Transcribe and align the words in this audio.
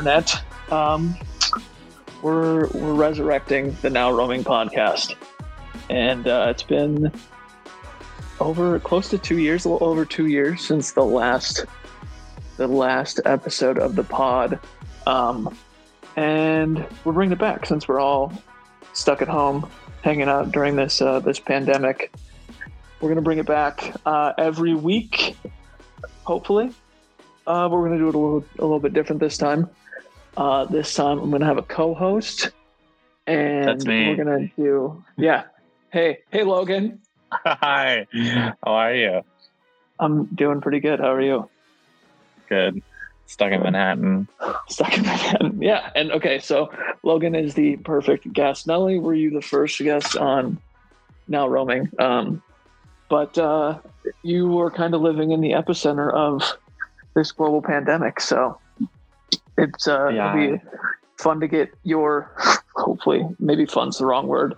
internet. 0.00 0.42
Um, 0.72 1.14
we're 2.22 2.68
we're 2.68 2.94
resurrecting 2.94 3.76
the 3.82 3.90
Now 3.90 4.10
Roaming 4.10 4.42
podcast, 4.42 5.14
and 5.90 6.26
uh, 6.26 6.46
it's 6.48 6.62
been 6.62 7.12
over 8.40 8.78
close 8.80 9.10
to 9.10 9.18
two 9.18 9.36
years, 9.38 9.66
a 9.66 9.68
little 9.68 9.86
over 9.86 10.06
two 10.06 10.26
years 10.26 10.64
since 10.64 10.92
the 10.92 11.04
last 11.04 11.66
the 12.56 12.66
last 12.66 13.20
episode 13.26 13.78
of 13.78 13.94
the 13.94 14.02
pod. 14.02 14.58
Um, 15.06 15.54
and 16.16 16.86
we're 17.04 17.12
bringing 17.12 17.32
it 17.32 17.38
back 17.38 17.66
since 17.66 17.86
we're 17.86 18.00
all 18.00 18.32
stuck 18.94 19.20
at 19.20 19.28
home, 19.28 19.68
hanging 20.00 20.28
out 20.28 20.50
during 20.50 20.76
this 20.76 21.02
uh, 21.02 21.20
this 21.20 21.38
pandemic. 21.38 22.10
We're 23.02 23.10
gonna 23.10 23.20
bring 23.20 23.38
it 23.38 23.46
back 23.46 23.94
uh, 24.06 24.32
every 24.38 24.74
week, 24.74 25.36
hopefully. 26.24 26.72
Uh, 27.46 27.68
we're 27.70 27.84
gonna 27.84 27.98
do 27.98 28.08
it 28.08 28.14
a 28.14 28.18
little 28.18 28.44
a 28.58 28.62
little 28.62 28.80
bit 28.80 28.94
different 28.94 29.20
this 29.20 29.36
time. 29.36 29.68
Uh, 30.36 30.64
this 30.66 30.94
time 30.94 31.18
I'm 31.18 31.30
gonna 31.30 31.46
have 31.46 31.58
a 31.58 31.62
co-host, 31.62 32.50
and 33.26 33.68
That's 33.68 33.84
me. 33.84 34.08
we're 34.08 34.24
gonna 34.24 34.48
do 34.56 35.04
yeah. 35.16 35.44
Hey, 35.92 36.18
hey, 36.30 36.44
Logan. 36.44 37.00
Hi. 37.32 38.06
How 38.64 38.72
are 38.72 38.94
you? 38.94 39.22
I'm 39.98 40.26
doing 40.26 40.60
pretty 40.60 40.80
good. 40.80 41.00
How 41.00 41.12
are 41.12 41.20
you? 41.20 41.48
Good. 42.48 42.82
Stuck 43.26 43.52
in 43.52 43.62
Manhattan. 43.62 44.28
Stuck 44.68 44.96
in 44.96 45.04
Manhattan. 45.04 45.62
Yeah, 45.62 45.90
and 45.94 46.12
okay, 46.12 46.38
so 46.38 46.72
Logan 47.02 47.34
is 47.34 47.54
the 47.54 47.76
perfect 47.76 48.32
guest. 48.32 48.66
Not 48.66 48.78
only 48.78 48.98
were 48.98 49.14
you 49.14 49.30
the 49.30 49.42
first 49.42 49.78
guest 49.78 50.16
on 50.16 50.58
Now 51.28 51.48
Roaming, 51.48 51.90
um, 51.98 52.42
but 53.08 53.36
uh, 53.38 53.78
you 54.22 54.48
were 54.48 54.70
kind 54.70 54.94
of 54.94 55.00
living 55.00 55.32
in 55.32 55.40
the 55.40 55.52
epicenter 55.52 56.12
of 56.12 56.42
this 57.14 57.32
global 57.32 57.62
pandemic. 57.62 58.20
So 58.20 58.58
it's 59.60 59.86
uh, 59.88 60.08
Yeah. 60.08 60.34
it'll 60.36 60.56
be 60.58 60.62
fun 61.18 61.40
to 61.40 61.48
get 61.48 61.70
your, 61.84 62.32
hopefully, 62.76 63.22
maybe 63.38 63.66
fun's 63.66 63.98
the 63.98 64.06
wrong 64.06 64.26
word. 64.26 64.54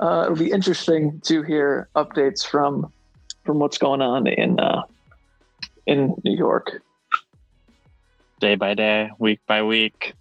Uh, 0.00 0.22
it'll 0.24 0.36
be 0.36 0.50
interesting 0.50 1.20
to 1.26 1.42
hear 1.42 1.88
updates 1.94 2.46
from 2.46 2.92
from 3.44 3.58
what's 3.60 3.78
going 3.78 4.02
on 4.02 4.26
in 4.26 4.58
uh, 4.58 4.82
in 5.86 6.14
New 6.24 6.36
York. 6.36 6.82
Day 8.40 8.54
by 8.56 8.74
day, 8.74 9.10
week 9.18 9.40
by 9.46 9.62
week. 9.62 10.14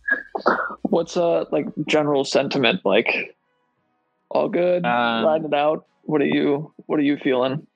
What's 0.83 1.17
uh 1.17 1.45
like 1.51 1.65
general 1.87 2.23
sentiment 2.23 2.81
like? 2.85 3.35
All 4.29 4.47
good, 4.47 4.85
Um, 4.85 5.25
riding 5.25 5.47
it 5.47 5.53
out. 5.53 5.85
What 6.03 6.21
are 6.21 6.25
you 6.27 6.71
What 6.85 6.99
are 6.99 7.03
you 7.03 7.17
feeling? 7.17 7.67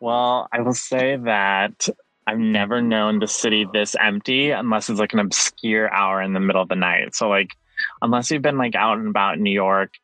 Well, 0.00 0.48
I 0.52 0.60
will 0.60 0.74
say 0.74 1.16
that 1.16 1.88
I've 2.26 2.38
never 2.38 2.80
known 2.80 3.18
the 3.18 3.28
city 3.28 3.66
this 3.72 3.94
empty 4.00 4.50
unless 4.50 4.88
it's 4.88 5.00
like 5.00 5.12
an 5.12 5.18
obscure 5.18 5.92
hour 5.92 6.22
in 6.22 6.32
the 6.32 6.40
middle 6.40 6.62
of 6.62 6.68
the 6.68 6.76
night. 6.76 7.14
So 7.14 7.28
like 7.28 7.50
unless 8.02 8.30
you've 8.30 8.42
been 8.42 8.58
like 8.58 8.74
out 8.74 8.98
and 8.98 9.08
about 9.08 9.36
in 9.36 9.42
New 9.42 9.52
York 9.52 9.94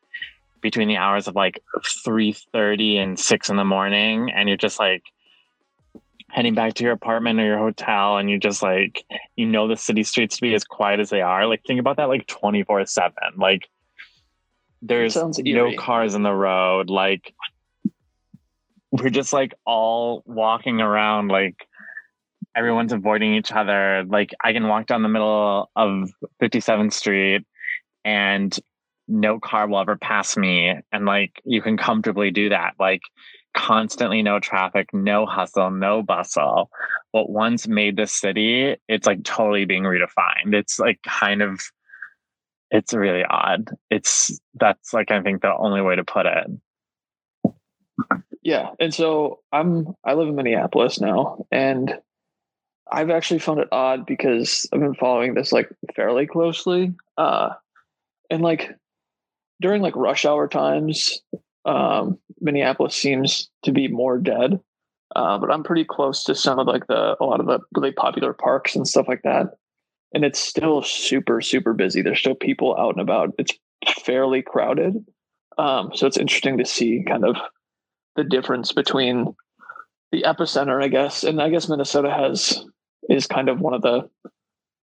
between 0.61 0.87
the 0.87 0.97
hours 0.97 1.27
of 1.27 1.35
like 1.35 1.59
3:30 2.05 2.97
and 2.97 3.19
6 3.19 3.49
in 3.49 3.55
the 3.55 3.65
morning 3.65 4.31
and 4.31 4.47
you're 4.47 4.57
just 4.57 4.79
like 4.79 5.03
heading 6.29 6.53
back 6.53 6.75
to 6.75 6.83
your 6.83 6.93
apartment 6.93 7.39
or 7.39 7.45
your 7.45 7.57
hotel 7.57 8.17
and 8.17 8.29
you 8.29 8.37
just 8.37 8.61
like 8.61 9.03
you 9.35 9.45
know 9.45 9.67
the 9.67 9.75
city 9.75 10.03
streets 10.03 10.35
to 10.35 10.41
be 10.41 10.53
as 10.53 10.63
quiet 10.63 10.99
as 10.99 11.09
they 11.09 11.21
are. 11.21 11.47
Like 11.47 11.63
think 11.65 11.79
about 11.79 11.97
that 11.97 12.09
like 12.09 12.27
24/7. 12.27 13.11
Like 13.37 13.67
there's 14.83 15.15
no 15.15 15.75
cars 15.75 16.15
in 16.15 16.23
the 16.23 16.33
road 16.33 16.89
like 16.89 17.33
we're 18.91 19.09
just 19.09 19.31
like 19.31 19.53
all 19.65 20.23
walking 20.25 20.81
around 20.81 21.29
like 21.29 21.67
everyone's 22.55 22.93
avoiding 22.93 23.33
each 23.35 23.51
other. 23.51 24.03
Like 24.07 24.31
i 24.43 24.53
can 24.53 24.67
walk 24.67 24.87
down 24.87 25.03
the 25.03 25.09
middle 25.09 25.69
of 25.75 26.09
57th 26.41 26.93
street 26.93 27.45
and 28.03 28.57
no 29.07 29.39
car 29.39 29.67
will 29.67 29.79
ever 29.79 29.97
pass 29.97 30.37
me. 30.37 30.75
And 30.91 31.05
like 31.05 31.41
you 31.43 31.61
can 31.61 31.77
comfortably 31.77 32.31
do 32.31 32.49
that. 32.49 32.73
Like 32.79 33.01
constantly 33.53 34.21
no 34.21 34.39
traffic 34.39 34.87
no 34.93 35.25
hustle 35.25 35.71
no 35.71 36.01
bustle. 36.01 36.69
What 37.11 37.29
once 37.29 37.67
made 37.67 37.97
this 37.97 38.13
city 38.13 38.75
it's 38.87 39.07
like 39.07 39.23
totally 39.23 39.65
being 39.65 39.83
redefined. 39.83 40.53
It's 40.53 40.79
like 40.79 41.01
kind 41.03 41.41
of 41.41 41.61
it's 42.69 42.93
really 42.93 43.23
odd. 43.29 43.69
It's 43.89 44.39
that's 44.55 44.93
like 44.93 45.11
i 45.11 45.21
think 45.21 45.41
the 45.41 45.55
only 45.55 45.81
way 45.81 45.95
to 45.95 46.05
put 46.05 46.25
it. 46.25 46.47
Yeah, 48.43 48.71
and 48.79 48.93
so 48.93 49.39
I'm 49.51 49.93
I 50.03 50.13
live 50.13 50.27
in 50.27 50.35
Minneapolis 50.35 50.99
now, 50.99 51.45
and 51.51 51.99
I've 52.91 53.09
actually 53.09 53.39
found 53.39 53.59
it 53.59 53.69
odd 53.71 54.05
because 54.05 54.67
I've 54.73 54.79
been 54.79 54.95
following 54.95 55.33
this 55.33 55.51
like 55.51 55.69
fairly 55.95 56.27
closely, 56.27 56.93
uh, 57.17 57.49
and 58.29 58.41
like 58.41 58.71
during 59.61 59.81
like 59.81 59.95
rush 59.95 60.25
hour 60.25 60.47
times, 60.47 61.21
um, 61.65 62.17
Minneapolis 62.41 62.95
seems 62.95 63.49
to 63.63 63.71
be 63.71 63.87
more 63.87 64.17
dead. 64.17 64.59
Uh, 65.15 65.37
but 65.37 65.51
I'm 65.51 65.63
pretty 65.63 65.83
close 65.83 66.23
to 66.23 66.35
some 66.35 66.57
of 66.59 66.67
like 66.67 66.87
the 66.87 67.15
a 67.19 67.25
lot 67.25 67.39
of 67.39 67.45
the 67.45 67.59
really 67.75 67.91
popular 67.91 68.33
parks 68.33 68.75
and 68.75 68.87
stuff 68.87 69.07
like 69.07 69.21
that, 69.23 69.47
and 70.13 70.23
it's 70.23 70.39
still 70.39 70.81
super 70.83 71.41
super 71.41 71.73
busy. 71.73 72.01
There's 72.01 72.19
still 72.19 72.35
people 72.35 72.77
out 72.77 72.95
and 72.95 73.01
about. 73.01 73.33
It's 73.37 73.53
fairly 74.05 74.41
crowded, 74.41 75.05
um, 75.57 75.91
so 75.93 76.07
it's 76.07 76.17
interesting 76.17 76.57
to 76.57 76.65
see 76.65 77.03
kind 77.05 77.25
of 77.25 77.35
the 78.15 78.23
difference 78.23 78.71
between 78.71 79.35
the 80.11 80.23
epicenter, 80.23 80.81
I 80.83 80.87
guess, 80.87 81.23
and 81.23 81.41
I 81.41 81.49
guess 81.49 81.69
Minnesota 81.69 82.11
has 82.11 82.65
is 83.09 83.27
kind 83.27 83.49
of 83.49 83.59
one 83.59 83.73
of 83.73 83.81
the 83.81 84.09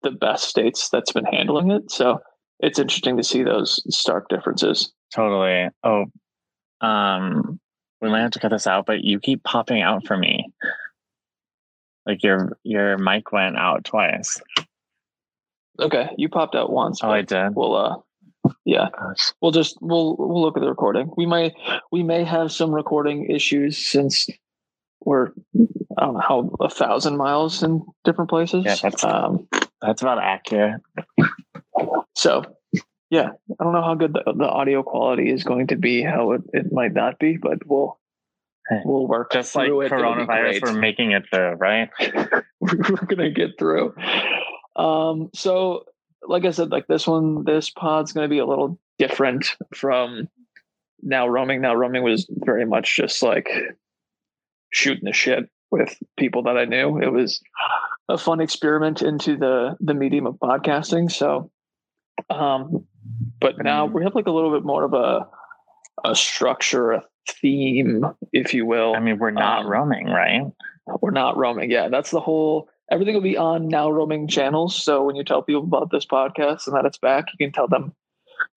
the 0.04 0.12
best 0.12 0.48
states 0.48 0.90
that's 0.90 1.12
been 1.12 1.26
handling 1.26 1.72
it. 1.72 1.92
So 1.92 2.20
it's 2.60 2.80
interesting 2.80 3.18
to 3.18 3.24
see 3.24 3.44
those 3.44 3.82
stark 3.94 4.30
differences. 4.30 4.92
Totally. 5.14 5.70
Oh, 5.84 6.06
um, 6.82 7.60
we 8.02 8.10
might 8.10 8.22
have 8.22 8.32
to 8.32 8.40
cut 8.40 8.52
this 8.52 8.68
out, 8.68 8.86
but 8.86 9.04
you 9.04 9.20
keep 9.20 9.44
popping 9.44 9.82
out 9.82 10.06
for 10.06 10.18
me. 10.18 10.52
Like 12.06 12.24
your 12.24 12.58
your 12.64 12.98
mic 12.98 13.32
went 13.32 13.58
out 13.58 13.84
twice. 13.84 14.40
Okay, 15.80 16.10
you 16.18 16.30
popped 16.30 16.56
out 16.56 16.72
once. 16.72 17.02
Oh, 17.04 17.10
I 17.10 17.22
did. 17.22 17.56
We'll 17.56 17.76
uh, 17.76 17.98
yeah, 18.66 18.88
Gosh. 18.98 19.34
we'll 19.42 19.52
just 19.52 19.78
we'll 19.82 20.16
we'll 20.18 20.42
look 20.42 20.58
at 20.58 20.62
the 20.62 20.70
recording. 20.70 21.12
We 21.18 21.26
might 21.26 21.54
we 21.92 22.04
may 22.04 22.24
have 22.24 22.52
some 22.52 22.74
recording 22.74 23.30
issues 23.30 23.78
since 23.78 24.28
we're 25.02 25.32
I 25.98 26.06
don't 26.06 26.14
know 26.16 26.20
how 26.20 26.52
a 26.60 26.70
thousand 26.70 27.18
miles 27.18 27.64
in 27.64 27.84
different 28.04 28.30
places. 28.30 28.64
Yeah, 28.66 28.76
that's- 28.76 29.04
um, 29.04 29.48
That's 29.82 30.02
about 30.02 30.20
accurate. 30.22 30.82
So, 32.16 32.44
yeah, 33.10 33.30
I 33.60 33.64
don't 33.64 33.74
know 33.74 33.84
how 33.84 33.94
good 33.96 34.14
the, 34.14 34.34
the 34.34 34.48
audio 34.48 34.82
quality 34.84 35.32
is 35.32 35.44
going 35.44 35.68
to 35.68 35.76
be, 35.76 36.02
how 36.02 36.32
it, 36.32 36.42
it 36.52 36.72
might 36.72 36.94
not 36.94 37.20
be, 37.20 37.38
but 37.38 37.66
we'll 37.68 38.00
we'll 38.86 39.08
work 39.08 39.32
Just 39.32 39.56
like 39.56 39.70
it. 39.70 39.72
Coronavirus, 39.92 40.62
we're 40.64 40.74
making 40.74 41.12
it 41.12 41.24
through, 41.32 41.54
right? 41.54 41.90
we're 42.60 42.76
gonna 43.08 43.30
get 43.32 43.58
through. 43.60 43.94
Um, 44.76 45.30
so, 45.34 45.86
like 46.28 46.46
I 46.46 46.52
said, 46.52 46.72
like 46.72 46.88
this 46.88 47.08
one, 47.08 47.44
this 47.46 47.70
pod's 47.70 48.12
gonna 48.14 48.28
be 48.28 48.40
a 48.40 48.46
little 48.46 48.80
different 48.98 49.56
from 49.76 50.28
now 51.02 51.28
roaming. 51.28 51.62
Now 51.62 51.76
roaming 51.76 52.04
was 52.04 52.28
very 52.30 52.66
much 52.66 52.96
just 52.96 53.22
like 53.24 53.48
shooting 54.72 55.06
the 55.06 55.14
shit 55.14 55.50
with 55.72 55.98
people 56.18 56.44
that 56.44 56.58
I 56.58 56.66
knew. 56.66 57.00
It 57.02 57.12
was 57.12 57.42
a 58.10 58.18
fun 58.18 58.40
experiment 58.42 59.02
into 59.02 59.38
the 59.38 59.76
the 59.80 59.94
medium 59.94 60.28
of 60.28 60.36
podcasting. 60.36 61.12
So, 61.12 61.52
um, 62.30 62.86
but 63.40 63.64
now 63.64 63.86
we 63.86 64.04
have 64.04 64.16
like 64.16 64.28
a 64.28 64.32
little 64.32 64.52
bit 64.52 64.64
more 64.66 64.84
of 64.84 64.94
a 64.94 65.28
a 66.06 66.16
structure, 66.16 66.92
a 66.92 67.04
theme, 67.42 68.06
if 68.32 68.54
you 68.54 68.66
will. 68.66 68.96
I 68.96 69.00
mean, 69.00 69.18
we're 69.18 69.32
not 69.32 69.66
Um, 69.66 69.68
roaming, 69.72 70.06
right? 70.08 70.44
we're 71.02 71.12
not 71.12 71.36
roaming. 71.36 71.70
Yeah, 71.70 71.90
that's 71.90 72.12
the 72.12 72.22
whole. 72.22 72.70
Everything 72.90 73.14
will 73.14 73.22
be 73.22 73.36
on 73.36 73.68
now 73.68 73.90
roaming 73.90 74.30
channels. 74.30 74.74
So 74.82 75.04
when 75.04 75.18
you 75.18 75.24
tell 75.26 75.42
people 75.42 75.64
about 75.64 75.92
this 75.92 76.06
podcast 76.06 76.66
and 76.68 76.76
that 76.78 76.86
it's 76.86 76.98
back, 76.98 77.26
you 77.38 77.46
can 77.46 77.52
tell 77.52 77.68
them 77.68 77.92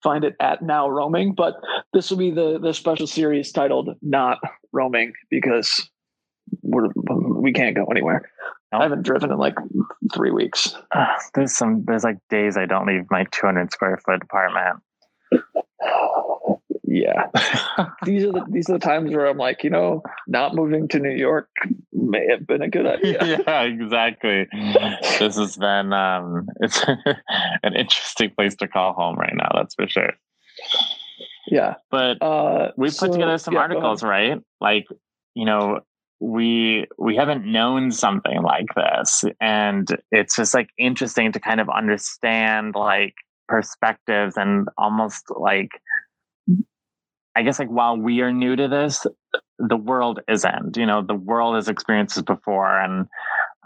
find 0.01 0.23
it 0.23 0.35
at 0.39 0.61
now 0.61 0.87
roaming. 0.87 1.33
But 1.33 1.55
this 1.91 2.09
will 2.09 2.17
be 2.17 2.31
the 2.31 2.57
the 2.57 2.73
special 2.73 3.07
series 3.07 3.51
titled 3.51 3.97
"Not 4.01 4.37
Roaming" 4.71 5.11
because 5.29 5.89
we're 6.61 6.89
we 6.95 7.53
can't 7.53 7.75
go 7.75 7.85
anywhere. 7.85 8.29
I 8.73 8.83
haven't 8.83 9.03
driven 9.03 9.31
in 9.31 9.37
like 9.37 9.55
three 10.13 10.31
weeks. 10.31 10.75
Uh, 10.91 11.05
there's 11.33 11.53
some 11.53 11.83
there's 11.85 12.03
like 12.03 12.17
days 12.29 12.55
I 12.57 12.65
don't 12.65 12.87
leave 12.87 13.03
my 13.11 13.25
200 13.31 13.71
square 13.71 13.97
foot 14.05 14.21
apartment. 14.23 14.81
Yeah, 16.93 17.27
these 18.03 18.25
are 18.25 18.33
the 18.33 18.45
these 18.49 18.69
are 18.69 18.73
the 18.73 18.79
times 18.79 19.15
where 19.15 19.25
I'm 19.25 19.37
like, 19.37 19.63
you 19.63 19.69
know, 19.69 20.03
not 20.27 20.53
moving 20.55 20.89
to 20.89 20.99
New 20.99 21.15
York 21.15 21.47
may 21.93 22.27
have 22.29 22.45
been 22.45 22.61
a 22.61 22.67
good 22.67 22.85
idea. 22.85 23.43
yeah, 23.47 23.61
exactly. 23.61 24.45
This 25.17 25.37
has 25.37 25.55
been 25.55 25.93
um 25.93 26.47
it's 26.59 26.83
an 27.63 27.75
interesting 27.77 28.31
place 28.31 28.55
to 28.57 28.67
call 28.67 28.91
home 28.91 29.15
right 29.15 29.31
now, 29.33 29.47
that's 29.55 29.73
for 29.75 29.87
sure. 29.87 30.11
yeah. 31.47 31.75
But 31.91 32.21
Uh, 32.21 32.71
we 32.75 32.87
put 32.89 32.93
so- 32.95 33.11
together 33.13 33.37
some 33.37 33.53
yeah, 33.53 33.61
articles, 33.61 34.03
right? 34.03 34.39
Like, 34.59 34.85
you 35.33 35.45
know, 35.45 35.79
we 36.21 36.85
we 36.99 37.15
haven't 37.15 37.45
known 37.45 37.91
something 37.91 38.43
like 38.43 38.67
this. 38.75 39.25
And 39.41 39.87
it's 40.11 40.35
just 40.35 40.53
like 40.53 40.69
interesting 40.77 41.31
to 41.31 41.39
kind 41.39 41.59
of 41.59 41.67
understand 41.69 42.75
like 42.75 43.15
perspectives 43.47 44.37
and 44.37 44.69
almost 44.77 45.25
like 45.35 45.71
i 47.35 47.43
guess 47.43 47.59
like 47.59 47.67
while 47.67 47.97
we 47.97 48.21
are 48.21 48.31
new 48.31 48.55
to 48.55 48.69
this 48.69 49.05
the 49.59 49.75
world 49.75 50.21
isn't 50.29 50.77
you 50.77 50.85
know 50.85 51.01
the 51.01 51.13
world 51.13 51.55
has 51.55 51.67
experienced 51.67 52.15
this 52.15 52.23
before. 52.23 52.79
And 52.79 53.07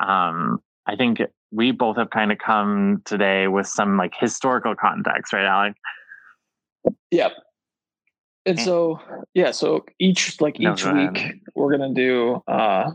um 0.03 0.59
i 0.87 0.95
think 0.95 1.21
we 1.51 1.69
both 1.69 1.97
have 1.97 2.09
kind 2.09 2.31
of 2.31 2.39
come 2.39 3.03
today 3.05 3.47
with 3.47 3.67
some 3.67 3.95
like 3.95 4.13
historical 4.19 4.73
context 4.75 5.33
right 5.33 5.45
alec? 5.45 5.75
Yep 7.11 7.33
and 8.45 8.59
so 8.59 8.99
yeah 9.33 9.51
so 9.51 9.85
each 9.99 10.39
like 10.41 10.59
each 10.59 10.85
no, 10.85 10.93
week 10.93 11.35
we're 11.55 11.75
gonna 11.75 11.93
do 11.93 12.41
uh 12.47 12.91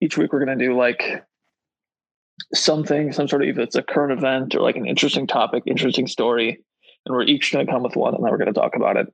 each 0.00 0.16
week 0.16 0.32
we're 0.32 0.44
gonna 0.44 0.56
do 0.56 0.76
like 0.76 1.24
something 2.54 3.12
some 3.12 3.28
sort 3.28 3.42
of 3.42 3.48
either 3.48 3.62
it's 3.62 3.76
a 3.76 3.82
current 3.82 4.16
event 4.18 4.54
or 4.54 4.60
like 4.60 4.76
an 4.76 4.86
interesting 4.86 5.26
topic 5.26 5.62
interesting 5.66 6.06
story 6.06 6.62
and 7.06 7.14
we're 7.14 7.22
each 7.24 7.52
gonna 7.52 7.66
come 7.66 7.82
with 7.82 7.96
one 7.96 8.14
and 8.14 8.24
then 8.24 8.30
we're 8.30 8.38
gonna 8.38 8.52
talk 8.52 8.76
about 8.76 8.96
it. 8.96 9.12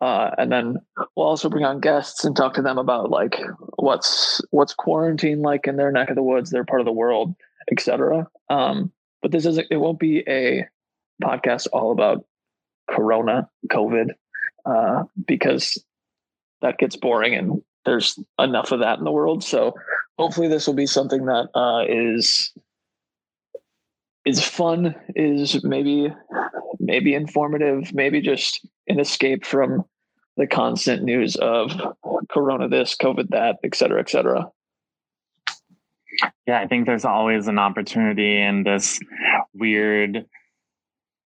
Uh, 0.00 0.34
and 0.36 0.50
then 0.50 0.76
we'll 1.14 1.26
also 1.26 1.48
bring 1.48 1.64
on 1.64 1.78
guests 1.78 2.24
and 2.24 2.34
talk 2.34 2.54
to 2.54 2.62
them 2.62 2.76
about 2.76 3.08
like 3.08 3.40
what's 3.76 4.40
what's 4.50 4.74
quarantine 4.74 5.42
like 5.42 5.68
in 5.68 5.76
their 5.76 5.92
neck 5.92 6.10
of 6.10 6.16
the 6.16 6.22
woods 6.22 6.50
their 6.50 6.64
part 6.64 6.80
of 6.80 6.84
the 6.84 6.92
world 6.92 7.36
etc 7.70 8.26
um 8.50 8.90
but 9.20 9.30
this 9.30 9.46
isn't 9.46 9.68
it 9.70 9.76
won't 9.76 10.00
be 10.00 10.24
a 10.26 10.66
podcast 11.22 11.68
all 11.72 11.92
about 11.92 12.24
corona 12.90 13.48
covid 13.70 14.08
uh, 14.64 15.04
because 15.26 15.82
that 16.60 16.78
gets 16.78 16.96
boring 16.96 17.34
and 17.34 17.62
there's 17.84 18.18
enough 18.38 18.72
of 18.72 18.80
that 18.80 18.98
in 18.98 19.04
the 19.04 19.10
world. 19.10 19.42
So 19.42 19.74
hopefully 20.18 20.48
this 20.48 20.66
will 20.66 20.74
be 20.74 20.86
something 20.86 21.26
that 21.26 21.48
uh, 21.54 21.84
is 21.88 22.52
is 24.24 24.44
fun, 24.44 24.94
is 25.16 25.64
maybe 25.64 26.12
maybe 26.78 27.14
informative, 27.14 27.92
maybe 27.92 28.20
just 28.20 28.66
an 28.88 29.00
escape 29.00 29.44
from 29.44 29.84
the 30.36 30.46
constant 30.46 31.02
news 31.02 31.36
of 31.36 31.72
corona 32.30 32.68
this, 32.68 32.96
COVID 32.96 33.28
that, 33.30 33.56
et 33.64 33.74
cetera, 33.74 34.00
et 34.00 34.08
cetera. 34.08 34.48
Yeah, 36.46 36.60
I 36.60 36.66
think 36.66 36.86
there's 36.86 37.04
always 37.04 37.48
an 37.48 37.58
opportunity 37.58 38.40
in 38.40 38.64
this 38.64 39.00
weird 39.54 40.26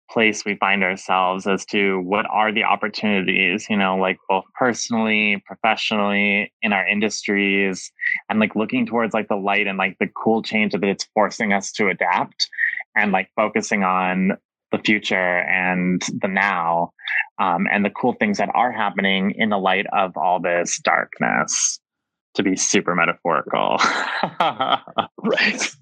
place 0.10 0.46
we 0.46 0.56
find 0.56 0.84
ourselves 0.84 1.48
as 1.48 1.66
to 1.66 2.00
what 2.02 2.26
are 2.30 2.52
the 2.52 2.64
opportunities, 2.64 3.68
you 3.70 3.78
know, 3.78 3.98
like 3.98 4.18
both 4.30 4.46
personally, 4.58 5.44
professionally, 5.46 6.52
in 6.62 6.74
our 6.74 6.88
industries, 6.88 7.92
and 8.30 8.40
like 8.40 8.56
looking 8.56 8.86
towards 8.86 9.14
like 9.14 9.28
the 9.28 9.36
light 9.36 9.68
and 9.68 9.78
like 9.78 9.98
the 10.00 10.08
cool 10.08 10.42
change 10.42 10.74
that 10.74 10.84
it's 10.84 11.08
forcing 11.14 11.54
us 11.54 11.72
to 11.72 11.90
adapt 11.90 12.48
and 12.96 13.12
like 13.12 13.30
focusing 13.36 13.84
on 13.84 14.38
the 14.72 14.80
future 14.80 15.40
and 15.42 16.02
the 16.22 16.28
now 16.28 16.92
um, 17.40 17.68
and 17.72 17.86
the 17.86 17.90
cool 17.90 18.14
things 18.14 18.38
that 18.38 18.50
are 18.54 18.72
happening 18.72 19.32
in 19.38 19.50
the 19.50 19.58
light 19.58 19.86
of 19.94 20.16
all 20.18 20.40
this 20.40 20.80
darkness 20.80 21.80
to 22.36 22.44
be 22.44 22.56
super 22.56 22.96
metaphorical. 22.96 23.78
right. 25.18 25.75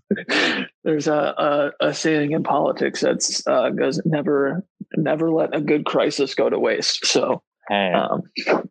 There's 0.93 1.07
a, 1.07 1.73
a, 1.81 1.87
a, 1.87 1.93
saying 1.95 2.33
in 2.33 2.43
politics 2.43 3.01
that 3.01 3.43
uh, 3.47 3.71
goes 3.71 3.99
never 4.05 4.63
never 4.95 5.31
let 5.31 5.55
a 5.55 5.59
good 5.59 5.85
crisis 5.85 6.35
go 6.35 6.51
to 6.51 6.59
waste. 6.59 7.07
So 7.07 7.41
hey. 7.67 7.93
um, 7.93 8.21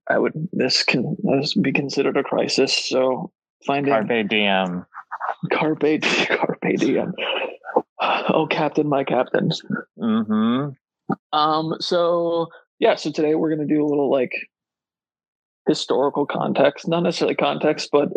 I 0.08 0.20
would 0.20 0.32
this 0.52 0.84
can 0.84 1.16
this 1.24 1.52
be 1.54 1.72
considered 1.72 2.16
a 2.16 2.22
crisis. 2.22 2.88
So 2.88 3.32
finding 3.66 3.92
carpe 3.92 4.28
diem, 4.28 4.86
carpe 5.52 6.00
carpe 6.28 6.76
diem. 6.76 7.12
Oh, 8.00 8.46
Captain, 8.48 8.88
my 8.88 9.02
Captain. 9.02 9.50
Hmm. 9.98 10.68
Um. 11.32 11.74
So 11.80 12.50
yeah. 12.78 12.94
So 12.94 13.10
today 13.10 13.34
we're 13.34 13.50
gonna 13.50 13.66
do 13.66 13.84
a 13.84 13.88
little 13.88 14.12
like 14.12 14.30
historical 15.66 16.24
context, 16.24 16.86
not 16.86 17.02
necessarily 17.02 17.34
context, 17.34 17.88
but 17.90 18.10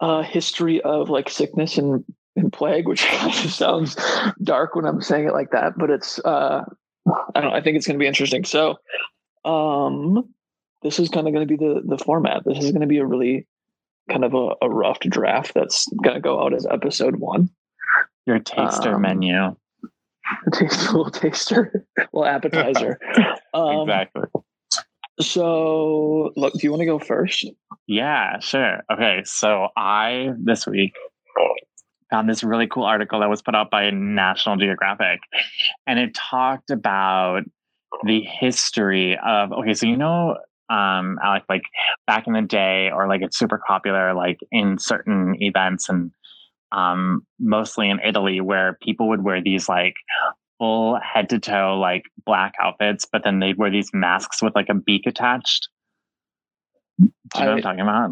uh, 0.00 0.22
history 0.22 0.80
of 0.80 1.10
like 1.10 1.28
sickness 1.28 1.76
and, 1.76 2.02
and 2.36 2.52
plague, 2.52 2.88
which 2.88 3.02
sounds 3.48 3.96
dark 4.42 4.74
when 4.74 4.84
I'm 4.84 5.02
saying 5.02 5.28
it 5.28 5.32
like 5.32 5.50
that, 5.50 5.74
but 5.76 5.90
it's 5.90 6.18
uh, 6.20 6.64
I 7.34 7.40
don't 7.40 7.50
know. 7.50 7.56
I 7.56 7.62
think 7.62 7.76
it's 7.76 7.86
going 7.86 7.98
to 7.98 8.02
be 8.02 8.06
interesting. 8.06 8.44
So, 8.44 8.76
um, 9.44 10.32
this 10.82 10.98
is 10.98 11.08
kind 11.08 11.26
of 11.26 11.34
going 11.34 11.46
to 11.46 11.56
be 11.56 11.62
the 11.62 11.82
the 11.84 12.02
format. 12.02 12.42
This 12.44 12.58
is 12.58 12.70
going 12.70 12.82
to 12.82 12.86
be 12.86 12.98
a 12.98 13.06
really 13.06 13.46
kind 14.10 14.24
of 14.24 14.34
a, 14.34 14.54
a 14.62 14.68
rough 14.68 15.00
draft 15.00 15.54
that's 15.54 15.86
going 16.02 16.14
to 16.14 16.20
go 16.20 16.42
out 16.42 16.54
as 16.54 16.66
episode 16.66 17.16
one. 17.16 17.50
Your 18.26 18.38
taster 18.38 18.94
um, 18.94 19.02
menu. 19.02 19.56
Taste, 20.52 20.92
little 20.92 21.10
taster, 21.10 21.84
little 22.12 22.24
appetizer. 22.24 22.98
um, 23.54 23.80
exactly. 23.80 24.22
So, 25.20 26.32
look, 26.36 26.54
do 26.54 26.60
you 26.62 26.70
want 26.70 26.80
to 26.80 26.86
go 26.86 26.98
first? 26.98 27.46
Yeah, 27.86 28.38
sure. 28.38 28.80
Okay, 28.90 29.22
so 29.24 29.68
I 29.76 30.30
this 30.38 30.66
week 30.66 30.94
found 32.12 32.28
this 32.28 32.44
really 32.44 32.68
cool 32.68 32.84
article 32.84 33.20
that 33.20 33.30
was 33.30 33.42
put 33.42 33.56
out 33.56 33.70
by 33.70 33.90
National 33.90 34.56
Geographic, 34.56 35.20
and 35.86 35.98
it 35.98 36.14
talked 36.14 36.70
about 36.70 37.42
the 38.04 38.20
history 38.20 39.18
of. 39.18 39.50
Okay, 39.52 39.74
so 39.74 39.86
you 39.86 39.96
know, 39.96 40.36
um, 40.68 41.18
Alec, 41.24 41.44
like 41.48 41.62
back 42.06 42.26
in 42.26 42.34
the 42.34 42.42
day, 42.42 42.90
or 42.92 43.08
like 43.08 43.22
it's 43.22 43.38
super 43.38 43.60
popular, 43.66 44.14
like 44.14 44.38
in 44.52 44.78
certain 44.78 45.34
events 45.40 45.88
and 45.88 46.12
um, 46.70 47.26
mostly 47.40 47.88
in 47.88 47.98
Italy, 48.04 48.40
where 48.40 48.78
people 48.82 49.08
would 49.08 49.24
wear 49.24 49.42
these 49.42 49.68
like 49.68 49.94
full 50.58 51.00
head 51.00 51.30
to 51.30 51.38
toe 51.38 51.78
like 51.80 52.04
black 52.26 52.52
outfits, 52.62 53.06
but 53.10 53.24
then 53.24 53.40
they'd 53.40 53.58
wear 53.58 53.70
these 53.70 53.90
masks 53.94 54.42
with 54.42 54.54
like 54.54 54.68
a 54.68 54.74
beak 54.74 55.06
attached. 55.06 55.68
Do 57.00 57.08
you 57.08 57.44
know 57.44 57.50
I, 57.52 57.54
what 57.54 57.56
I'm 57.56 57.62
talking 57.62 57.80
about? 57.80 58.10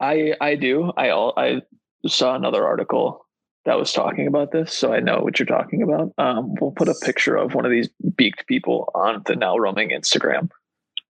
I 0.00 0.34
I 0.40 0.54
do. 0.54 0.92
I 0.96 1.10
I 1.10 1.62
saw 2.06 2.36
another 2.36 2.64
article 2.64 3.23
that 3.64 3.78
was 3.78 3.92
talking 3.92 4.26
about 4.26 4.52
this, 4.52 4.72
so 4.72 4.92
I 4.92 5.00
know 5.00 5.20
what 5.20 5.38
you're 5.38 5.46
talking 5.46 5.82
about. 5.82 6.12
Um, 6.18 6.54
we'll 6.60 6.72
put 6.72 6.88
a 6.88 6.94
picture 7.02 7.36
of 7.36 7.54
one 7.54 7.64
of 7.64 7.70
these 7.70 7.88
beaked 8.16 8.46
people 8.46 8.90
on 8.94 9.22
the 9.26 9.36
now 9.36 9.56
roaming 9.56 9.90
Instagram. 9.90 10.50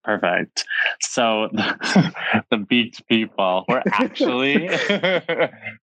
Perfect. 0.05 0.67
So 1.01 1.49
the, 1.53 2.45
the 2.51 2.59
beaked 2.59 3.07
people 3.09 3.65
were 3.69 3.83
actually 3.93 4.69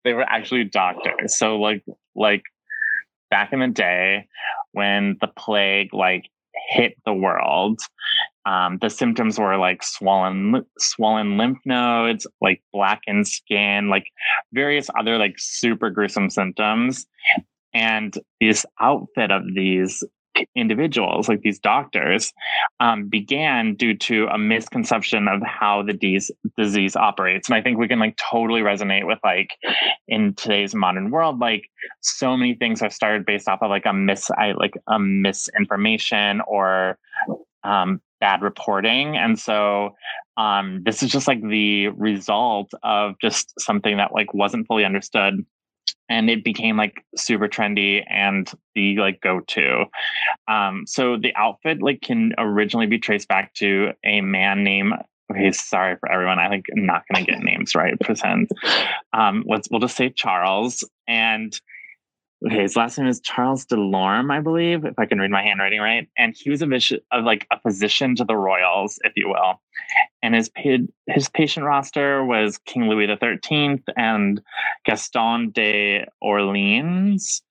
they 0.04 0.14
were 0.14 0.24
actually 0.24 0.66
doctors. 0.66 1.38
So 1.38 1.58
like 1.58 1.84
like 2.16 2.44
back 3.30 3.54
in 3.54 3.60
the 3.60 3.68
day 3.68 4.28
when 4.74 5.18
the 5.22 5.28
plague 5.28 5.94
like 5.94 6.30
hit 6.70 6.96
the 7.06 7.14
world 7.14 7.80
um, 8.46 8.78
the 8.82 8.90
symptoms 8.90 9.38
were 9.38 9.58
like 9.58 9.84
swollen 9.84 10.66
swollen 10.78 11.38
lymph 11.38 11.60
nodes 11.66 12.26
like 12.42 12.62
blackened 12.72 13.28
skin 13.28 13.90
like 13.90 14.06
various 14.54 14.90
other 14.98 15.18
like 15.18 15.36
super 15.38 15.90
gruesome 15.90 16.30
symptoms 16.30 17.06
and 17.74 18.18
this 18.42 18.66
outfit 18.80 19.32
of 19.32 19.44
these 19.54 20.04
individuals, 20.56 21.28
like 21.28 21.42
these 21.42 21.60
doctors, 21.60 22.32
um, 22.80 23.08
began 23.08 23.76
due 23.76 23.96
to 23.96 24.28
a 24.28 24.38
misconception 24.38 25.28
of 25.28 25.42
how 25.44 25.84
the 25.84 25.94
disease, 25.94 26.32
disease 26.58 26.96
operates. 26.96 27.50
And 27.50 27.56
I 27.56 27.62
think 27.62 27.78
we 27.78 27.88
can 27.88 28.00
like 28.00 28.18
totally 28.18 28.62
resonate 28.62 29.06
with 29.06 29.20
like 29.24 29.52
in 30.08 30.34
today's 30.36 30.74
modern 30.74 31.12
world, 31.12 31.40
like 31.40 31.70
so 32.02 32.38
many 32.38 32.56
things 32.56 32.82
are 32.82 32.90
started 32.90 33.26
based 33.26 33.48
off 33.48 33.62
of 33.62 33.70
like 33.70 33.86
a 33.86 33.94
mis, 33.94 34.30
I, 34.32 34.54
like 34.54 34.78
a 34.88 35.00
misinformation 35.00 36.42
or 36.48 36.98
um, 37.64 38.02
bad 38.20 38.42
reporting. 38.42 39.18
And 39.18 39.40
so 39.40 39.96
um, 40.38 40.82
this 40.86 41.04
is 41.04 41.12
just 41.12 41.28
like 41.28 41.42
the 41.42 41.90
result 41.90 42.72
of 42.84 43.16
just 43.22 43.60
something 43.60 43.98
that 43.98 44.14
like 44.14 44.34
wasn't 44.34 44.68
fully 44.68 44.86
understood 44.86 45.46
and 46.08 46.30
it 46.30 46.44
became 46.44 46.78
like 46.78 47.06
super 47.16 47.48
trendy 47.48 48.04
and 48.10 48.52
the 48.76 48.98
like 48.98 49.22
go-to 49.22 49.86
um 50.48 50.84
so 50.86 51.18
the 51.18 51.34
outfit 51.36 51.82
like 51.82 52.02
can 52.02 52.34
originally 52.38 52.88
be 52.88 53.00
traced 53.00 53.28
back 53.28 53.54
to 53.54 53.92
a 54.04 54.22
man 54.22 54.64
named 54.64 54.94
okay 55.32 55.52
sorry 55.52 55.96
for 56.00 56.12
everyone 56.12 56.40
i 56.40 56.50
think 56.50 56.66
i'm 56.76 56.86
not 56.86 57.04
going 57.12 57.26
to 57.26 57.32
get 57.32 57.40
names 57.44 57.76
right 57.76 58.00
pretend 58.00 58.50
um 59.14 59.44
let's 59.48 59.68
we'll 59.70 59.80
just 59.80 59.96
say 59.96 60.10
charles 60.10 60.88
and 61.08 61.60
okay, 62.46 62.62
his 62.62 62.76
last 62.76 62.98
name 62.98 63.08
is 63.08 63.20
Charles 63.20 63.66
Delorme, 63.66 64.32
I 64.32 64.40
believe, 64.40 64.86
if 64.86 64.98
I 64.98 65.06
can 65.06 65.20
read 65.20 65.32
my 65.32 65.44
handwriting 65.44 65.80
right. 65.80 66.08
And 66.18 66.36
he 66.36 66.50
was 66.50 66.62
a 66.62 66.68
of 67.12 67.24
like 67.24 67.48
a 67.52 67.60
physician 67.60 68.16
to 68.16 68.24
the 68.24 68.36
royals, 68.36 69.00
if 69.04 69.14
you 69.16 69.30
will. 69.30 69.62
And 70.22 70.36
his 70.36 70.50
his 71.08 71.30
patient 71.30 71.66
roster 71.66 72.24
was 72.24 72.58
King 72.60 72.84
Louis 72.84 73.08
Thirteenth 73.18 73.84
and 73.98 74.42
Gaston 74.86 75.52
de 75.52 76.06
Orleans. 76.22 77.42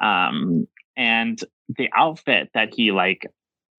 Um, 0.00 0.66
and 0.96 1.42
the 1.76 1.88
outfit 1.94 2.50
that 2.54 2.74
he 2.74 2.92
like 2.92 3.26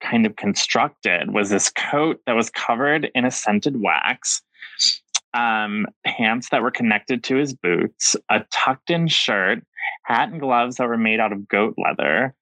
kind 0.02 0.26
of 0.26 0.36
constructed 0.36 1.34
was 1.34 1.50
this 1.50 1.70
coat 1.70 2.22
that 2.28 2.36
was 2.36 2.50
covered 2.50 3.10
in 3.16 3.26
a 3.26 3.32
scented 3.32 3.82
wax 3.82 4.42
um, 5.38 5.86
pants 6.04 6.50
that 6.50 6.64
were 6.64 6.72
connected 6.72 7.24
to 7.26 7.36
his 7.36 7.54
boots, 7.54 8.16
a 8.30 8.44
tucked 8.52 8.90
in 8.90 9.08
shirt, 9.08 9.64
hat 10.04 10.30
and 10.30 10.40
gloves 10.40 10.78
that 10.78 10.88
were 10.88 10.98
made 10.98 11.20
out 11.20 11.32
of 11.32 11.48
goat 11.48 11.76
leather, 11.78 12.34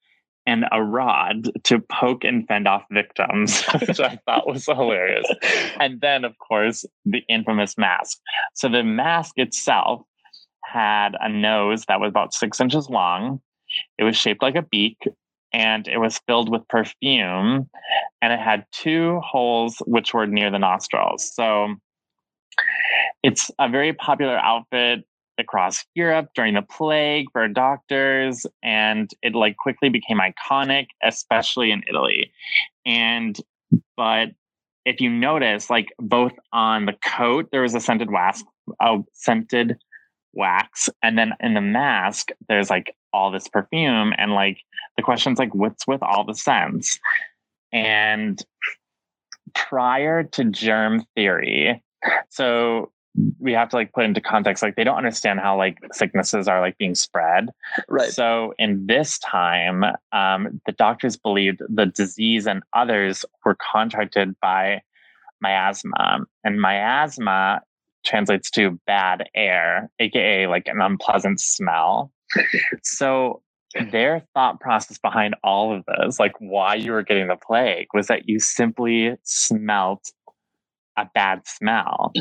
and 0.47 0.65
a 0.71 0.81
rod 0.81 1.49
to 1.63 1.79
poke 1.79 2.23
and 2.23 2.47
fend 2.47 2.67
off 2.67 2.83
victims, 2.91 3.63
which 3.81 3.99
I 3.99 4.19
thought 4.25 4.47
was 4.47 4.65
hilarious. 4.65 5.25
And 5.79 5.99
then, 5.99 6.23
of 6.23 6.37
course, 6.37 6.85
the 7.03 7.23
infamous 7.27 7.77
mask. 7.77 8.19
So 8.53 8.69
the 8.69 8.83
mask 8.83 9.33
itself 9.37 10.01
had 10.63 11.15
a 11.19 11.29
nose 11.29 11.85
that 11.87 11.99
was 11.99 12.09
about 12.09 12.33
six 12.33 12.61
inches 12.61 12.89
long. 12.89 13.41
It 13.97 14.03
was 14.03 14.15
shaped 14.15 14.41
like 14.41 14.55
a 14.55 14.61
beak 14.61 14.97
and 15.51 15.87
it 15.87 15.97
was 15.97 16.19
filled 16.27 16.49
with 16.49 16.67
perfume 16.67 17.69
and 18.21 18.33
it 18.33 18.39
had 18.39 18.65
two 18.71 19.19
holes 19.19 19.77
which 19.85 20.13
were 20.13 20.27
near 20.27 20.51
the 20.51 20.59
nostrils. 20.59 21.31
So 21.33 21.75
it's 23.23 23.49
a 23.59 23.69
very 23.69 23.93
popular 23.93 24.37
outfit 24.37 25.05
across 25.37 25.83
Europe 25.95 26.29
during 26.35 26.53
the 26.53 26.61
plague 26.61 27.27
for 27.31 27.47
doctors, 27.47 28.45
and 28.63 29.11
it 29.21 29.35
like 29.35 29.57
quickly 29.57 29.89
became 29.89 30.19
iconic, 30.19 30.87
especially 31.03 31.71
in 31.71 31.83
Italy. 31.89 32.31
And 32.85 33.37
but 33.97 34.29
if 34.85 35.01
you 35.01 35.09
notice, 35.09 35.69
like 35.69 35.87
both 35.99 36.33
on 36.53 36.85
the 36.85 36.95
coat, 37.03 37.49
there 37.51 37.61
was 37.61 37.75
a 37.75 37.79
scented 37.79 38.11
wax, 38.11 38.43
a 38.79 38.99
scented 39.13 39.77
wax, 40.33 40.89
and 41.01 41.17
then 41.17 41.33
in 41.39 41.53
the 41.53 41.61
mask, 41.61 42.29
there's 42.47 42.69
like 42.69 42.95
all 43.11 43.31
this 43.31 43.47
perfume, 43.47 44.13
and 44.17 44.33
like 44.33 44.59
the 44.97 45.03
question's 45.03 45.39
like, 45.39 45.53
what's 45.55 45.87
with 45.87 46.03
all 46.03 46.23
the 46.23 46.35
scents? 46.35 46.99
And 47.73 48.41
prior 49.53 50.23
to 50.23 50.45
germ 50.45 51.03
theory, 51.15 51.81
so 52.29 52.91
we 53.39 53.53
have 53.53 53.69
to 53.69 53.75
like 53.75 53.93
put 53.93 54.03
into 54.03 54.19
context 54.19 54.61
like 54.61 54.75
they 54.75 54.83
don't 54.83 54.97
understand 54.97 55.39
how 55.39 55.57
like 55.57 55.77
sicknesses 55.93 56.47
are 56.47 56.59
like 56.59 56.77
being 56.77 56.95
spread. 56.95 57.49
Right. 57.87 58.09
So 58.09 58.53
in 58.59 58.87
this 58.87 59.17
time 59.19 59.83
um, 60.11 60.61
the 60.65 60.73
doctors 60.73 61.15
believed 61.15 61.61
the 61.69 61.85
disease 61.85 62.45
and 62.45 62.63
others 62.73 63.25
were 63.43 63.55
contracted 63.55 64.35
by 64.41 64.81
miasma 65.41 66.25
and 66.43 66.61
miasma 66.61 67.61
translates 68.05 68.49
to 68.51 68.79
bad 68.85 69.27
air 69.35 69.89
aka 69.99 70.47
like 70.47 70.67
an 70.67 70.81
unpleasant 70.81 71.39
smell. 71.39 72.11
So 72.83 73.41
their 73.91 74.25
thought 74.33 74.61
process 74.61 74.97
behind 74.97 75.35
all 75.43 75.75
of 75.75 75.83
this 75.85 76.19
like 76.19 76.33
why 76.39 76.75
you 76.75 76.91
were 76.91 77.03
getting 77.03 77.27
the 77.27 77.35
plague 77.35 77.87
was 77.93 78.07
that 78.07 78.27
you 78.27 78.39
simply 78.39 79.15
smelt 79.23 80.11
a 80.97 81.07
bad 81.13 81.47
smell 81.47 82.13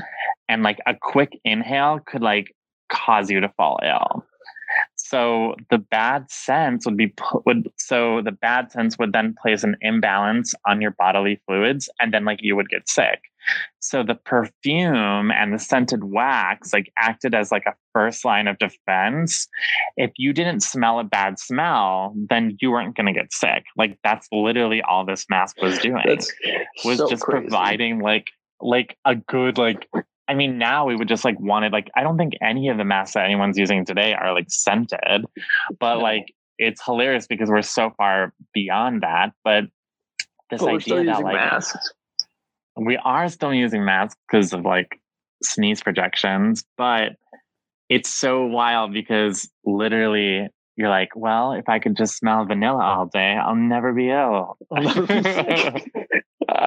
and 0.49 0.62
like 0.62 0.78
a 0.87 0.95
quick 0.95 1.38
inhale 1.45 2.00
could 2.07 2.23
like 2.23 2.54
cause 2.90 3.31
you 3.31 3.40
to 3.40 3.49
fall 3.57 3.78
ill. 3.85 4.25
So 4.97 5.54
the 5.71 5.78
bad 5.78 6.31
sense 6.31 6.85
would 6.87 6.97
be 6.97 7.12
would 7.47 7.71
so 7.76 8.23
the 8.23 8.33
bad 8.33 8.73
sense 8.73 8.99
would 8.99 9.12
then 9.12 9.35
place 9.40 9.62
an 9.62 9.76
imbalance 9.81 10.54
on 10.66 10.81
your 10.81 10.93
bodily 10.93 11.40
fluids 11.47 11.88
and 12.00 12.12
then 12.12 12.25
like 12.25 12.40
you 12.43 12.57
would 12.57 12.69
get 12.69 12.88
sick. 12.88 13.21
So 13.81 14.02
the 14.02 14.14
perfume 14.14 15.31
and 15.31 15.52
the 15.52 15.59
scented 15.59 16.04
wax 16.04 16.73
like 16.73 16.90
acted 16.97 17.35
as 17.35 17.52
like 17.52 17.66
a 17.66 17.75
first 17.93 18.25
line 18.25 18.49
of 18.49 18.59
defense. 18.59 19.47
If 19.97 20.12
you 20.16 20.33
didn't 20.33 20.61
smell 20.61 20.99
a 20.99 21.04
bad 21.04 21.38
smell 21.38 22.14
then 22.16 22.57
you 22.61 22.71
weren't 22.71 22.97
going 22.97 23.07
to 23.07 23.12
get 23.12 23.33
sick. 23.33 23.64
Like 23.76 23.99
that's 24.02 24.26
literally 24.33 24.83
all 24.83 25.04
this 25.04 25.26
mask 25.28 25.61
was 25.61 25.78
doing. 25.78 26.02
That's 26.07 26.33
was 26.85 26.99
so 26.99 27.09
just 27.09 27.23
crazy. 27.23 27.49
providing 27.49 28.00
like 28.00 28.28
like 28.64 28.97
a 29.04 29.14
good 29.14 29.59
like 29.59 29.88
I 30.26 30.35
mean 30.35 30.59
now 30.59 30.87
we 30.87 30.97
would 30.97 31.06
just 31.06 31.25
like 31.25 31.38
wanted 31.38 31.73
like 31.73 31.90
I 31.94 32.02
don't 32.02 32.16
think 32.16 32.33
any 32.42 32.68
of 32.68 32.78
the 32.78 32.85
masks 32.85 33.14
that 33.14 33.25
anyone's 33.25 33.59
using 33.59 33.85
today 33.85 34.14
are 34.14 34.33
like 34.33 34.47
scented, 34.49 35.26
but 35.78 35.97
No. 35.97 36.00
like 36.00 36.35
it's 36.59 36.83
hilarious 36.85 37.26
because 37.26 37.50
we're 37.50 37.62
so 37.62 37.90
far 37.97 38.33
beyond 38.52 39.02
that. 39.02 39.33
But 39.44 39.64
this 40.50 40.62
idea 40.62 41.04
that 41.04 41.23
like 41.23 41.35
masks 41.35 41.76
we 42.76 42.97
are 42.97 43.28
still 43.28 43.54
using 43.54 43.85
masks 43.85 44.18
because 44.26 44.52
of 44.52 44.64
like 44.64 45.00
sneeze 45.42 45.83
projections, 45.83 46.64
but 46.76 47.12
it's 47.88 48.09
so 48.09 48.47
wild 48.47 48.92
because 48.92 49.49
literally 49.64 50.49
you're 50.76 50.88
like, 50.88 51.11
well, 51.14 51.52
if 51.52 51.68
I 51.68 51.78
could 51.78 51.97
just 51.97 52.16
smell 52.16 52.44
vanilla 52.44 52.83
all 52.83 53.06
day, 53.06 53.37
I'll 53.40 53.54
never 53.54 53.92
be 53.92 54.11
ill. 54.11 54.56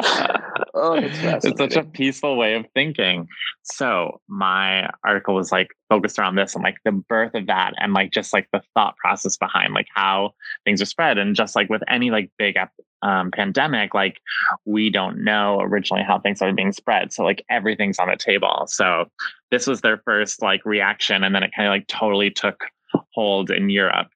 I'll 0.04 0.14
never 0.14 0.22
be 0.22 0.24
sick. 0.24 0.42
oh 0.74 0.94
it's 0.94 1.20
it's 1.46 1.58
such 1.58 1.76
a 1.76 1.84
peaceful 1.84 2.38
way 2.38 2.56
of 2.56 2.66
thinking. 2.74 3.28
So 3.64 4.22
my 4.28 4.90
article 5.04 5.36
was 5.36 5.52
like 5.52 5.70
focused 5.90 6.20
around 6.20 6.36
this 6.36 6.56
and 6.56 6.64
like 6.64 6.78
the 6.86 6.92
birth 6.92 7.34
of 7.34 7.48
that 7.48 7.74
and 7.78 7.94
like 7.94 8.12
just 8.12 8.34
like 8.34 8.48
the 8.52 8.62
thought 8.74 8.96
process 8.98 9.38
behind 9.38 9.74
like 9.74 9.88
how 9.94 10.32
things 10.66 10.82
are 10.82 10.86
spread 10.86 11.18
and 11.18 11.36
just 11.36 11.56
like 11.56 11.70
with 11.70 11.82
any 11.88 12.12
like 12.12 12.32
big 12.38 12.58
um, 13.02 13.32
pandemic, 13.32 13.94
like 13.94 14.20
we 14.66 14.90
don't 14.90 15.24
know 15.24 15.60
originally 15.62 16.04
how 16.04 16.20
things 16.20 16.42
are 16.42 16.52
being 16.54 16.72
spread. 16.72 17.14
So 17.14 17.24
like 17.24 17.44
everything's 17.50 18.00
on 18.00 18.10
the 18.10 18.18
table. 18.18 18.66
So 18.68 19.06
this 19.52 19.68
was 19.68 19.82
their 19.82 20.02
first 20.06 20.42
like 20.42 20.66
reaction, 20.66 21.24
and 21.24 21.34
then 21.34 21.44
it 21.44 21.52
kind 21.56 21.68
of 21.68 21.72
like 21.72 21.88
totally 21.88 22.32
took 22.32 22.66
hold 23.14 23.52
in 23.52 23.70
Europe 23.70 24.08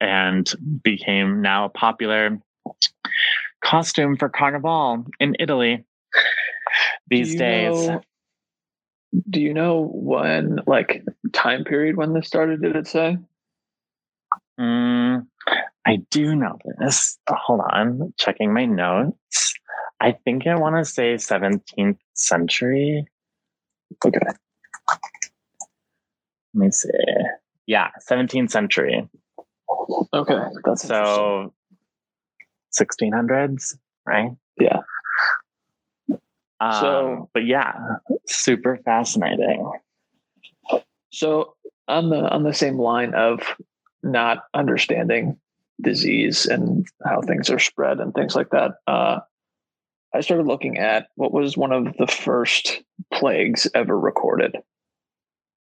and 0.00 0.50
became 0.82 1.42
now 1.42 1.66
a 1.66 1.68
popular 1.68 2.38
costume 3.62 4.16
for 4.16 4.28
Carnival 4.28 5.04
in 5.18 5.36
Italy 5.38 5.84
these 7.08 7.34
days. 7.36 7.88
know- 7.88 8.02
do 9.28 9.40
you 9.40 9.52
know 9.52 9.90
when 9.92 10.60
like 10.68 11.02
time 11.32 11.64
period 11.64 11.96
when 11.96 12.12
this 12.12 12.28
started 12.28 12.62
did 12.62 12.76
it 12.76 12.86
say 12.86 13.18
Mm, 14.60 15.26
I 15.86 15.96
do 16.10 16.36
know 16.36 16.58
this. 16.78 17.18
Hold 17.28 17.62
on, 17.72 18.12
checking 18.18 18.52
my 18.52 18.66
notes. 18.66 19.54
I 20.00 20.12
think 20.12 20.46
I 20.46 20.56
want 20.56 20.76
to 20.76 20.84
say 20.84 21.14
17th 21.14 21.96
century. 22.14 23.06
okay 24.04 24.18
Let 24.22 24.36
me 26.54 26.70
see. 26.70 26.88
Yeah, 27.66 27.88
17th 28.10 28.50
century. 28.50 29.08
okay 30.12 30.38
that's. 30.64 30.86
So 30.86 31.54
1600s, 32.72 33.76
right? 34.06 34.30
Yeah. 34.58 34.80
Um, 36.60 36.72
So- 36.80 37.30
but 37.32 37.46
yeah, 37.46 37.72
super 38.26 38.76
fascinating. 38.84 39.70
So 41.10 41.54
on 41.88 42.10
the 42.10 42.28
on 42.30 42.42
the 42.44 42.54
same 42.54 42.78
line 42.78 43.14
of 43.14 43.40
not 44.02 44.44
understanding 44.54 45.38
disease 45.80 46.46
and 46.46 46.86
how 47.04 47.22
things 47.22 47.50
are 47.50 47.58
spread 47.58 47.98
and 48.00 48.14
things 48.14 48.36
like 48.36 48.50
that, 48.50 48.72
uh, 48.86 49.20
I 50.14 50.20
started 50.20 50.46
looking 50.46 50.78
at 50.78 51.08
what 51.16 51.32
was 51.32 51.56
one 51.56 51.72
of 51.72 51.96
the 51.96 52.06
first 52.06 52.82
plagues 53.12 53.66
ever 53.74 53.98
recorded. 53.98 54.56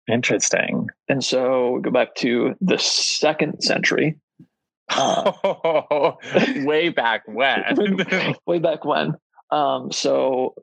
Interesting. 0.08 0.90
And 1.10 1.24
so 1.24 1.72
we 1.72 1.82
go 1.82 1.92
back 1.92 2.16
to 2.16 2.56
the 2.62 2.78
second 2.78 3.62
century, 3.62 4.20
Uh, 4.90 6.12
Way 6.58 6.90
back 6.90 7.24
when. 7.28 7.64
way 8.46 8.60
back 8.60 8.86
when. 8.86 9.16
Um, 9.52 9.92
so 9.92 10.54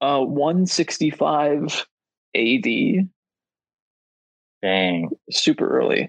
uh, 0.00 0.20
165 0.20 1.86
AD, 2.36 2.64
Dang. 4.62 5.10
super 5.30 5.78
early. 5.78 6.08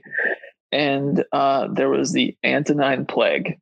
And 0.71 1.23
uh, 1.31 1.67
there 1.71 1.89
was 1.89 2.11
the 2.11 2.35
Antonine 2.43 3.05
Plague. 3.05 3.59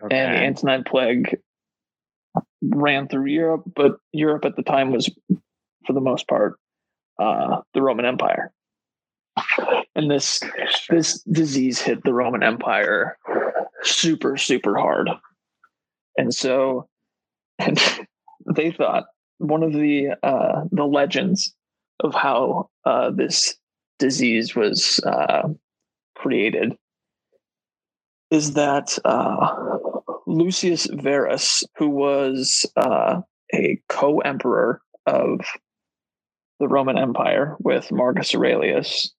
and 0.00 0.10
the 0.10 0.16
Antonine 0.16 0.84
Plague 0.84 1.38
ran 2.62 3.08
through 3.08 3.26
Europe, 3.26 3.64
but 3.74 3.98
Europe 4.12 4.44
at 4.44 4.56
the 4.56 4.62
time 4.62 4.92
was, 4.92 5.08
for 5.86 5.92
the 5.92 6.00
most 6.00 6.28
part, 6.28 6.58
uh, 7.18 7.60
the 7.74 7.82
Roman 7.82 8.04
Empire. 8.04 8.52
And 9.96 10.10
this 10.10 10.40
this 10.88 11.22
disease 11.24 11.80
hit 11.80 12.04
the 12.04 12.14
Roman 12.14 12.42
Empire 12.42 13.18
super 13.82 14.36
super 14.36 14.76
hard, 14.76 15.10
and 16.16 16.32
so 16.32 16.88
and 17.58 17.78
they 18.54 18.70
thought 18.70 19.06
one 19.38 19.62
of 19.62 19.72
the 19.72 20.10
uh, 20.22 20.62
the 20.70 20.84
legends 20.84 21.54
of 22.00 22.14
how 22.14 22.70
uh, 22.84 23.10
this 23.10 23.56
disease 23.98 24.54
was 24.54 25.00
uh, 25.06 25.48
created 26.14 26.76
is 28.30 28.54
that 28.54 28.98
uh, 29.04 29.78
Lucius 30.26 30.86
Verus, 30.92 31.64
who 31.76 31.88
was 31.88 32.64
uh, 32.76 33.20
a 33.52 33.80
co-emperor 33.88 34.80
of 35.06 35.40
the 36.60 36.68
Roman 36.68 36.96
Empire 36.96 37.56
with 37.60 37.90
Marcus 37.90 38.34
Aurelius, 38.34 39.12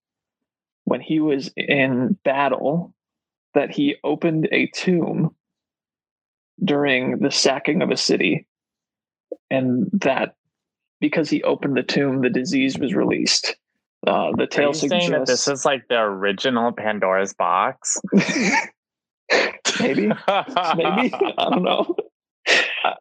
when 0.92 1.00
he 1.00 1.22
was 1.22 1.50
in 1.56 2.18
battle, 2.26 2.94
that 3.54 3.72
he 3.72 3.96
opened 4.04 4.50
a 4.52 4.68
tomb 4.76 5.34
during 6.62 7.20
the 7.20 7.32
sacking 7.32 7.82
of 7.82 7.92
a 7.92 7.96
city, 7.96 8.46
and 9.50 9.90
that 9.94 10.36
because 11.00 11.30
he 11.30 11.44
opened 11.44 11.78
the 11.78 11.84
tomb, 11.84 12.20
the 12.20 12.30
disease 12.30 12.78
was 12.78 12.94
released. 12.94 13.56
Uh, 14.06 14.32
the 14.36 14.44
Are 14.44 14.48
tale 14.48 14.68
you 14.68 14.74
saying 14.74 15.12
that 15.12 15.28
this 15.28 15.48
is 15.48 15.64
like 15.64 15.88
the 15.88 15.98
original 15.98 16.74
Pandora's 16.74 17.34
box? 17.34 17.98
maybe, 19.80 20.08
maybe 20.10 20.14
I 20.28 21.48
don't 21.50 21.64
know. 21.64 21.96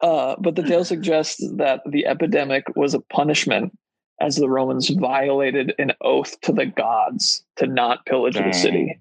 Uh, 0.02 0.36
but 0.38 0.54
the 0.54 0.62
tale 0.62 0.84
suggests 0.84 1.42
that 1.56 1.80
the 1.88 2.06
epidemic 2.06 2.64
was 2.76 2.92
a 2.92 3.00
punishment 3.00 3.72
as 4.20 4.36
the 4.36 4.48
Romans 4.48 4.88
violated 4.88 5.74
an 5.78 5.92
oath 6.00 6.40
to 6.42 6.52
the 6.52 6.66
gods 6.66 7.42
to 7.56 7.66
not 7.66 8.04
pillage 8.06 8.34
the 8.34 8.52
city. 8.52 9.00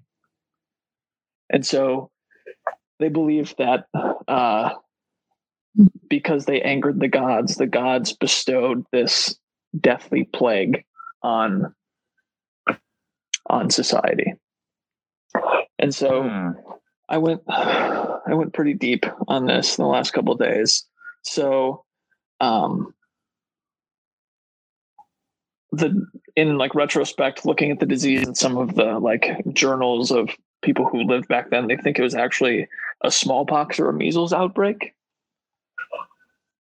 And 1.50 1.64
so 1.64 2.10
they 2.98 3.08
believed 3.08 3.56
that 3.58 3.86
uh, 4.28 4.70
because 6.08 6.46
they 6.46 6.62
angered 6.62 7.00
the 7.00 7.08
gods, 7.08 7.56
the 7.56 7.66
gods 7.66 8.12
bestowed 8.12 8.84
this 8.92 9.36
deathly 9.78 10.24
plague 10.24 10.84
on 11.22 11.74
on 13.48 13.70
society. 13.70 14.34
And 15.78 15.94
so 15.94 16.22
Hmm. 16.22 16.50
I 17.08 17.18
went 17.18 17.42
I 17.48 18.34
went 18.34 18.54
pretty 18.54 18.74
deep 18.74 19.04
on 19.28 19.46
this 19.46 19.76
in 19.76 19.82
the 19.82 19.88
last 19.88 20.12
couple 20.12 20.32
of 20.32 20.38
days. 20.38 20.86
So 21.22 21.84
um 22.40 22.94
the 25.72 26.06
in 26.36 26.58
like 26.58 26.74
retrospect 26.74 27.46
looking 27.46 27.70
at 27.70 27.80
the 27.80 27.86
disease 27.86 28.26
and 28.26 28.36
some 28.36 28.56
of 28.56 28.74
the 28.74 28.98
like 28.98 29.42
journals 29.52 30.10
of 30.10 30.30
people 30.62 30.86
who 30.86 31.02
lived 31.02 31.28
back 31.28 31.50
then 31.50 31.66
they 31.66 31.76
think 31.76 31.98
it 31.98 32.02
was 32.02 32.14
actually 32.14 32.68
a 33.02 33.10
smallpox 33.10 33.78
or 33.78 33.88
a 33.88 33.92
measles 33.92 34.32
outbreak 34.32 34.94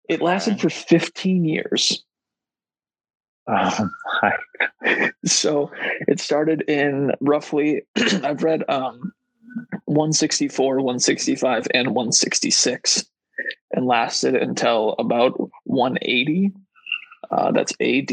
it 0.08 0.22
lasted 0.22 0.60
for 0.60 0.70
15 0.70 1.44
years 1.44 2.04
Oh 3.50 3.88
my. 4.22 5.10
so 5.24 5.70
it 6.06 6.20
started 6.20 6.62
in 6.68 7.12
roughly 7.20 7.82
i've 7.96 8.42
read 8.42 8.62
um 8.68 9.12
164 9.86 10.76
165 10.76 11.66
and 11.72 11.88
166 11.88 13.06
and 13.72 13.86
lasted 13.86 14.34
until 14.34 14.94
about 14.98 15.32
180 15.64 16.52
uh, 17.30 17.52
that's 17.52 17.72
ad 17.80 18.10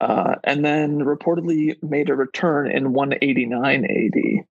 uh, 0.00 0.34
and 0.44 0.64
then 0.64 0.98
reportedly 1.00 1.82
made 1.82 2.10
a 2.10 2.14
return 2.14 2.70
in 2.70 2.92
189 2.92 3.84
ad 3.84 4.46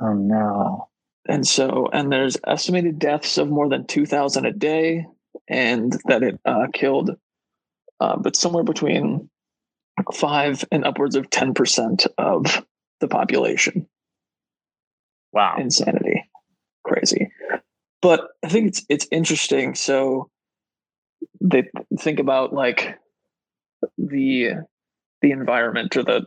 Oh 0.00 0.12
no. 0.14 0.88
and 1.28 1.46
so 1.46 1.88
and 1.92 2.12
there's 2.12 2.36
estimated 2.46 2.98
deaths 2.98 3.38
of 3.38 3.48
more 3.48 3.68
than 3.68 3.86
2000 3.86 4.46
a 4.46 4.52
day 4.52 5.06
and 5.48 5.92
that 6.06 6.22
it 6.22 6.40
uh, 6.44 6.66
killed 6.72 7.16
uh, 8.00 8.16
but 8.16 8.36
somewhere 8.36 8.64
between 8.64 9.30
5 10.12 10.64
and 10.70 10.84
upwards 10.84 11.16
of 11.16 11.30
10% 11.30 12.06
of 12.18 12.64
the 13.00 13.08
population. 13.08 13.88
Wow. 15.32 15.56
insanity. 15.58 16.24
Crazy. 16.84 17.30
But 18.02 18.28
i 18.44 18.48
think 18.48 18.68
it's 18.68 18.86
it's 18.88 19.06
interesting. 19.10 19.74
So 19.74 20.30
they 21.40 21.64
think 21.98 22.20
about 22.20 22.52
like 22.52 22.98
the 23.98 24.50
the 25.22 25.30
environment 25.30 25.96
or 25.96 26.02
the 26.02 26.26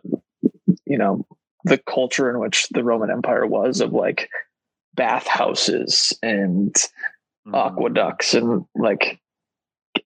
you 0.86 0.98
know 0.98 1.26
the 1.66 1.78
culture 1.78 2.30
in 2.30 2.40
which 2.40 2.68
the 2.70 2.84
roman 2.84 3.12
empire 3.12 3.46
was 3.46 3.82
of 3.82 3.92
like 3.94 4.30
bathhouses 4.96 6.18
and 6.22 6.76
Mhm. 7.48 7.56
aqueducts 7.56 8.34
and 8.34 8.66
like 8.76 9.20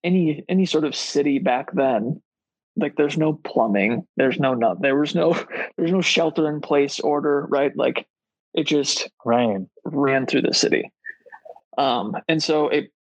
any 0.04 0.44
any 0.48 0.66
sort 0.66 0.84
of 0.84 0.96
city 0.96 1.39
back 1.39 1.72
then 1.74 2.22
like 2.76 2.96
there's 2.96 3.18
no 3.18 3.34
plumbing 3.34 4.08
there's 4.18 4.39
no 4.39 4.54
not 4.54 4.82
there 4.82 4.96
was 4.98 5.16
no 5.16 5.34
there's 5.78 5.92
no 5.92 6.02
shelter 6.02 6.48
in 6.50 6.62
place 6.62 7.00
order 7.00 7.46
right? 7.50 7.76
Like 7.76 8.06
it 8.54 8.66
just 8.68 9.10
ran 9.26 9.70
ran 9.84 10.26
through 10.26 10.44
the 10.44 10.54
city. 10.54 10.92
Um 11.78 12.16
and 12.28 12.42
so 12.42 12.68
it 12.70 12.92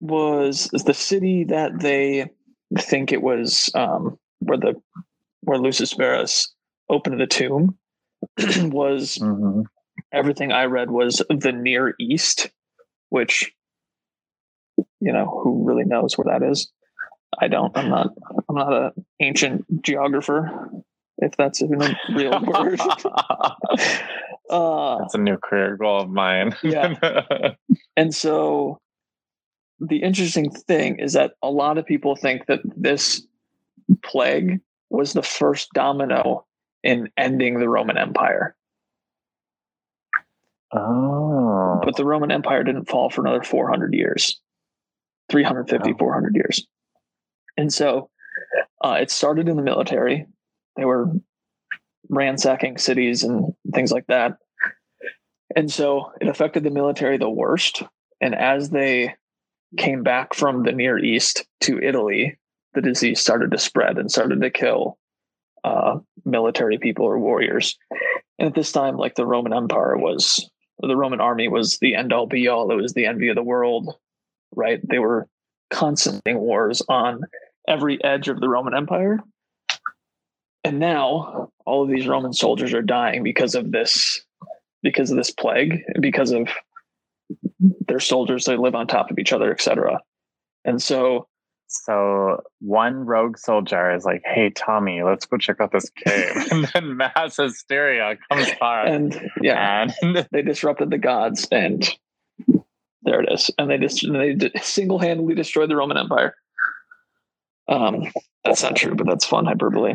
was 0.00 0.68
the 0.86 0.94
city 0.94 1.44
that 1.44 1.80
they 1.80 2.30
think 2.78 3.12
it 3.12 3.22
was 3.22 3.70
um 3.74 4.18
where 4.40 4.58
the 4.58 4.74
where 5.42 5.58
lucius 5.58 5.92
verus 5.94 6.52
opened 6.88 7.20
the 7.20 7.26
tomb 7.26 7.76
was 8.38 9.18
Mhm. 9.20 9.64
everything 10.12 10.52
I 10.52 10.64
read 10.64 10.90
was 10.90 11.22
the 11.30 11.52
Near 11.52 11.94
East, 11.98 12.50
which 13.10 13.52
you 15.00 15.12
know 15.12 15.26
who 15.42 15.64
really 15.66 15.84
knows 15.84 16.16
where 16.18 16.38
that 16.38 16.46
is. 16.46 16.70
I 17.40 17.48
don't. 17.48 17.76
I'm 17.76 17.88
not. 17.88 18.08
I'm 18.48 18.54
not 18.56 18.72
an 18.72 19.06
ancient 19.20 19.82
geographer, 19.82 20.68
if 21.18 21.36
that's 21.36 21.62
even 21.62 21.80
a 21.82 21.94
real 22.14 22.38
word. 22.42 22.80
uh, 24.50 24.98
That's 24.98 25.14
a 25.14 25.18
new 25.18 25.36
career 25.38 25.76
goal 25.76 26.02
of 26.02 26.10
mine. 26.10 26.54
Yeah. 26.62 26.94
and 27.96 28.14
so, 28.14 28.78
the 29.80 30.02
interesting 30.02 30.50
thing 30.50 30.98
is 30.98 31.14
that 31.14 31.32
a 31.42 31.50
lot 31.50 31.78
of 31.78 31.86
people 31.86 32.14
think 32.14 32.46
that 32.46 32.60
this 32.76 33.26
plague 34.04 34.60
was 34.90 35.12
the 35.12 35.22
first 35.22 35.70
domino 35.72 36.44
in 36.82 37.08
ending 37.16 37.58
the 37.58 37.68
Roman 37.68 37.96
Empire. 37.96 38.54
oh. 40.72 41.80
but 41.82 41.96
the 41.96 42.04
Roman 42.04 42.30
Empire 42.30 42.62
didn't 42.62 42.88
fall 42.88 43.10
for 43.10 43.22
another 43.22 43.42
400 43.42 43.94
years, 43.94 44.40
350, 45.30 45.92
Wow. 45.92 45.98
400 45.98 46.34
years. 46.36 46.66
And 47.56 47.72
so 47.72 48.10
uh, 48.84 48.98
it 49.00 49.10
started 49.10 49.48
in 49.48 49.56
the 49.56 49.62
military. 49.62 50.26
They 50.76 50.84
were 50.84 51.10
ransacking 52.08 52.78
cities 52.78 53.24
and 53.24 53.54
things 53.74 53.92
like 53.92 54.06
that. 54.08 54.36
And 55.56 55.70
so 55.70 56.12
it 56.20 56.28
affected 56.28 56.64
the 56.64 56.70
military 56.70 57.18
the 57.18 57.28
worst. 57.28 57.82
And 58.20 58.34
as 58.34 58.70
they 58.70 59.14
came 59.76 60.02
back 60.02 60.34
from 60.34 60.62
the 60.62 60.72
Near 60.72 60.98
East 60.98 61.44
to 61.62 61.78
Italy, 61.78 62.38
the 62.74 62.80
disease 62.80 63.20
started 63.20 63.50
to 63.50 63.58
spread 63.58 63.98
and 63.98 64.10
started 64.10 64.40
to 64.40 64.50
kill 64.50 64.98
uh, 65.64 65.98
military 66.24 66.78
people 66.78 67.04
or 67.04 67.18
warriors. 67.18 67.76
And 68.38 68.48
at 68.48 68.54
this 68.54 68.72
time, 68.72 68.96
like 68.96 69.14
the 69.14 69.26
Roman 69.26 69.52
Empire 69.52 69.96
was, 69.96 70.48
the 70.80 70.96
Roman 70.96 71.20
army 71.20 71.48
was 71.48 71.78
the 71.78 71.94
end 71.94 72.12
all 72.12 72.26
be 72.26 72.48
all. 72.48 72.70
It 72.70 72.76
was 72.76 72.94
the 72.94 73.06
envy 73.06 73.28
of 73.28 73.36
the 73.36 73.42
world, 73.42 73.94
right? 74.54 74.80
They 74.88 74.98
were 74.98 75.28
constantly 75.70 76.34
wars 76.34 76.82
on 76.88 77.22
every 77.68 78.02
edge 78.02 78.28
of 78.28 78.40
the 78.40 78.48
Roman 78.48 78.74
Empire. 78.74 79.20
And 80.64 80.78
now 80.78 81.50
all 81.64 81.84
of 81.84 81.90
these 81.90 82.08
Roman 82.08 82.32
soldiers 82.32 82.74
are 82.74 82.82
dying 82.82 83.22
because 83.22 83.54
of 83.54 83.72
this, 83.72 84.24
because 84.82 85.10
of 85.10 85.16
this 85.16 85.30
plague, 85.30 85.82
because 86.00 86.32
of 86.32 86.48
their 87.86 88.00
soldiers. 88.00 88.44
They 88.44 88.56
live 88.56 88.74
on 88.74 88.86
top 88.86 89.10
of 89.10 89.18
each 89.18 89.32
other, 89.32 89.52
etc. 89.52 90.00
And 90.64 90.82
so 90.82 91.28
So 91.72 92.42
one 92.58 93.06
rogue 93.06 93.38
soldier 93.38 93.94
is 93.94 94.04
like, 94.04 94.22
"Hey, 94.24 94.50
Tommy, 94.50 95.04
let's 95.04 95.24
go 95.24 95.36
check 95.36 95.60
out 95.60 95.70
this 95.70 95.88
cave," 95.90 96.32
and 96.50 96.64
then 96.74 96.96
mass 96.96 97.36
hysteria 97.36 98.16
comes 98.28 98.48
by, 98.58 98.86
and 98.86 99.30
yeah, 99.40 99.86
and 100.02 100.26
they 100.32 100.42
disrupted 100.42 100.90
the 100.90 100.98
gods, 100.98 101.46
and 101.52 101.88
there 103.02 103.20
it 103.22 103.32
is. 103.32 103.52
And 103.56 103.70
they 103.70 103.78
just 103.78 104.04
they 104.12 104.50
single 104.62 104.98
handedly 104.98 105.36
destroyed 105.36 105.70
the 105.70 105.76
Roman 105.76 105.96
Empire. 105.96 106.34
Um, 107.68 108.10
that's 108.44 108.64
not 108.64 108.74
true, 108.74 108.96
but 108.96 109.06
that's 109.06 109.24
fun 109.24 109.46
hyperbole. 109.46 109.94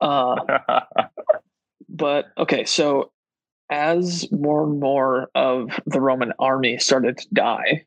Uh, 0.00 0.36
but 1.90 2.26
okay, 2.38 2.64
so 2.64 3.12
as 3.72 4.30
more 4.30 4.64
and 4.64 4.78
more 4.78 5.30
of 5.34 5.80
the 5.86 6.00
Roman 6.00 6.34
army 6.38 6.76
started 6.76 7.16
to 7.16 7.26
die, 7.32 7.86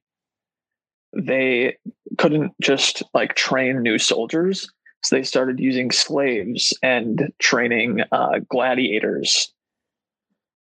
they 1.15 1.77
couldn't 2.17 2.53
just 2.59 3.03
like 3.13 3.35
train 3.35 3.83
new 3.83 3.99
soldiers. 3.99 4.67
So 5.03 5.15
they 5.15 5.23
started 5.23 5.59
using 5.59 5.91
slaves 5.91 6.75
and 6.81 7.31
training 7.37 8.01
uh, 8.11 8.39
gladiators 8.49 9.53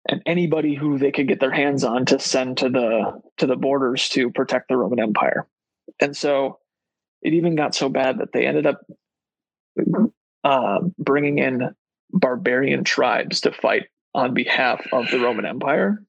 and 0.09 0.23
anybody 0.25 0.77
who 0.77 0.99
they 0.99 1.11
could 1.11 1.27
get 1.27 1.41
their 1.41 1.51
hands 1.51 1.83
on 1.83 2.07
to 2.07 2.21
send 2.21 2.59
to 2.59 2.69
the 2.69 3.21
to 3.39 3.47
the 3.47 3.57
borders 3.57 4.09
to 4.11 4.31
protect 4.31 4.69
the 4.69 4.77
Roman 4.77 5.01
Empire. 5.01 5.49
And 6.01 6.17
so 6.17 6.61
it 7.23 7.35
even 7.35 7.57
got 7.57 7.75
so 7.75 7.89
bad 7.89 8.19
that 8.19 8.33
they 8.33 8.47
ended 8.47 8.67
up 8.67 8.83
uh, 10.45 10.79
bringing 10.97 11.39
in 11.39 11.75
barbarian 12.13 12.85
tribes 12.85 13.41
to 13.41 13.51
fight 13.51 13.89
on 14.15 14.35
behalf 14.35 14.87
of 14.93 15.11
the 15.11 15.21
Roman 15.21 15.47
Empire. 15.47 16.03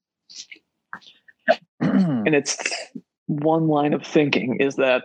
And 1.80 2.34
it's 2.34 2.58
one 3.26 3.68
line 3.68 3.94
of 3.94 4.04
thinking 4.04 4.58
is 4.60 4.76
that 4.76 5.04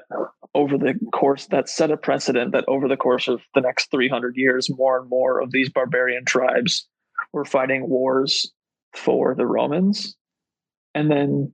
over 0.54 0.78
the 0.78 0.96
course 1.14 1.46
that 1.48 1.70
set 1.70 1.92
a 1.92 1.98
precedent 1.98 2.54
that 2.54 2.66
over 2.68 2.88
the 2.88 2.98
course 2.98 3.28
of 3.28 3.42
the 3.54 3.62
next 3.62 3.92
300 3.92 4.36
years, 4.36 4.70
more 4.70 5.00
and 5.00 5.10
more 5.10 5.40
of 5.42 5.52
these 5.52 5.70
barbarian 5.70 6.26
tribes 6.26 6.88
were 7.34 7.46
fighting 7.46 7.88
wars 7.88 8.52
for 8.94 9.36
the 9.36 9.46
Romans. 9.46 10.16
And 10.94 11.12
then 11.12 11.54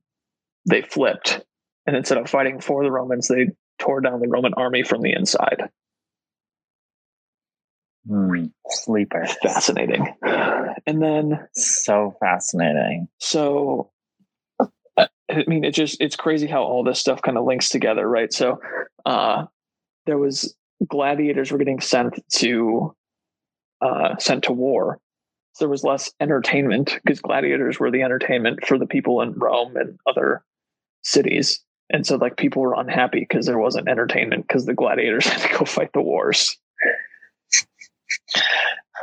they 0.70 0.82
flipped. 0.82 1.42
And 1.86 1.96
instead 1.96 2.18
of 2.18 2.30
fighting 2.30 2.62
for 2.62 2.84
the 2.84 2.92
Romans, 2.92 3.28
they 3.28 3.50
tore 3.80 4.02
down 4.02 4.20
the 4.22 4.28
Roman 4.28 4.54
army 4.56 4.84
from 4.84 5.02
the 5.02 5.14
inside. 5.14 5.70
Sleeper. 8.70 9.26
Fascinating. 9.44 10.14
And 10.88 11.02
then, 11.02 11.48
So 11.54 12.16
fascinating. 12.20 13.08
so 13.20 13.92
I 14.98 15.08
I 15.30 15.44
mean, 15.48 15.64
it 15.64 15.74
just 15.74 16.02
it's 16.02 16.16
crazy 16.16 16.48
how 16.48 16.64
all 16.64 16.84
this 16.84 17.00
stuff 17.00 17.22
kind 17.22 17.38
of 17.38 17.46
links 17.46 17.70
together, 17.70 18.08
right? 18.08 18.32
So, 18.34 18.60
uh, 19.06 19.46
there 20.06 20.18
was 20.18 20.56
gladiators 20.88 21.52
were 21.52 21.58
getting 21.58 21.80
sent 21.80 22.20
to 22.38 22.96
uh, 23.82 24.18
sent 24.18 24.46
to 24.46 24.54
war. 24.54 25.00
So 25.54 25.66
there 25.66 25.70
was 25.70 25.84
less 25.84 26.12
entertainment 26.20 26.98
because 27.04 27.20
gladiators 27.22 27.80
were 27.80 27.92
the 27.92 28.04
entertainment 28.04 28.66
for 28.66 28.78
the 28.80 28.86
people 28.88 29.22
in 29.22 29.34
Rome 29.34 29.76
and 29.76 30.00
other 30.08 30.44
cities. 31.04 31.60
And 31.90 32.06
so 32.08 32.16
like 32.16 32.38
people 32.38 32.62
were 32.62 32.74
unhappy 32.76 33.20
because 33.20 33.46
there 33.46 33.58
wasn't 33.58 33.90
entertainment 33.90 34.48
because 34.48 34.66
the 34.66 34.74
gladiators 34.74 35.28
had 35.28 35.50
to 35.52 35.58
go 35.60 35.66
fight 35.66 35.92
the 35.94 36.02
wars. 36.02 36.58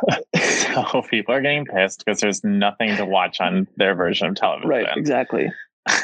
So 0.37 1.03
people 1.03 1.35
are 1.35 1.41
getting 1.41 1.64
pissed 1.64 2.05
because 2.05 2.21
there's 2.21 2.45
nothing 2.45 2.95
to 2.97 3.05
watch 3.05 3.41
on 3.41 3.67
their 3.77 3.97
version 3.97 4.29
of 4.29 4.37
television. 4.37 4.69
Right, 4.69 4.87
exactly. 4.97 5.51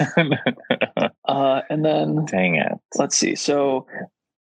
Uh, 1.27 1.63
and 1.71 1.83
then 1.85 2.27
Dang 2.27 2.57
it. 2.57 2.73
let's 2.97 3.17
see. 3.17 3.35
So, 3.35 3.87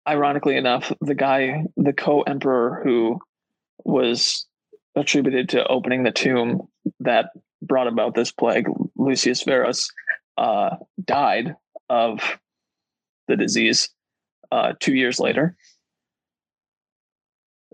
ironically 0.08 0.56
enough, 0.56 0.92
the 1.02 1.14
guy, 1.14 1.64
the 1.76 1.92
co-emperor 1.92 2.80
who 2.82 3.18
was 3.84 4.46
attributed 4.96 5.50
to 5.50 5.66
opening 5.66 6.02
the 6.04 6.10
tomb 6.10 6.62
that 7.00 7.26
brought 7.60 7.86
about 7.86 8.14
this 8.14 8.32
plague, 8.32 8.66
Lucius 8.96 9.42
Verus, 9.42 9.90
uh, 10.38 10.76
died 11.04 11.54
of 11.90 12.38
the 13.28 13.36
disease 13.36 13.90
uh, 14.50 14.72
two 14.80 14.94
years 14.94 15.20
later, 15.20 15.54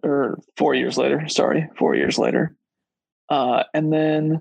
or 0.03 0.39
four 0.57 0.75
years 0.75 0.99
later. 0.99 1.29
Sorry, 1.29 1.69
four 1.79 1.95
years 1.95 2.19
later. 2.19 2.55
Uh, 3.29 3.65
and 3.75 3.93
then, 3.93 4.41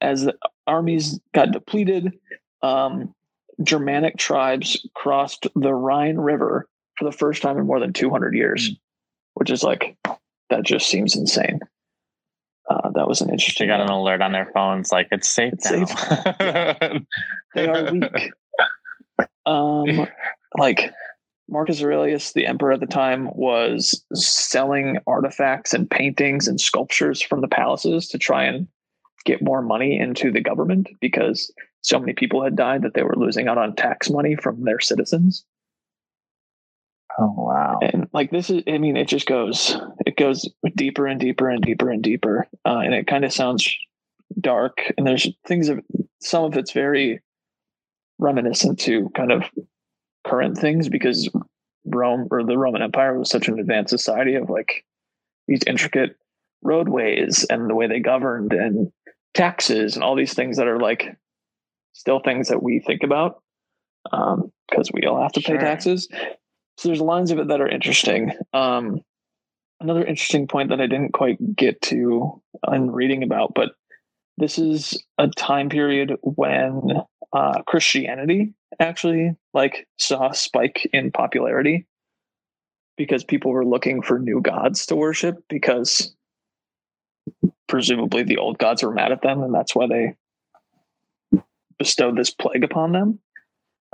as 0.00 0.24
the 0.24 0.34
armies 0.66 1.20
got 1.34 1.52
depleted, 1.52 2.18
um, 2.62 3.14
Germanic 3.62 4.16
tribes 4.16 4.86
crossed 4.94 5.46
the 5.54 5.74
Rhine 5.74 6.16
River 6.16 6.68
for 6.96 7.04
the 7.04 7.16
first 7.16 7.42
time 7.42 7.58
in 7.58 7.66
more 7.66 7.80
than 7.80 7.92
200 7.92 8.34
years, 8.34 8.70
which 9.34 9.50
is 9.50 9.62
like, 9.62 9.96
that 10.50 10.64
just 10.64 10.88
seems 10.88 11.16
insane. 11.16 11.60
Uh, 12.68 12.90
that 12.94 13.06
was 13.06 13.20
an 13.20 13.30
interesting. 13.30 13.68
got 13.68 13.80
an 13.80 13.88
alert 13.88 14.20
on 14.20 14.32
their 14.32 14.50
phones 14.52 14.90
like 14.90 15.08
it's 15.12 15.28
safe 15.28 15.52
It's 15.52 15.70
now. 15.70 15.84
they 17.54 17.68
are 17.68 17.92
weak. 17.92 18.32
Um, 19.46 20.08
like 20.58 20.92
Marcus 21.48 21.82
Aurelius, 21.82 22.32
the 22.32 22.46
emperor 22.46 22.72
at 22.72 22.80
the 22.80 22.86
time, 22.86 23.28
was 23.34 24.04
selling 24.14 24.98
artifacts 25.06 25.72
and 25.72 25.88
paintings 25.88 26.48
and 26.48 26.60
sculptures 26.60 27.22
from 27.22 27.40
the 27.40 27.48
palaces 27.48 28.08
to 28.08 28.18
try 28.18 28.44
and 28.44 28.66
get 29.24 29.42
more 29.42 29.62
money 29.62 29.98
into 29.98 30.32
the 30.32 30.40
government 30.40 30.88
because 31.00 31.52
so 31.82 31.98
many 31.98 32.14
people 32.14 32.42
had 32.42 32.56
died 32.56 32.82
that 32.82 32.94
they 32.94 33.02
were 33.02 33.16
losing 33.16 33.48
out 33.48 33.58
on 33.58 33.76
tax 33.76 34.10
money 34.10 34.34
from 34.36 34.64
their 34.64 34.80
citizens. 34.80 35.44
oh 37.18 37.34
wow. 37.36 37.78
And 37.80 38.08
like 38.12 38.30
this 38.30 38.50
is, 38.50 38.62
I 38.66 38.78
mean, 38.78 38.96
it 38.96 39.08
just 39.08 39.26
goes, 39.26 39.76
it 40.04 40.16
goes 40.16 40.48
deeper 40.74 41.06
and 41.06 41.20
deeper 41.20 41.48
and 41.48 41.62
deeper 41.62 41.90
and 41.90 42.02
deeper, 42.02 42.46
uh, 42.64 42.78
and 42.78 42.92
it 42.92 43.06
kind 43.06 43.24
of 43.24 43.32
sounds 43.32 43.72
dark. 44.40 44.92
And 44.96 45.06
there's 45.06 45.28
things 45.46 45.68
of 45.68 45.80
some 46.20 46.44
of 46.44 46.56
it's 46.56 46.72
very 46.72 47.20
reminiscent 48.18 48.80
to 48.80 49.10
kind 49.10 49.30
of 49.30 49.42
current 50.26 50.58
things 50.58 50.88
because 50.88 51.28
Rome 51.84 52.28
or 52.30 52.44
the 52.44 52.58
Roman 52.58 52.82
Empire 52.82 53.18
was 53.18 53.30
such 53.30 53.48
an 53.48 53.58
advanced 53.58 53.90
society 53.90 54.34
of 54.34 54.50
like 54.50 54.84
these 55.46 55.62
intricate 55.66 56.16
roadways 56.62 57.44
and 57.48 57.70
the 57.70 57.74
way 57.74 57.86
they 57.86 58.00
governed 58.00 58.52
and 58.52 58.90
taxes 59.34 59.94
and 59.94 60.02
all 60.02 60.16
these 60.16 60.34
things 60.34 60.56
that 60.56 60.66
are 60.66 60.80
like 60.80 61.16
still 61.92 62.20
things 62.20 62.48
that 62.48 62.62
we 62.62 62.80
think 62.80 63.02
about 63.02 63.42
because 64.04 64.90
we 64.92 65.02
all 65.06 65.20
have 65.20 65.32
to 65.32 65.40
Sure. 65.40 65.56
pay 65.58 65.64
taxes. 65.64 66.08
So 66.78 66.88
there's 66.88 67.00
lines 67.00 67.30
of 67.30 67.38
it 67.38 67.48
that 67.48 67.60
are 67.60 67.68
interesting. 67.68 68.32
Um, 68.52 69.00
another 69.80 70.04
interesting 70.04 70.46
point 70.46 70.70
that 70.70 70.80
I 70.80 70.86
didn't 70.86 71.12
quite 71.12 71.38
get 71.56 71.80
to 71.82 72.42
in 72.72 72.90
reading 72.90 73.22
about, 73.22 73.52
but 73.54 73.70
this 74.38 74.58
is 74.58 75.02
a 75.18 75.28
time 75.28 75.68
period 75.68 76.16
when 76.22 77.02
uh, 77.32 77.62
Christianity 77.62 78.54
actually 78.78 79.34
like 79.54 79.86
saw 79.98 80.30
a 80.30 80.34
spike 80.34 80.88
in 80.92 81.10
popularity 81.10 81.86
because 82.96 83.24
people 83.24 83.52
were 83.52 83.64
looking 83.64 84.02
for 84.02 84.18
new 84.18 84.40
gods 84.40 84.86
to 84.86 84.96
worship 84.96 85.36
because 85.48 86.14
presumably 87.68 88.22
the 88.22 88.38
old 88.38 88.58
gods 88.58 88.82
were 88.82 88.92
mad 88.92 89.12
at 89.12 89.22
them 89.22 89.42
and 89.42 89.54
that's 89.54 89.74
why 89.74 89.86
they 89.86 90.14
bestowed 91.78 92.16
this 92.16 92.30
plague 92.30 92.64
upon 92.64 92.92
them. 92.92 93.18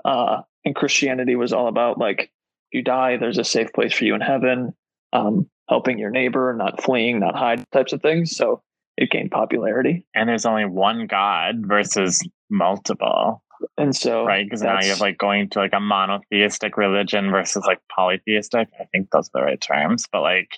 Uh, 0.05 0.43
and 0.65 0.75
Christianity 0.75 1.37
was 1.37 1.53
all 1.53 1.69
about 1.69 1.99
like 1.99 2.31
you 2.73 2.83
die, 2.83 3.17
there's 3.17 3.39
a 3.39 3.45
safe 3.45 3.73
place 3.73 3.93
for 3.93 4.05
you 4.05 4.15
in 4.15 4.21
heaven, 4.21 4.75
um, 5.13 5.49
helping 5.69 5.99
your 5.99 6.11
neighbor, 6.11 6.55
not 6.57 6.83
fleeing, 6.83 7.21
not 7.21 7.37
hide 7.37 7.65
types 7.71 7.93
of 7.93 8.03
things. 8.03 8.37
So 8.37 8.63
it 8.97 9.11
gained 9.11 9.31
popularity. 9.31 10.05
And 10.15 10.29
there's 10.29 10.47
only 10.47 10.65
one 10.65 11.07
God 11.07 11.57
versus 11.67 12.23
multiple, 12.51 13.43
And 13.79 13.95
so 13.95 14.25
right? 14.25 14.45
Because 14.45 14.63
now 14.63 14.81
you 14.81 14.91
have 14.91 15.01
like 15.01 15.19
going 15.19 15.49
to 15.51 15.59
like 15.59 15.73
a 15.73 15.81
monotheistic 15.81 16.77
religion 16.77 17.31
versus 17.31 17.65
like 17.67 17.81
polytheistic. 17.95 18.69
I 18.81 18.85
think 18.93 19.11
those 19.11 19.29
are 19.29 19.41
the 19.41 19.45
right 19.45 19.61
terms. 19.61 20.07
But 20.13 20.23
like 20.23 20.49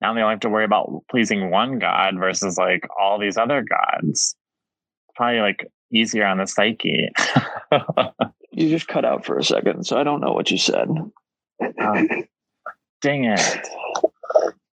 now 0.00 0.14
they 0.14 0.20
only 0.20 0.32
have 0.32 0.40
to 0.40 0.48
worry 0.48 0.64
about 0.64 1.04
pleasing 1.10 1.50
one 1.50 1.78
God 1.78 2.14
versus 2.18 2.56
like 2.58 2.86
all 3.00 3.18
these 3.18 3.36
other 3.36 3.62
gods. 3.68 4.34
Probably 5.14 5.40
like 5.40 5.66
easier 5.92 6.26
on 6.26 6.38
the 6.38 6.46
psyche. 6.46 7.08
you 8.52 8.68
just 8.68 8.88
cut 8.88 9.04
out 9.04 9.24
for 9.24 9.38
a 9.38 9.44
second, 9.44 9.84
so 9.84 9.96
I 9.98 10.04
don't 10.04 10.20
know 10.20 10.32
what 10.32 10.50
you 10.50 10.58
said. 10.58 10.88
Oh. 11.60 12.08
Dang 13.00 13.24
it. 13.24 13.38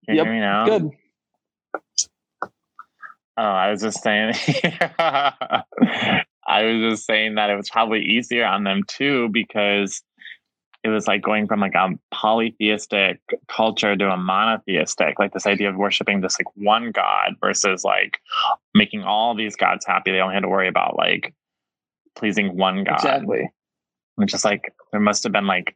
Can 0.05 0.15
you 0.15 0.15
Yep, 0.15 0.25
hear 0.25 0.33
me 0.33 0.39
now? 0.39 0.65
Good. 0.65 0.91
Oh, 3.37 3.41
I 3.41 3.71
was 3.71 3.81
just 3.81 4.01
saying. 4.01 4.33
I 6.45 6.63
was 6.63 6.91
just 6.91 7.05
saying 7.05 7.35
that 7.35 7.49
it 7.49 7.55
was 7.55 7.69
probably 7.69 8.01
easier 8.01 8.45
on 8.45 8.63
them 8.63 8.83
too 8.87 9.29
because 9.29 10.03
it 10.83 10.89
was 10.89 11.07
like 11.07 11.21
going 11.21 11.47
from 11.47 11.61
like 11.61 11.75
a 11.75 11.89
polytheistic 12.11 13.21
culture 13.47 13.95
to 13.95 14.11
a 14.11 14.17
monotheistic, 14.17 15.17
like 15.17 15.33
this 15.33 15.47
idea 15.47 15.69
of 15.69 15.77
worshiping 15.77 16.19
this 16.19 16.37
like 16.37 16.55
one 16.55 16.91
god 16.91 17.35
versus 17.39 17.83
like 17.83 18.19
making 18.75 19.03
all 19.03 19.33
these 19.33 19.55
gods 19.55 19.85
happy. 19.85 20.11
They 20.11 20.19
only 20.19 20.35
had 20.35 20.43
to 20.43 20.49
worry 20.49 20.67
about 20.67 20.97
like 20.97 21.33
pleasing 22.15 22.57
one 22.57 22.83
god. 22.83 22.95
Exactly. 22.95 23.49
Which 24.15 24.33
is 24.33 24.43
like 24.43 24.73
there 24.91 25.01
must 25.01 25.23
have 25.23 25.31
been 25.31 25.47
like 25.47 25.75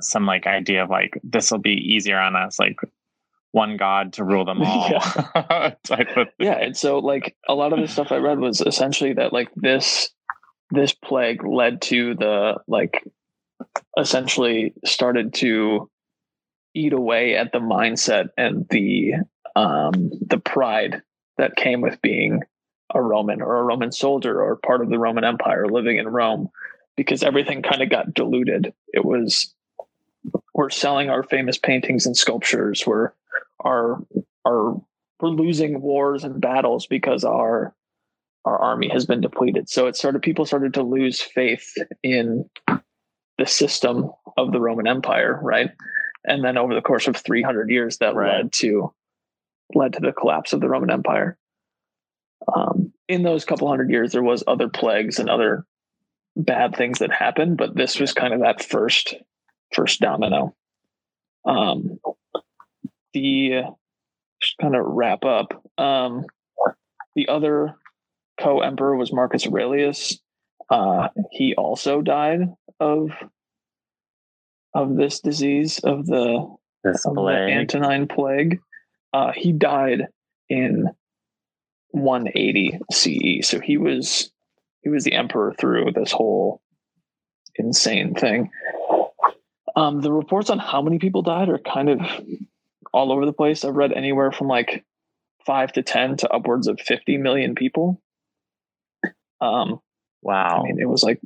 some 0.00 0.24
like 0.24 0.46
idea 0.46 0.84
of 0.84 0.90
like 0.90 1.20
this 1.24 1.50
will 1.50 1.58
be 1.58 1.72
easier 1.72 2.18
on 2.18 2.36
us, 2.36 2.58
like 2.58 2.76
one 3.52 3.76
god 3.76 4.14
to 4.14 4.24
rule 4.24 4.44
them 4.44 4.62
all. 4.64 4.90
type 5.84 6.16
of 6.16 6.28
Yeah, 6.38 6.58
and 6.58 6.76
so 6.76 6.98
like 6.98 7.36
a 7.48 7.54
lot 7.54 7.72
of 7.72 7.80
the 7.80 7.88
stuff 7.88 8.12
I 8.12 8.16
read 8.16 8.38
was 8.38 8.60
essentially 8.60 9.14
that 9.14 9.32
like 9.32 9.48
this 9.56 10.10
this 10.70 10.92
plague 10.92 11.44
led 11.44 11.80
to 11.82 12.14
the 12.14 12.58
like 12.66 13.02
essentially 13.98 14.74
started 14.84 15.34
to 15.34 15.90
eat 16.74 16.92
away 16.92 17.36
at 17.36 17.52
the 17.52 17.58
mindset 17.58 18.28
and 18.36 18.66
the 18.70 19.14
um 19.56 20.10
the 20.20 20.38
pride 20.38 21.02
that 21.38 21.56
came 21.56 21.80
with 21.80 22.00
being 22.02 22.42
a 22.94 23.02
Roman 23.02 23.42
or 23.42 23.58
a 23.58 23.64
Roman 23.64 23.92
soldier 23.92 24.40
or 24.42 24.56
part 24.56 24.80
of 24.82 24.90
the 24.90 24.98
Roman 24.98 25.24
Empire 25.24 25.66
living 25.66 25.98
in 25.98 26.08
Rome 26.08 26.48
because 26.96 27.22
everything 27.22 27.62
kind 27.62 27.82
of 27.82 27.90
got 27.90 28.14
diluted. 28.14 28.72
It 28.92 29.04
was 29.04 29.54
we're 30.58 30.70
selling 30.70 31.08
our 31.08 31.22
famous 31.22 31.56
paintings 31.56 32.04
and 32.04 32.16
sculptures. 32.16 32.84
We're 32.84 33.12
our 33.60 34.02
our 34.44 34.82
we're 35.20 35.28
losing 35.28 35.80
wars 35.80 36.24
and 36.24 36.40
battles 36.40 36.88
because 36.88 37.22
our 37.22 37.72
our 38.44 38.58
army 38.58 38.88
has 38.88 39.06
been 39.06 39.20
depleted. 39.20 39.68
So 39.68 39.86
it 39.86 39.94
started 39.94 40.20
people 40.20 40.44
started 40.44 40.74
to 40.74 40.82
lose 40.82 41.20
faith 41.20 41.74
in 42.02 42.50
the 43.38 43.46
system 43.46 44.10
of 44.36 44.50
the 44.50 44.60
Roman 44.60 44.88
Empire, 44.88 45.38
right? 45.40 45.70
And 46.24 46.44
then 46.44 46.58
over 46.58 46.74
the 46.74 46.82
course 46.82 47.06
of 47.06 47.16
300 47.16 47.70
years, 47.70 47.98
that 47.98 48.16
Right. 48.16 48.38
led 48.38 48.52
to 48.54 48.92
led 49.76 49.92
to 49.92 50.00
the 50.00 50.12
collapse 50.12 50.52
of 50.52 50.60
the 50.60 50.68
Roman 50.68 50.90
Empire. 50.90 51.38
Um, 52.52 52.92
in 53.06 53.22
those 53.22 53.44
couple 53.44 53.68
hundred 53.68 53.90
years, 53.90 54.10
there 54.10 54.24
was 54.24 54.42
other 54.48 54.68
plagues 54.68 55.20
and 55.20 55.30
other 55.30 55.64
bad 56.34 56.74
things 56.74 56.98
that 56.98 57.12
happened, 57.12 57.58
but 57.58 57.76
this 57.76 58.00
was 58.00 58.12
kind 58.12 58.34
of 58.34 58.40
that 58.40 58.64
first 58.64 59.14
first 59.72 60.00
domino. 60.00 60.54
Um, 61.44 61.98
the 63.12 63.62
just 64.40 64.58
kind 64.60 64.76
of 64.76 64.84
wrap 64.84 65.24
up. 65.24 65.62
Um, 65.76 66.24
the 67.14 67.28
other 67.28 67.74
co-emperor 68.40 68.96
was 68.96 69.12
Marcus 69.12 69.46
Aurelius. 69.46 70.18
Uh, 70.70 71.08
he 71.32 71.54
also 71.54 72.02
died 72.02 72.40
of 72.78 73.10
of 74.74 74.96
this 74.96 75.20
disease 75.20 75.80
of 75.80 76.06
the, 76.06 76.46
This 76.84 77.04
of 77.04 77.14
the. 77.14 77.20
Antonine 77.22 78.06
plague. 78.06 78.60
Uh, 79.12 79.32
he 79.34 79.52
died 79.52 80.08
in 80.48 80.88
180 81.90 82.78
CE, 82.92 83.48
so 83.48 83.60
he 83.60 83.78
was 83.78 84.30
he 84.82 84.90
was 84.90 85.04
the 85.04 85.14
emperor 85.14 85.54
through 85.58 85.92
this 85.92 86.12
whole 86.12 86.60
insane 87.56 88.14
thing. 88.14 88.50
Um, 89.78 90.00
the 90.00 90.12
reports 90.12 90.50
on 90.50 90.58
how 90.58 90.82
many 90.82 90.98
people 90.98 91.22
died 91.22 91.48
are 91.48 91.58
kind 91.58 91.88
of 91.88 92.00
all 92.92 93.12
over 93.12 93.24
the 93.24 93.32
place. 93.32 93.64
I've 93.64 93.76
read 93.76 93.92
anywhere 93.92 94.32
from 94.32 94.48
like 94.48 94.84
five 95.46 95.72
to 95.74 95.82
ten 95.84 96.16
to 96.16 96.32
upwards 96.32 96.66
of 96.66 96.80
50 96.80 97.16
million 97.18 97.54
people. 97.54 98.02
Um, 99.40 99.80
wow. 100.20 100.60
I 100.60 100.62
mean, 100.64 100.80
it 100.80 100.88
was 100.88 101.04
like 101.04 101.20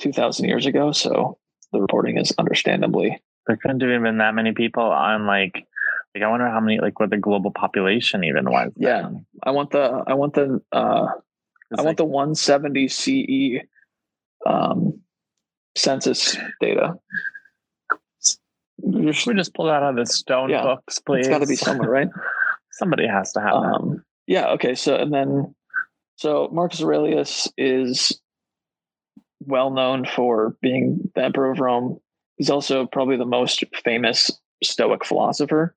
2,000 0.00 0.48
years 0.48 0.66
ago, 0.66 0.90
so 0.90 1.38
the 1.72 1.80
reporting 1.80 2.18
is 2.18 2.32
understandably. 2.36 3.22
there 3.46 3.56
couldn't 3.56 3.80
have 3.80 3.90
even 3.90 4.02
been 4.02 4.18
that 4.18 4.34
many 4.34 4.52
people 4.52 4.82
on 4.82 5.26
like 5.26 5.66
like 6.14 6.24
I 6.24 6.28
wonder 6.28 6.48
how 6.48 6.58
many 6.58 6.80
like 6.80 6.98
what 6.98 7.10
the 7.10 7.16
global 7.16 7.52
population 7.52 8.24
even 8.24 8.50
was. 8.50 8.72
Yeah. 8.76 9.02
then. 9.02 9.26
I 9.42 9.52
want 9.52 9.70
the 9.70 10.02
I 10.04 10.14
want 10.14 10.34
the 10.34 10.60
uh, 10.72 11.06
I 11.78 11.82
want 11.82 11.96
the 11.96 12.04
170 12.04 12.88
CE 12.88 13.66
um, 14.44 15.00
census 15.78 16.36
data. 16.60 16.94
There's- 18.78 19.26
we 19.26 19.34
just 19.34 19.54
pull 19.54 19.66
that 19.66 19.82
out 19.82 19.90
of 19.90 19.96
the 19.96 20.06
stone 20.06 20.50
Yeah. 20.50 20.62
books, 20.62 20.98
please. 21.00 21.20
It's 21.20 21.28
got 21.28 21.40
to 21.40 21.46
be 21.46 21.56
somewhere, 21.56 21.90
right? 21.90 22.08
Somebody 22.72 23.06
has 23.06 23.32
to 23.32 23.40
have 23.40 23.50
that. 23.50 23.56
Um, 23.80 24.04
yeah. 24.26 24.50
Okay. 24.50 24.74
So 24.74 24.94
and 24.94 25.12
then, 25.12 25.54
so 26.16 26.48
Marcus 26.52 26.82
Aurelius 26.82 27.50
is 27.56 28.20
well 29.40 29.70
known 29.70 30.04
for 30.04 30.56
being 30.60 31.10
the 31.14 31.24
emperor 31.24 31.50
of 31.50 31.58
Rome. 31.60 31.98
He's 32.36 32.50
also 32.50 32.86
probably 32.86 33.16
the 33.16 33.24
most 33.24 33.64
famous 33.82 34.30
Stoic 34.62 35.04
philosopher. 35.04 35.74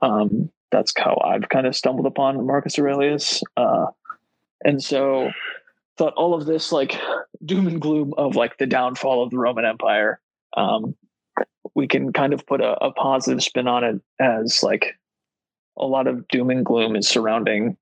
Um, 0.00 0.50
that's 0.70 0.92
how 0.96 1.18
I've 1.24 1.48
kind 1.48 1.66
of 1.66 1.74
stumbled 1.76 2.06
upon 2.06 2.46
Marcus 2.46 2.78
Aurelius. 2.78 3.42
Uh, 3.56 3.86
and 4.64 4.82
so 4.82 5.30
thought 5.98 6.14
all 6.14 6.34
of 6.34 6.46
this 6.46 6.72
like 6.72 6.98
doom 7.44 7.66
and 7.66 7.80
gloom 7.80 8.14
of 8.16 8.36
like 8.36 8.56
the 8.58 8.66
downfall 8.66 9.22
of 9.22 9.30
the 9.30 9.38
Roman 9.38 9.64
Empire. 9.64 10.20
Um, 10.56 10.94
we 11.74 11.86
can 11.86 12.12
kind 12.12 12.32
of 12.32 12.46
put 12.46 12.60
a, 12.60 12.82
a 12.84 12.92
positive 12.92 13.42
spin 13.42 13.68
on 13.68 13.84
it 13.84 14.00
as 14.20 14.62
like 14.62 14.94
a 15.76 15.84
lot 15.86 16.06
of 16.06 16.26
doom 16.28 16.50
and 16.50 16.64
gloom 16.64 16.96
is 16.96 17.08
surrounding 17.08 17.76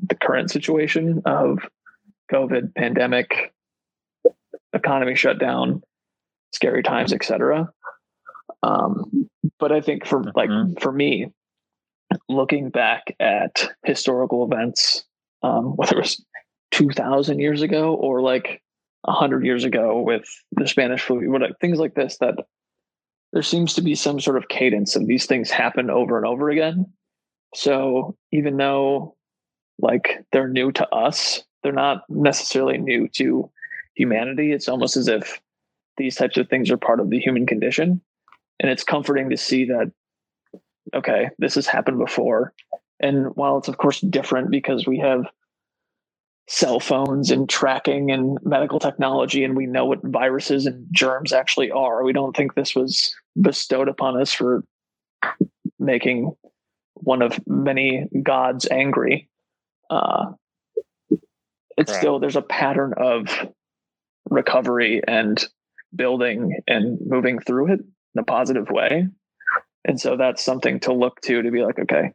the 0.00 0.14
current 0.14 0.50
situation 0.50 1.22
of 1.24 1.58
COVID, 2.32 2.74
pandemic, 2.74 3.54
economy 4.72 5.14
shutdown, 5.14 5.82
scary 6.52 6.82
times, 6.82 7.12
etc. 7.12 7.70
Um, 8.62 9.28
but 9.58 9.72
I 9.72 9.80
think 9.80 10.06
for 10.06 10.22
like 10.34 10.50
Mhm. 10.50 10.80
for 10.80 10.92
me, 10.92 11.32
looking 12.28 12.70
back 12.70 13.14
at 13.20 13.68
historical 13.84 14.44
events, 14.44 15.04
um, 15.42 15.76
whether 15.76 15.96
it 15.96 16.02
was 16.02 16.24
two 16.76 16.90
thousand 16.90 17.38
years 17.38 17.62
ago 17.62 17.94
or 17.94 18.20
like 18.20 18.62
hundred 19.06 19.44
years 19.44 19.64
ago 19.64 20.02
with 20.02 20.24
the 20.52 20.66
Spanish 20.66 21.02
flu, 21.02 21.30
what 21.30 21.42
things 21.60 21.78
like 21.78 21.94
this, 21.94 22.18
that 22.18 22.34
there 23.32 23.42
seems 23.42 23.72
to 23.74 23.80
be 23.80 23.94
some 23.94 24.20
sort 24.20 24.36
of 24.36 24.48
cadence 24.48 24.94
of 24.94 25.06
these 25.06 25.26
things 25.26 25.50
happen 25.50 25.90
over 25.90 26.18
and 26.18 26.26
over 26.26 26.50
again. 26.50 26.86
So 27.54 28.16
even 28.32 28.56
though 28.56 29.16
like 29.78 30.24
they're 30.32 30.48
new 30.48 30.70
to 30.72 30.88
us, 30.94 31.42
they're 31.62 31.72
not 31.72 32.02
necessarily 32.08 32.78
new 32.78 33.08
to 33.14 33.50
humanity. 33.94 34.52
It's 34.52 34.68
almost 34.68 34.96
as 34.96 35.08
if 35.08 35.40
these 35.96 36.16
types 36.16 36.36
of 36.36 36.48
things 36.48 36.70
are 36.70 36.76
part 36.76 37.00
of 37.00 37.08
the 37.08 37.20
human 37.20 37.46
condition. 37.46 38.02
And 38.60 38.70
it's 38.70 38.84
comforting 38.84 39.30
to 39.30 39.36
see 39.36 39.66
that, 39.66 39.92
okay, 40.94 41.30
this 41.38 41.54
has 41.54 41.66
happened 41.66 41.98
before. 41.98 42.52
And 43.00 43.34
while 43.36 43.56
it's 43.56 43.68
of 43.68 43.78
course 43.78 44.00
different 44.00 44.50
because 44.50 44.86
we 44.86 44.98
have 44.98 45.26
cell 46.48 46.78
phones 46.78 47.30
and 47.30 47.48
tracking 47.48 48.10
and 48.10 48.38
medical 48.42 48.78
technology 48.78 49.42
and 49.42 49.56
we 49.56 49.66
know 49.66 49.84
what 49.84 50.02
viruses 50.02 50.66
and 50.66 50.86
germs 50.92 51.32
actually 51.32 51.70
are, 51.70 52.04
we 52.04 52.12
don't 52.12 52.36
think 52.36 52.54
this 52.54 52.74
was 52.74 53.14
bestowed 53.40 53.88
upon 53.88 54.20
us 54.20 54.32
for 54.32 54.62
making 55.78 56.32
one 56.94 57.20
of 57.20 57.38
many 57.46 58.06
gods 58.22 58.66
angry. 58.70 59.28
Uh, 59.90 60.32
it's 61.76 61.90
Correct. 61.90 62.00
still 62.00 62.18
there's 62.20 62.36
a 62.36 62.42
pattern 62.42 62.94
of 62.96 63.26
recovery 64.30 65.02
and 65.06 65.44
building 65.94 66.60
and 66.66 66.98
moving 67.04 67.38
through 67.38 67.72
it 67.72 67.80
in 67.80 68.20
a 68.20 68.24
positive 68.24 68.70
way. 68.70 69.08
And 69.84 70.00
so 70.00 70.16
that's 70.16 70.42
something 70.42 70.80
to 70.80 70.92
look 70.92 71.20
to 71.22 71.42
to 71.42 71.50
be 71.50 71.62
like, 71.62 71.78
okay, 71.78 72.12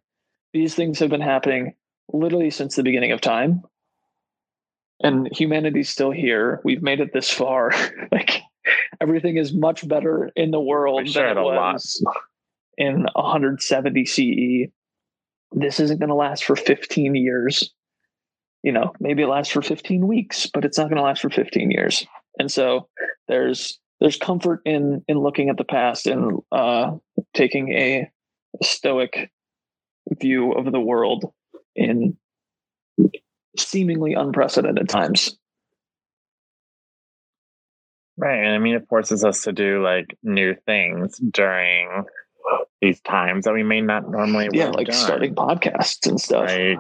these 0.53 0.75
things 0.75 0.99
have 0.99 1.09
been 1.09 1.21
happening 1.21 1.75
literally 2.11 2.49
since 2.49 2.75
the 2.75 2.83
beginning 2.83 3.11
of 3.11 3.21
time. 3.21 3.61
And 5.03 5.29
humanity's 5.31 5.89
still 5.89 6.11
here. 6.11 6.61
We've 6.63 6.81
made 6.81 6.99
it 6.99 7.13
this 7.13 7.29
far. 7.29 7.71
like 8.11 8.41
everything 8.99 9.37
is 9.37 9.53
much 9.53 9.87
better 9.87 10.31
in 10.35 10.51
the 10.51 10.59
world 10.59 11.07
than 11.07 11.25
it 11.25 11.37
a 11.37 11.43
lot. 11.43 11.73
was 11.73 12.03
in 12.77 13.07
170 13.13 14.05
CE. 14.05 14.71
This 15.53 15.79
isn't 15.79 15.99
going 15.99 16.09
to 16.09 16.15
last 16.15 16.43
for 16.43 16.55
15 16.55 17.15
years. 17.15 17.73
You 18.63 18.71
know, 18.71 18.93
maybe 18.99 19.23
it 19.23 19.27
lasts 19.27 19.51
for 19.51 19.61
15 19.61 20.07
weeks, 20.07 20.47
but 20.53 20.65
it's 20.65 20.77
not 20.77 20.85
going 20.85 20.97
to 20.97 21.03
last 21.03 21.21
for 21.21 21.29
15 21.29 21.71
years. 21.71 22.05
And 22.39 22.51
so 22.51 22.87
there's 23.27 23.79
there's 23.99 24.17
comfort 24.17 24.61
in 24.65 25.03
in 25.07 25.19
looking 25.19 25.49
at 25.49 25.57
the 25.57 25.63
past 25.63 26.07
and 26.07 26.39
uh, 26.51 26.91
taking 27.33 27.73
a 27.73 28.09
stoic 28.61 29.31
view 30.19 30.53
of 30.53 30.71
the 30.71 30.79
world 30.79 31.31
in 31.75 32.17
seemingly 33.57 34.13
unprecedented 34.13 34.89
times. 34.89 35.37
Right. 38.17 38.43
And 38.43 38.53
I 38.53 38.57
mean, 38.59 38.75
it 38.75 38.87
forces 38.87 39.23
us 39.25 39.41
to 39.43 39.51
do 39.51 39.83
like 39.83 40.17
new 40.21 40.55
things 40.65 41.17
during 41.17 42.03
these 42.81 42.99
times 43.01 43.45
that 43.45 43.53
we 43.53 43.63
may 43.63 43.81
not 43.81 44.09
normally 44.09 44.49
Yeah, 44.51 44.69
like 44.69 44.87
done. 44.87 44.95
starting 44.95 45.35
podcasts 45.35 46.07
and 46.07 46.19
stuff. 46.19 46.49
Like 46.49 46.77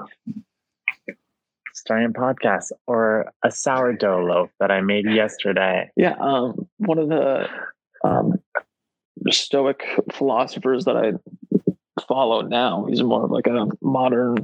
starting 1.73 2.13
podcasts 2.13 2.71
or 2.85 3.31
a 3.43 3.49
sourdough 3.51 4.23
loaf 4.25 4.49
that 4.59 4.71
I 4.71 4.81
made 4.81 5.05
yesterday. 5.09 5.89
Yeah, 5.95 6.15
um, 6.19 6.67
one 6.77 6.99
of 6.99 7.09
the 7.09 7.47
um, 8.03 8.39
Stoic 9.29 9.83
philosophers 10.11 10.85
that 10.85 10.97
I 10.97 11.13
follow 12.07 12.41
now, 12.41 12.85
he's 12.89 13.01
more 13.01 13.23
of 13.25 13.31
like 13.31 13.47
a 13.47 13.67
modern 13.81 14.37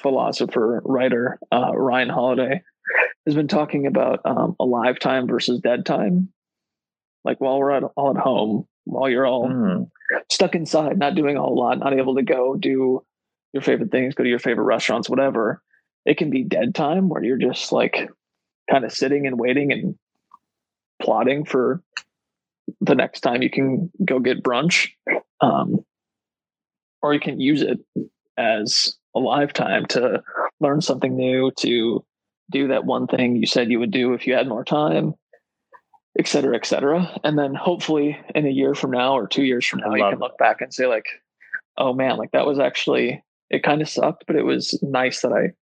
philosopher 0.00 0.82
writer, 0.84 1.38
uh, 1.52 1.72
Ryan 1.74 2.08
Holiday, 2.08 2.62
has 3.26 3.34
been 3.34 3.48
talking 3.48 3.86
about 3.86 4.20
um, 4.24 4.56
alive 4.60 4.98
time 4.98 5.26
versus 5.26 5.60
dead 5.60 5.84
time. 5.84 6.32
Like 7.24 7.40
while 7.40 7.58
we're 7.58 7.72
at, 7.72 7.82
all 7.96 8.10
at 8.10 8.22
home, 8.22 8.66
while 8.84 9.08
you're 9.08 9.26
all 9.26 9.48
Hmm. 9.48 9.82
stuck 10.30 10.54
inside, 10.54 10.98
not 10.98 11.14
doing 11.16 11.36
a 11.36 11.40
whole 11.40 11.56
lot, 11.58 11.78
not 11.78 11.92
able 11.92 12.14
to 12.16 12.22
go 12.22 12.54
do 12.54 13.04
your 13.52 13.62
favorite 13.62 13.90
things, 13.90 14.14
go 14.14 14.22
to 14.22 14.28
your 14.28 14.38
favorite 14.38 14.64
restaurants, 14.64 15.10
whatever. 15.10 15.62
It 16.04 16.18
can 16.18 16.30
be 16.30 16.44
dead 16.44 16.74
time 16.74 17.08
where 17.08 17.24
you're 17.24 17.36
just 17.36 17.72
like 17.72 18.08
kind 18.70 18.84
of 18.84 18.92
sitting 18.92 19.26
and 19.26 19.38
waiting 19.40 19.72
and 19.72 19.96
plotting 21.02 21.44
for 21.44 21.82
the 22.80 22.94
next 22.94 23.20
time 23.20 23.42
you 23.42 23.50
can 23.50 23.90
go 24.04 24.20
get 24.20 24.42
brunch. 24.42 24.90
Um, 25.40 25.84
or 27.02 27.12
you 27.14 27.20
can 27.20 27.40
use 27.40 27.62
it 27.62 27.78
as 28.36 28.96
alive 29.16 29.52
time 29.52 29.86
to 29.86 30.22
learn 30.60 30.80
something 30.80 31.16
new, 31.16 31.50
to 31.58 32.04
do 32.50 32.68
that 32.68 32.84
one 32.84 33.06
thing 33.06 33.36
you 33.36 33.46
said 33.46 33.70
you 33.70 33.80
would 33.80 33.90
do 33.90 34.12
if 34.12 34.26
you 34.26 34.34
had 34.34 34.46
more 34.46 34.64
time, 34.64 35.14
et 36.18 36.28
cetera, 36.28 36.54
et 36.54 36.66
cetera. 36.66 37.18
And 37.24 37.38
then 37.38 37.54
hopefully 37.54 38.18
in 38.34 38.46
a 38.46 38.50
year 38.50 38.74
from 38.74 38.92
now 38.92 39.14
or 39.14 39.26
two 39.26 39.42
years 39.42 39.66
from 39.66 39.80
now, 39.80 39.94
you 39.94 40.04
can 40.04 40.18
look 40.18 40.38
back 40.38 40.60
and 40.60 40.72
say, 40.72 40.86
like, 40.86 41.06
oh 41.76 41.92
man, 41.92 42.16
like 42.16 42.30
that 42.32 42.46
was 42.46 42.58
actually, 42.58 43.22
it 43.50 43.62
kind 43.62 43.82
of 43.82 43.88
sucked, 43.88 44.24
but 44.26 44.36
it 44.36 44.44
was 44.44 44.78
nice 44.82 45.22
that 45.22 45.32
I, 45.32 45.52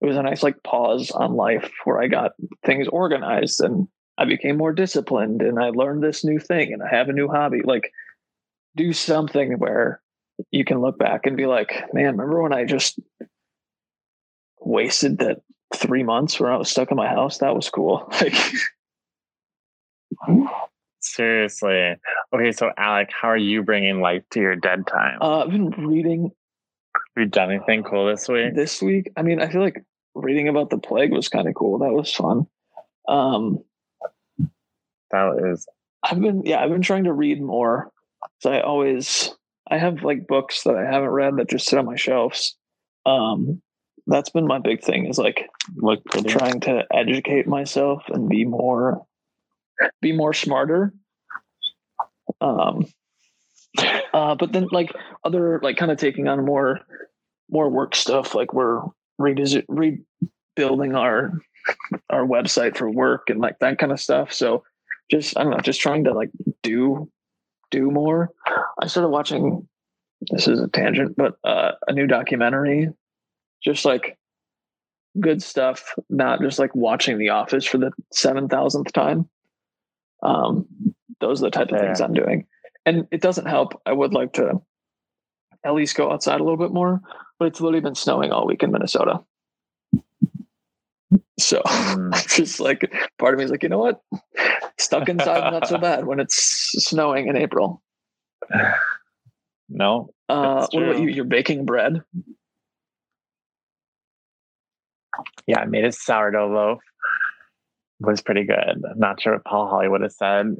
it 0.00 0.06
was 0.06 0.16
a 0.16 0.22
nice 0.22 0.42
like 0.42 0.62
pause 0.62 1.10
on 1.10 1.34
life 1.34 1.70
where 1.84 2.00
I 2.00 2.06
got 2.06 2.32
things 2.64 2.86
organized 2.88 3.60
and 3.60 3.88
I 4.16 4.26
became 4.26 4.56
more 4.56 4.72
disciplined 4.72 5.42
and 5.42 5.58
I 5.58 5.70
learned 5.70 6.02
this 6.02 6.24
new 6.24 6.38
thing 6.38 6.72
and 6.72 6.82
I 6.82 6.94
have 6.94 7.08
a 7.08 7.12
new 7.12 7.28
hobby. 7.28 7.62
Like, 7.64 7.90
do 8.76 8.92
something 8.92 9.58
where 9.58 10.00
you 10.50 10.64
can 10.64 10.80
look 10.80 10.98
back 10.98 11.26
and 11.26 11.36
be 11.36 11.46
like, 11.46 11.84
man, 11.92 12.12
remember 12.16 12.42
when 12.42 12.52
I 12.52 12.64
just 12.64 12.98
wasted 14.60 15.18
that 15.18 15.42
three 15.74 16.02
months 16.02 16.38
where 16.40 16.50
I 16.52 16.56
was 16.56 16.70
stuck 16.70 16.90
in 16.90 16.96
my 16.96 17.08
house? 17.08 17.38
That 17.38 17.54
was 17.54 17.68
cool. 17.70 18.12
Like, 18.20 18.34
Seriously. 21.00 21.94
Okay, 22.34 22.52
so 22.52 22.70
Alec, 22.76 23.10
how 23.12 23.28
are 23.28 23.36
you 23.36 23.62
bringing 23.62 24.00
life 24.00 24.24
to 24.32 24.40
your 24.40 24.56
dead 24.56 24.86
time? 24.86 25.18
uh, 25.20 25.44
I've 25.44 25.50
been 25.50 25.70
reading 25.70 26.24
Have 26.94 27.22
you 27.22 27.26
done 27.26 27.52
anything 27.52 27.82
cool 27.84 28.06
this 28.06 28.28
week? 28.28 28.54
this 28.54 28.82
week. 28.82 29.10
I 29.16 29.22
mean, 29.22 29.40
I 29.40 29.48
feel 29.48 29.60
like 29.60 29.84
reading 30.14 30.48
about 30.48 30.70
the 30.70 30.78
plague 30.78 31.12
was 31.12 31.28
kind 31.28 31.46
of 31.48 31.54
cool. 31.54 31.78
That 31.78 31.92
was 31.92 32.12
fun. 32.12 32.46
Um, 33.06 33.62
That 35.12 35.50
is 35.52 35.66
I've 36.02 36.20
been 36.20 36.42
yeah, 36.44 36.62
I've 36.62 36.70
been 36.70 36.82
trying 36.82 37.04
to 37.04 37.12
read 37.12 37.40
more. 37.40 37.90
So 38.40 38.52
I 38.52 38.60
always 38.60 39.34
I 39.70 39.78
have 39.78 40.02
like 40.02 40.26
books 40.26 40.62
that 40.64 40.76
I 40.76 40.84
haven't 40.84 41.10
read 41.10 41.36
that 41.36 41.50
just 41.50 41.66
sit 41.66 41.78
on 41.78 41.86
my 41.86 41.96
shelves. 41.96 42.56
Um 43.06 43.62
that's 44.06 44.30
been 44.30 44.46
my 44.46 44.58
big 44.58 44.82
thing 44.82 45.06
is 45.06 45.18
like 45.18 45.48
Look 45.76 46.02
trying 46.26 46.60
to 46.60 46.84
educate 46.92 47.46
myself 47.46 48.02
and 48.08 48.28
be 48.28 48.44
more 48.44 49.04
be 50.00 50.12
more 50.12 50.32
smarter. 50.32 50.92
Um 52.40 52.86
uh 54.12 54.34
but 54.34 54.52
then 54.52 54.68
like 54.72 54.92
other 55.24 55.60
like 55.62 55.76
kind 55.76 55.92
of 55.92 55.98
taking 55.98 56.28
on 56.28 56.44
more 56.44 56.80
more 57.50 57.68
work 57.68 57.94
stuff 57.94 58.34
like 58.34 58.52
we're 58.52 58.82
redes- 59.18 59.56
rebuilding 59.68 60.94
our 60.94 61.32
our 62.10 62.26
website 62.26 62.76
for 62.76 62.90
work 62.90 63.30
and 63.30 63.40
like 63.40 63.58
that 63.58 63.78
kind 63.78 63.92
of 63.92 64.00
stuff. 64.00 64.32
So 64.32 64.64
just 65.10 65.36
I 65.36 65.42
don't 65.42 65.52
know, 65.52 65.58
just 65.58 65.80
trying 65.80 66.04
to 66.04 66.14
like 66.14 66.30
do 66.62 67.10
do 67.70 67.90
more. 67.90 68.30
I 68.80 68.86
started 68.86 69.08
watching 69.08 69.68
this 70.30 70.48
is 70.48 70.60
a 70.60 70.68
tangent, 70.68 71.16
but 71.16 71.38
uh, 71.44 71.72
a 71.86 71.92
new 71.92 72.06
documentary, 72.06 72.88
just 73.62 73.84
like 73.84 74.18
good 75.20 75.42
stuff, 75.42 75.94
not 76.10 76.40
just 76.40 76.58
like 76.58 76.74
watching 76.74 77.18
The 77.18 77.30
Office 77.30 77.64
for 77.64 77.78
the 77.78 77.92
seven 78.12 78.48
thousandth 78.48 78.92
time. 78.92 79.28
Um, 80.22 80.66
those 81.20 81.40
are 81.42 81.46
the 81.46 81.50
type 81.50 81.70
of 81.70 81.80
things 81.80 82.00
Yeah. 82.00 82.06
I'm 82.06 82.14
doing, 82.14 82.46
and 82.84 83.06
it 83.10 83.20
doesn't 83.20 83.46
help. 83.46 83.80
I 83.86 83.92
would 83.92 84.12
like 84.12 84.34
to 84.34 84.60
at 85.64 85.74
least 85.74 85.96
go 85.96 86.12
outside 86.12 86.40
a 86.40 86.44
little 86.44 86.58
bit 86.58 86.72
more, 86.72 87.00
but 87.38 87.48
it's 87.48 87.60
literally 87.60 87.80
been 87.80 87.94
snowing 87.94 88.32
all 88.32 88.46
week 88.46 88.62
in 88.62 88.72
Minnesota. 88.72 89.20
So 91.38 91.62
Mm. 91.66 92.14
I'm 92.14 92.28
just 92.28 92.60
like, 92.60 92.92
part 93.18 93.34
of 93.34 93.38
me 93.38 93.44
is 93.44 93.50
like, 93.50 93.62
you 93.62 93.68
know 93.68 93.78
what? 93.78 94.00
Stuck 94.78 95.08
inside, 95.08 95.50
not 95.50 95.66
so 95.66 95.78
bad 95.78 96.06
when 96.06 96.20
it's 96.20 96.36
snowing 96.84 97.28
in 97.28 97.36
April. 97.36 97.82
No, 99.68 100.10
Uh, 100.28 100.66
what 100.72 100.82
about 100.82 101.00
you? 101.02 101.08
You're 101.08 101.24
baking 101.24 101.64
bread. 101.64 102.02
yeah, 105.46 105.60
I 105.60 105.64
made 105.66 105.84
a 105.84 105.92
sourdough 105.92 106.48
loaf. 106.52 106.78
Was 108.00 108.20
pretty 108.22 108.44
good. 108.44 108.82
I'm 108.88 108.98
not 108.98 109.20
sure 109.20 109.32
what 109.34 109.44
Paul 109.44 109.68
Hollywood 109.68 110.02
has 110.02 110.16
said. 110.16 110.56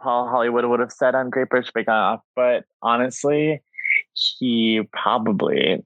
Paul 0.00 0.28
Hollywood 0.28 0.64
would 0.64 0.80
have 0.80 0.92
said 0.92 1.14
on 1.14 1.28
Great 1.28 1.50
British 1.50 1.70
Bake 1.72 1.88
Off, 1.88 2.20
but 2.34 2.64
honestly, 2.82 3.60
he 4.14 4.80
probably 4.92 5.84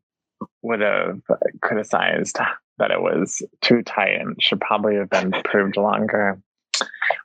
would 0.63 0.81
have 0.81 1.21
criticized 1.61 2.39
that 2.79 2.91
it 2.91 3.01
was 3.01 3.43
too 3.61 3.83
tight 3.83 4.21
and 4.21 4.41
should 4.43 4.61
probably 4.61 4.97
have 4.97 5.11
been 5.11 5.31
proved 5.45 5.77
longer. 5.77 6.41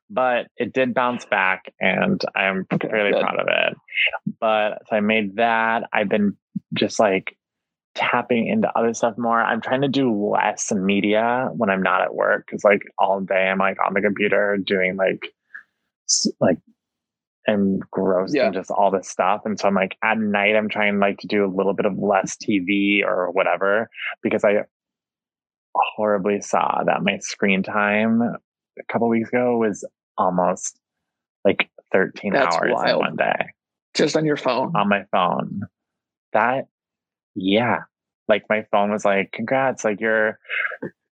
But 0.10 0.48
it 0.58 0.74
did 0.74 0.94
bounce 0.94 1.26
back, 1.26 1.74
and 1.80 2.22
I'm 2.36 2.66
Okay, 2.72 2.88
fairly 2.90 3.12
good. 3.12 3.22
proud 3.22 3.40
of 3.40 3.48
it. 3.50 3.78
But 4.40 4.80
so 4.88 4.96
I 4.96 5.00
made 5.00 5.38
that. 5.38 5.84
I've 5.92 6.10
been 6.10 6.36
just 6.74 7.00
like 7.00 7.38
tapping 7.96 8.48
into 8.48 8.70
other 8.78 8.94
stuff 8.94 9.18
more. 9.18 9.42
I'm 9.42 9.62
trying 9.62 9.82
to 9.82 9.88
do 9.88 10.14
less 10.14 10.72
media 10.72 11.50
when 11.54 11.70
I'm 11.70 11.82
not 11.82 12.02
at 12.02 12.14
work 12.14 12.46
because 12.46 12.64
like 12.64 12.82
all 13.00 13.20
day 13.22 13.48
I'm 13.50 13.58
like 13.58 13.78
on 13.86 13.94
the 13.94 14.02
computer 14.02 14.58
doing 14.64 14.96
like 14.98 15.34
like 16.40 16.60
engrossed 17.48 18.36
Yeah. 18.36 18.48
in 18.48 18.54
just 18.54 18.70
all 18.72 18.92
this 18.92 19.10
stuff. 19.10 19.42
And 19.46 19.60
so 19.60 19.68
I'm 19.68 19.74
like 19.76 19.98
at 20.04 20.18
night 20.18 20.56
I'm 20.56 20.70
trying 20.70 21.00
like 21.00 21.18
to 21.20 21.28
do 21.28 21.46
a 21.46 21.48
little 21.54 21.74
bit 21.74 21.86
of 21.86 21.98
less 21.98 22.38
TV 22.38 23.04
or 23.04 23.32
whatever 23.32 23.90
because 24.22 24.44
I 24.44 24.66
horribly 25.96 26.42
saw 26.42 26.84
that 26.86 27.04
my 27.04 27.18
screen 27.20 27.64
time 27.64 28.22
a 28.22 28.84
couple 28.92 29.08
weeks 29.10 29.30
ago 29.30 29.58
was 29.58 29.86
almost 30.18 30.80
like 31.46 31.70
13 31.92 32.34
That's 32.34 32.56
hours 32.56 32.72
in 32.88 32.98
one 32.98 33.16
day 33.16 33.52
Just 33.94 34.18
on 34.18 34.26
your 34.26 34.38
phone. 34.38 34.76
on 34.76 34.90
my 34.90 35.06
phone. 35.12 35.62
That, 36.34 36.68
yeah, 37.36 37.82
like 38.28 38.44
my 38.50 38.66
phone 38.72 38.92
was 38.92 39.06
like, 39.06 39.32
"Congrats! 39.32 39.84
Like 39.86 40.02
you're 40.02 40.38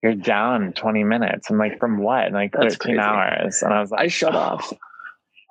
you're 0.03 0.14
down 0.14 0.73
20 0.75 1.03
minutes." 1.05 1.51
I'm 1.51 1.59
like, 1.59 1.79
"From 1.79 1.99
what?" 2.03 2.27
And 2.27 2.35
like 2.35 2.53
That's 2.53 2.77
13 2.77 2.97
crazy. 2.97 3.01
hours. 3.01 3.62
And 3.62 3.73
I 3.73 3.81
was 3.81 3.90
like, 3.90 4.01
I 4.03 4.09
shut 4.09 4.35
"Oh." 4.35 4.38
off. 4.38 4.73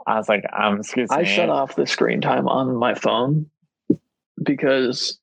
I 0.06 0.16
was 0.18 0.30
like, 0.30 0.46
um, 0.58 0.80
excuse 0.80 1.10
I 1.12 1.18
me. 1.18 1.22
I 1.24 1.26
shut 1.26 1.50
off 1.50 1.76
the 1.76 1.86
screen 1.88 2.22
time 2.22 2.48
on 2.48 2.76
my 2.78 2.94
phone 2.94 3.50
because 4.42 5.20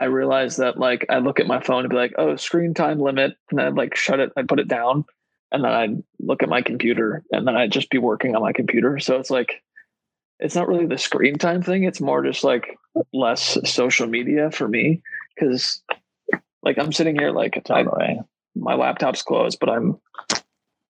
I 0.00 0.06
realized 0.06 0.58
that 0.58 0.78
like 0.78 1.04
I 1.10 1.18
look 1.18 1.40
at 1.40 1.46
my 1.46 1.60
phone 1.60 1.80
and 1.80 1.90
be 1.90 1.96
like, 1.96 2.14
oh, 2.16 2.36
screen 2.36 2.72
time 2.72 2.98
limit, 2.98 3.36
and 3.50 3.58
then 3.58 3.66
I'd 3.66 3.76
like 3.76 3.94
shut 3.94 4.18
it, 4.18 4.32
I'd 4.36 4.48
put 4.48 4.58
it 4.60 4.68
down, 4.68 5.04
and 5.52 5.62
then 5.62 5.72
I'd 5.72 6.02
look 6.18 6.42
at 6.42 6.48
my 6.48 6.62
computer, 6.62 7.22
and 7.30 7.46
then 7.46 7.54
I'd 7.54 7.72
just 7.72 7.90
be 7.90 7.98
working 7.98 8.34
on 8.34 8.42
my 8.42 8.52
computer. 8.52 8.98
So 8.98 9.16
it's 9.16 9.30
like 9.30 9.62
it's 10.38 10.54
not 10.54 10.68
really 10.68 10.86
the 10.86 10.96
screen 10.96 11.36
time 11.36 11.62
thing, 11.62 11.84
it's 11.84 12.00
more 12.00 12.24
just 12.24 12.42
like 12.44 12.78
less 13.12 13.58
social 13.70 14.06
media 14.06 14.50
for 14.50 14.66
me. 14.66 15.02
Cause 15.38 15.82
like 16.62 16.78
I'm 16.78 16.92
sitting 16.92 17.18
here 17.18 17.30
like 17.30 17.62
I, 17.70 18.18
my 18.56 18.74
laptop's 18.74 19.22
closed, 19.22 19.58
but 19.60 19.68
I'm 19.68 19.98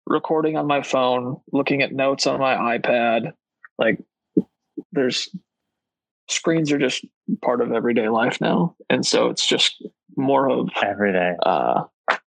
recording 0.06 0.56
on 0.56 0.66
my 0.66 0.82
phone, 0.82 1.40
looking 1.52 1.82
at 1.82 1.92
notes 1.92 2.26
on 2.26 2.40
my 2.40 2.78
iPad. 2.78 3.32
Like 3.78 4.00
there's 4.92 5.28
screens 6.28 6.72
are 6.72 6.78
just 6.78 7.04
part 7.42 7.60
of 7.60 7.72
everyday 7.72 8.08
life 8.08 8.40
now. 8.40 8.74
And 8.90 9.04
so 9.06 9.28
it's 9.30 9.46
just 9.46 9.84
more 10.16 10.48
of 10.50 10.68
Every 10.82 11.12
day. 11.12 11.34
uh 11.44 11.84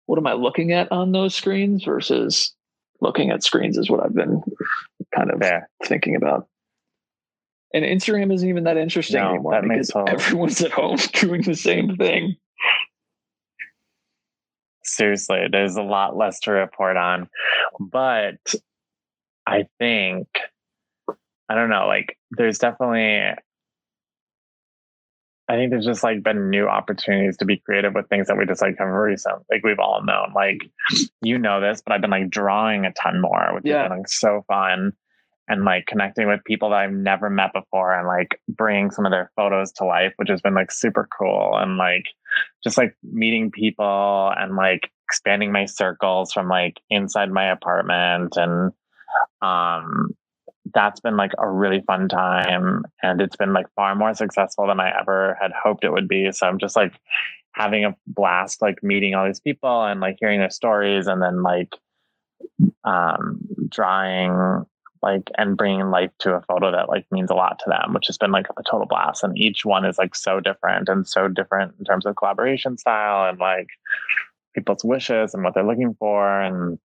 what 0.06 0.18
am 0.18 0.26
I 0.26 0.32
looking 0.32 0.72
at 0.72 0.90
on 0.90 1.12
those 1.12 1.34
screens 1.34 1.84
versus 1.84 2.54
looking 3.00 3.30
at 3.30 3.42
screens 3.44 3.76
is 3.78 3.90
what 3.90 4.02
I've 4.02 4.14
been 4.14 4.42
kind 5.14 5.30
of 5.30 5.38
Fair. 5.38 5.68
thinking 5.84 6.16
about. 6.16 6.48
And 7.74 7.84
Instagram 7.84 8.32
isn't 8.32 8.48
even 8.48 8.64
that 8.64 8.76
interesting 8.78 9.20
No, 9.20 9.30
anymore 9.30 9.52
that 9.52 9.62
because 9.62 9.92
everyone's 10.08 10.62
at 10.62 10.70
home 10.72 10.96
doing 11.12 11.42
the 11.42 11.54
same 11.54 11.96
thing. 11.96 12.36
Seriously, 14.84 15.46
there's 15.52 15.76
a 15.76 15.82
lot 15.82 16.16
less 16.16 16.40
to 16.40 16.50
report 16.52 16.96
on. 16.96 17.28
But 17.78 18.38
I 19.46 19.66
think, 19.78 20.26
I 21.48 21.54
don't 21.54 21.68
know, 21.68 21.86
like 21.86 22.16
there's 22.30 22.58
definitely, 22.58 23.34
I 25.48 25.54
think 25.56 25.70
there's 25.70 25.86
just 25.86 26.02
like 26.02 26.22
been 26.22 26.50
new 26.50 26.68
opportunities 26.68 27.38
to 27.38 27.46
be 27.46 27.56
creative 27.56 27.94
with 27.94 28.08
things 28.08 28.26
that 28.28 28.36
we 28.36 28.44
just 28.44 28.60
like 28.60 28.76
have 28.78 28.88
recent, 28.88 29.36
like 29.50 29.64
we've 29.64 29.78
all 29.78 30.02
known. 30.04 30.32
Like, 30.34 30.58
you 31.22 31.38
know 31.38 31.60
this, 31.60 31.82
but 31.84 31.94
I've 31.94 32.02
been 32.02 32.10
like 32.10 32.28
drawing 32.30 32.84
a 32.84 32.92
ton 32.92 33.20
more, 33.20 33.54
which 33.54 33.64
Yeah. 33.64 33.82
has 33.82 33.88
been 33.88 33.98
like 33.98 34.08
so 34.08 34.44
fun. 34.46 34.92
And 35.50 35.64
like 35.64 35.86
connecting 35.86 36.28
with 36.28 36.44
people 36.44 36.68
that 36.70 36.80
I've 36.80 36.92
never 36.92 37.30
met 37.30 37.54
before 37.54 37.94
and 37.98 38.06
like 38.06 38.38
bringing 38.48 38.90
some 38.90 39.06
of 39.06 39.12
their 39.12 39.30
photos 39.34 39.72
to 39.76 39.86
life, 39.86 40.12
which 40.16 40.28
has 40.28 40.42
been 40.42 40.52
like 40.52 40.70
super 40.70 41.08
cool. 41.18 41.56
And 41.56 41.78
like 41.78 42.04
just 42.62 42.76
like 42.76 42.94
meeting 43.02 43.50
people 43.50 44.30
and 44.36 44.56
like 44.56 44.90
expanding 45.08 45.50
my 45.50 45.64
circles 45.64 46.34
from 46.34 46.48
like 46.48 46.74
inside 46.90 47.30
my 47.30 47.50
apartment 47.50 48.36
and 48.36 48.72
um 49.40 50.10
that's 50.74 51.00
been 51.00 51.16
like 51.16 51.32
a 51.38 51.48
really 51.48 51.80
fun 51.86 52.08
time 52.08 52.84
and 53.02 53.20
it's 53.20 53.36
been 53.36 53.52
like 53.52 53.66
far 53.74 53.94
more 53.94 54.14
successful 54.14 54.66
than 54.66 54.80
I 54.80 54.92
ever 54.98 55.36
had 55.40 55.52
hoped 55.52 55.84
it 55.84 55.92
would 55.92 56.08
be. 56.08 56.32
So 56.32 56.46
I'm 56.46 56.58
just 56.58 56.76
like 56.76 56.92
having 57.52 57.84
a 57.84 57.96
blast 58.06 58.62
like 58.62 58.82
meeting 58.82 59.14
all 59.14 59.26
these 59.26 59.40
people 59.40 59.84
and 59.84 60.00
like 60.00 60.16
hearing 60.20 60.40
their 60.40 60.50
stories 60.50 61.06
and 61.06 61.20
then 61.20 61.42
like 61.42 61.74
um 62.84 63.40
drawing 63.68 64.64
like 65.02 65.30
and 65.36 65.56
bringing 65.56 65.90
life 65.90 66.10
to 66.18 66.34
a 66.34 66.42
photo 66.42 66.72
that 66.72 66.88
like 66.88 67.06
means 67.10 67.30
a 67.30 67.34
lot 67.34 67.58
to 67.58 67.68
them 67.68 67.94
which 67.94 68.06
has 68.06 68.18
been 68.18 68.32
like 68.32 68.46
a 68.58 68.62
total 68.68 68.86
blast. 68.86 69.24
And 69.24 69.36
each 69.38 69.64
one 69.64 69.84
is 69.84 69.98
like 69.98 70.14
so 70.14 70.40
different 70.40 70.88
and 70.88 71.06
so 71.06 71.28
different 71.28 71.74
in 71.78 71.84
terms 71.84 72.06
of 72.06 72.16
collaboration 72.16 72.78
style 72.78 73.28
and 73.28 73.38
like 73.38 73.68
people's 74.54 74.84
wishes 74.84 75.34
and 75.34 75.44
what 75.44 75.54
they're 75.54 75.66
looking 75.66 75.94
for. 75.98 76.40
And 76.40 76.78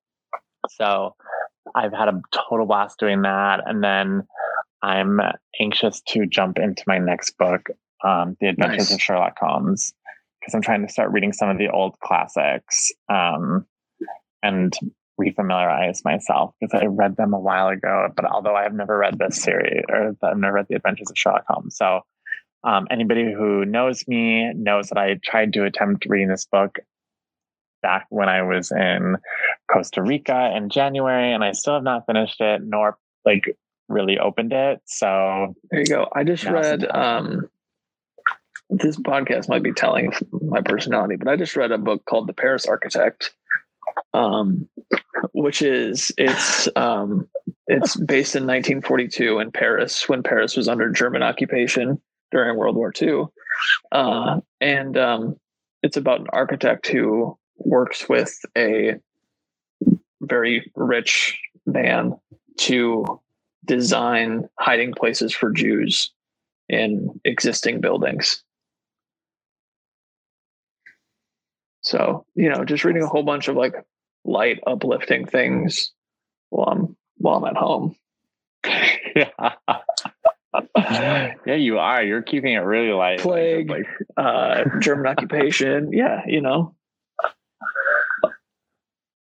so 0.70 1.16
i've 1.76 1.94
had 1.94 2.08
a 2.08 2.22
total 2.32 2.66
blast 2.66 3.00
doing 3.00 3.22
that 3.22 3.62
and 3.66 3.84
then 3.84 4.24
i'm 4.82 5.20
anxious 5.60 6.02
to 6.08 6.26
jump 6.26 6.58
into 6.58 6.84
my 6.88 6.98
next 6.98 7.38
book 7.38 7.70
um, 8.04 8.36
the 8.42 8.48
adventures 8.48 8.90
Nice. 8.90 8.94
of 8.94 9.02
sherlock 9.02 9.38
holmes 9.40 9.94
because 10.40 10.54
i'm 10.54 10.62
trying 10.62 10.86
to 10.86 10.92
start 10.92 11.12
reading 11.12 11.34
some 11.34 11.50
of 11.50 11.58
the 11.58 11.70
old 11.70 12.00
classics 12.00 12.92
um, 13.10 13.66
and 14.42 14.78
refamiliarize 15.20 16.04
myself 16.04 16.54
because 16.60 16.80
I 16.80 16.86
read 16.88 17.16
them 17.16 17.34
a 17.34 17.40
while 17.40 17.68
ago. 17.68 18.10
But 18.16 18.26
although 18.26 18.56
I 18.56 18.64
have 18.64 18.74
never 18.74 18.98
read 18.98 19.18
this 19.18 19.42
series 19.42 19.84
or 19.90 20.16
I've 20.24 20.38
never 20.38 20.56
read 20.56 20.66
The 20.70 20.76
Adventures 20.76 21.10
of 21.10 21.18
Sherlock 21.18 21.46
Holmes, 21.48 21.78
so 21.78 22.02
um, 22.64 22.88
anybody 22.90 23.32
who 23.32 23.66
knows 23.66 24.08
me 24.08 24.52
knows 24.54 24.90
that 24.90 24.98
I 24.98 25.20
tried 25.24 25.54
to 25.54 25.66
attempt 25.66 26.06
reading 26.08 26.30
this 26.30 26.48
book 26.52 26.80
back 27.82 28.08
when 28.10 28.30
I 28.30 28.42
was 28.44 28.72
in 28.72 29.18
Costa 29.74 30.02
Rica 30.02 30.54
in 30.56 30.70
January, 30.70 31.34
and 31.34 31.44
I 31.44 31.52
still 31.52 31.74
have 31.74 31.84
not 31.84 32.06
finished 32.06 32.40
it 32.40 32.62
nor 32.64 32.98
like 33.26 33.58
really 33.90 34.20
opened 34.20 34.54
it. 34.54 34.82
So 34.86 35.56
There 35.72 35.82
you 35.82 35.88
go. 35.88 36.08
I 36.16 36.24
just 36.24 36.46
read 36.46 36.86
um 36.90 37.50
this 38.70 38.98
podcast 38.98 39.50
might 39.50 39.64
be 39.64 39.74
telling 39.74 40.14
my 40.32 40.62
personality, 40.62 41.16
but 41.16 41.28
I 41.28 41.36
just 41.36 41.56
read 41.56 41.72
a 41.72 41.78
book 41.78 42.06
called 42.06 42.28
The 42.28 42.34
Paris 42.34 42.66
Architect. 42.66 43.34
Um 44.14 44.70
which 45.34 45.62
is 45.62 46.12
it's 46.18 46.68
um 46.76 47.28
it's 47.68 47.96
based 47.96 48.36
in 48.36 48.44
1942 48.44 49.40
in 49.40 49.52
Paris 49.52 50.08
when 50.10 50.22
Paris 50.24 50.56
was 50.56 50.68
under 50.68 50.92
German 50.92 51.24
occupation 51.24 52.02
during 52.32 52.58
World 52.58 52.76
War 52.76 52.92
II. 53.02 53.26
Uh, 53.92 54.42
and 54.60 54.98
um, 54.98 55.38
it's 55.82 55.96
about 55.96 56.20
an 56.20 56.28
architect 56.34 56.88
who 56.88 57.38
works 57.58 58.10
with 58.10 58.38
a 58.58 58.96
very 60.28 60.72
rich 60.76 61.40
man 61.66 62.18
to 62.58 63.22
design 63.66 64.48
hiding 64.60 64.94
places 64.94 65.34
for 65.34 65.52
Jews 65.52 66.12
in 66.70 67.20
existing 67.26 67.82
buildings. 67.82 68.44
So, 71.82 72.26
you 72.36 72.50
know, 72.50 72.64
just 72.64 72.86
reading 72.86 73.04
a 73.04 73.08
whole 73.08 73.24
bunch 73.24 73.48
of 73.48 73.56
like 73.56 73.74
light, 74.24 74.60
uplifting 74.66 75.26
things 75.26 75.92
while 76.50 76.68
I'm 76.68 76.98
while 77.18 77.38
I'm 77.38 77.46
at 77.46 77.58
home. 77.58 77.96
yeah. 79.16 79.30
yeah, 81.46 81.56
you 81.56 81.80
are. 81.80 82.04
You're 82.04 82.22
keeping 82.22 82.54
it 82.54 82.60
really 82.60 82.92
light. 82.92 83.20
Plague, 83.20 83.70
like, 83.70 83.88
uh, 84.18 84.64
German 84.80 85.08
occupation. 85.18 85.92
Yeah, 85.92 86.22
you 86.26 86.42
know. 86.42 86.76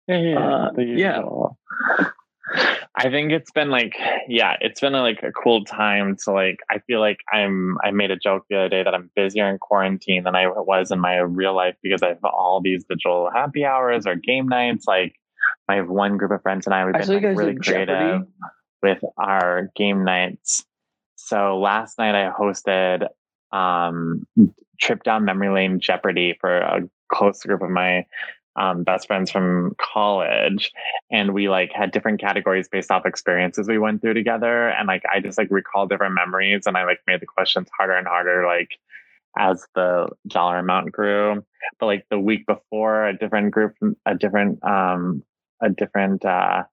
Yeah, 0.09 0.19
yeah. 0.19 0.39
Uh, 0.39 0.81
yeah. 0.81 1.23
I 2.95 3.09
think 3.09 3.33
it's 3.33 3.51
been 3.51 3.71
like, 3.71 3.95
yeah, 4.29 4.57
it's 4.61 4.81
been 4.81 4.95
a, 4.95 5.01
like 5.01 5.23
a 5.23 5.33
cool 5.33 5.65
time 5.65 6.17
to 6.25 6.33
like. 6.33 6.59
I 6.71 6.79
feel 6.81 7.01
like 7.01 7.19
I'm. 7.33 7.79
I 7.83 7.91
made 7.91 8.11
a 8.11 8.17
joke 8.17 8.45
the 8.51 8.57
other 8.57 8.69
day 8.69 8.83
that 8.83 8.95
I'm 8.95 9.11
busier 9.17 9.49
in 9.49 9.59
quarantine 9.59 10.25
than 10.25 10.37
I 10.37 10.49
was 10.49 10.91
in 10.91 11.01
my 11.01 11.17
real 11.17 11.55
life 11.55 11.77
because 11.83 12.03
I 12.03 12.09
have 12.09 12.25
all 12.25 12.61
these 12.63 12.85
digital 12.85 13.31
happy 13.33 13.65
hours 13.65 14.07
or 14.07 14.17
game 14.17 14.49
nights. 14.49 14.85
Like, 14.87 15.15
I 15.69 15.77
have 15.77 15.89
one 15.89 16.19
group 16.19 16.33
of 16.33 16.43
friends 16.43 16.67
and 16.67 16.75
I 16.75 16.85
we've 16.85 16.95
been 16.95 17.09
like, 17.09 17.37
really 17.37 17.57
creative 17.57 17.97
Jeopardy. 17.97 18.25
with 18.83 18.99
our 19.17 19.71
game 19.75 20.05
nights. 20.05 20.65
So 21.17 21.59
last 21.59 21.99
night 21.99 22.15
I 22.15 22.31
hosted 22.31 23.07
um, 23.53 24.27
trip 24.81 25.03
down 25.03 25.25
memory 25.25 25.49
lane 25.51 25.81
Jeopardy 25.81 26.37
for 26.41 26.59
a 26.59 26.81
close 27.11 27.43
group 27.43 27.63
of 27.63 27.71
my 27.71 28.05
um, 28.57 28.83
best 28.83 29.07
friends 29.07 29.31
from 29.31 29.75
college 29.81 30.73
and 31.11 31.33
we 31.33 31.49
like 31.49 31.73
had 31.73 31.91
different 31.91 32.21
categories 32.21 32.69
based 32.69 32.91
off 32.91 33.07
experiences 33.07 33.67
we 33.67 33.79
went 33.79 34.03
through 34.03 34.15
together 34.15 34.69
and 34.69 34.87
like 34.87 35.03
i 35.13 35.21
just 35.21 35.39
like 35.39 35.49
recall 35.51 35.87
different 35.87 36.15
memories 36.15 36.67
and 36.67 36.77
i 36.77 36.85
like 36.85 36.99
made 37.07 37.21
the 37.21 37.27
questions 37.27 37.69
harder 37.79 37.97
and 37.97 38.07
harder 38.07 38.47
like 38.47 38.79
as 39.37 39.67
the 39.75 40.09
dollar 40.27 40.59
amount 40.59 40.93
grew. 40.93 41.45
But 41.79 41.87
like 41.87 42.07
the 42.11 42.19
week 42.19 42.47
before 42.47 43.07
a 43.07 43.17
different 43.17 43.53
group 43.53 43.75
a 44.07 44.15
different 44.15 44.63
um 44.65 45.23
a 45.61 45.71
different 45.71 46.25
uh, 46.25 46.65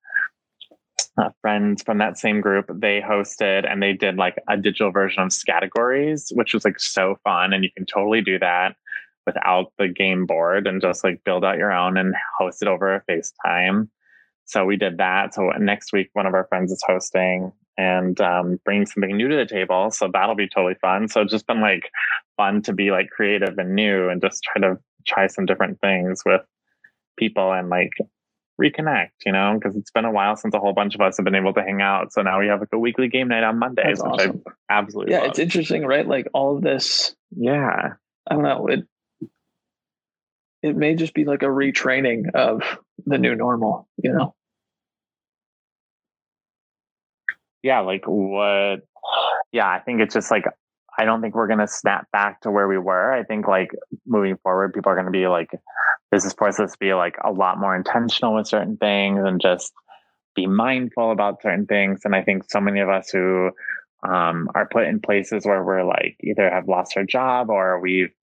uh 1.17 1.29
friends 1.41 1.83
from 1.83 1.99
that 1.99 2.17
same 2.17 2.41
group 2.41 2.65
they 2.73 3.01
hosted 3.01 3.69
and 3.69 3.81
they 3.81 3.93
did 3.93 4.17
like 4.17 4.35
a 4.49 4.57
digital 4.57 4.91
version 4.91 5.21
of 5.23 5.33
categories 5.45 6.31
which 6.35 6.53
was 6.53 6.65
like 6.65 6.79
so 6.79 7.17
fun 7.23 7.53
and 7.53 7.63
you 7.63 7.69
can 7.75 7.85
totally 7.85 8.21
do 8.21 8.39
that 8.39 8.75
without 9.25 9.71
the 9.77 9.87
game 9.87 10.25
board 10.25 10.67
and 10.67 10.81
just 10.81 11.03
like 11.03 11.23
build 11.23 11.45
out 11.45 11.57
your 11.57 11.71
own 11.71 11.97
and 11.97 12.13
host 12.37 12.61
it 12.61 12.67
over 12.67 12.95
a 12.95 13.03
FaceTime. 13.09 13.89
So 14.45 14.65
we 14.65 14.77
did 14.77 14.97
that. 14.97 15.33
So 15.33 15.49
next 15.59 15.93
week, 15.93 16.09
one 16.13 16.25
of 16.25 16.33
our 16.33 16.47
friends 16.47 16.71
is 16.71 16.83
hosting 16.85 17.51
and 17.77 18.19
um, 18.19 18.59
bringing 18.65 18.85
something 18.85 19.15
new 19.15 19.27
to 19.27 19.35
the 19.35 19.45
table. 19.45 19.91
So 19.91 20.09
that'll 20.11 20.35
be 20.35 20.49
totally 20.49 20.75
fun. 20.81 21.07
So 21.07 21.21
it's 21.21 21.31
just 21.31 21.47
been 21.47 21.61
like 21.61 21.89
fun 22.35 22.61
to 22.63 22.73
be 22.73 22.91
like 22.91 23.09
creative 23.09 23.57
and 23.57 23.75
new 23.75 24.09
and 24.09 24.21
just 24.21 24.43
try 24.43 24.61
to 24.61 24.79
try 25.07 25.27
some 25.27 25.45
different 25.45 25.79
things 25.79 26.23
with 26.25 26.41
people 27.17 27.51
and 27.53 27.69
like 27.69 27.91
reconnect, 28.59 29.11
you 29.25 29.31
know, 29.31 29.57
because 29.57 29.77
it's 29.77 29.91
been 29.91 30.05
a 30.05 30.11
while 30.11 30.35
since 30.35 30.53
a 30.53 30.59
whole 30.59 30.73
bunch 30.73 30.95
of 30.95 31.01
us 31.01 31.17
have 31.17 31.23
been 31.23 31.35
able 31.35 31.53
to 31.53 31.61
hang 31.61 31.81
out. 31.81 32.11
So 32.11 32.21
now 32.21 32.39
we 32.39 32.47
have 32.47 32.59
like 32.59 32.69
a 32.73 32.79
weekly 32.79 33.07
game 33.07 33.29
night 33.29 33.43
on 33.43 33.59
Mondays, 33.59 33.99
That's 33.99 34.03
which 34.03 34.13
awesome. 34.13 34.43
I 34.69 34.79
absolutely 34.79 35.13
yeah, 35.13 35.19
love. 35.19 35.29
it's 35.29 35.39
interesting, 35.39 35.85
right? 35.85 36.07
Like 36.07 36.27
all 36.33 36.57
of 36.57 36.63
this. 36.63 37.15
Yeah. 37.31 37.93
I 38.29 38.33
don't 38.33 38.43
know. 38.43 38.67
It 38.67 38.79
it 40.61 40.75
may 40.75 40.95
just 40.95 41.13
be 41.13 41.25
like 41.25 41.43
a 41.43 41.47
retraining 41.47 42.33
of 42.33 42.61
the 43.05 43.17
new 43.17 43.35
normal, 43.35 43.87
you 43.97 44.11
know? 44.11 44.35
Yeah, 47.61 47.79
like 47.81 48.03
what? 48.05 48.81
Yeah, 49.51 49.67
I 49.67 49.79
think 49.79 50.01
it's 50.01 50.13
just 50.13 50.31
like, 50.31 50.45
I 50.97 51.05
don't 51.05 51.21
think 51.21 51.35
we're 51.35 51.47
going 51.47 51.59
to 51.59 51.67
snap 51.67 52.07
back 52.11 52.41
to 52.41 52.51
where 52.51 52.67
we 52.67 52.77
were. 52.77 53.13
I 53.13 53.23
think 53.23 53.47
like 53.47 53.69
moving 54.05 54.37
forward, 54.43 54.73
people 54.73 54.91
are 54.91 54.95
going 54.95 55.05
to 55.05 55.11
be 55.11 55.27
like, 55.27 55.49
this 56.11 56.25
is 56.25 56.33
forced 56.33 56.59
us 56.59 56.73
to 56.73 56.77
be 56.79 56.93
like 56.93 57.15
a 57.23 57.31
lot 57.31 57.59
more 57.59 57.75
intentional 57.75 58.35
with 58.35 58.47
certain 58.47 58.77
things 58.77 59.21
and 59.23 59.41
just 59.41 59.71
be 60.35 60.47
mindful 60.47 61.11
about 61.11 61.41
certain 61.41 61.65
things. 61.65 62.01
And 62.05 62.15
I 62.15 62.23
think 62.23 62.49
so 62.49 62.59
many 62.59 62.79
of 62.79 62.89
us 62.89 63.09
who 63.09 63.51
um, 64.07 64.49
are 64.55 64.67
put 64.71 64.85
in 64.85 64.99
places 64.99 65.45
where 65.45 65.63
we're 65.63 65.83
like 65.83 66.17
either 66.23 66.49
have 66.49 66.67
lost 66.67 66.95
our 66.95 67.03
job 67.03 67.49
or 67.49 67.79
we've 67.79 68.13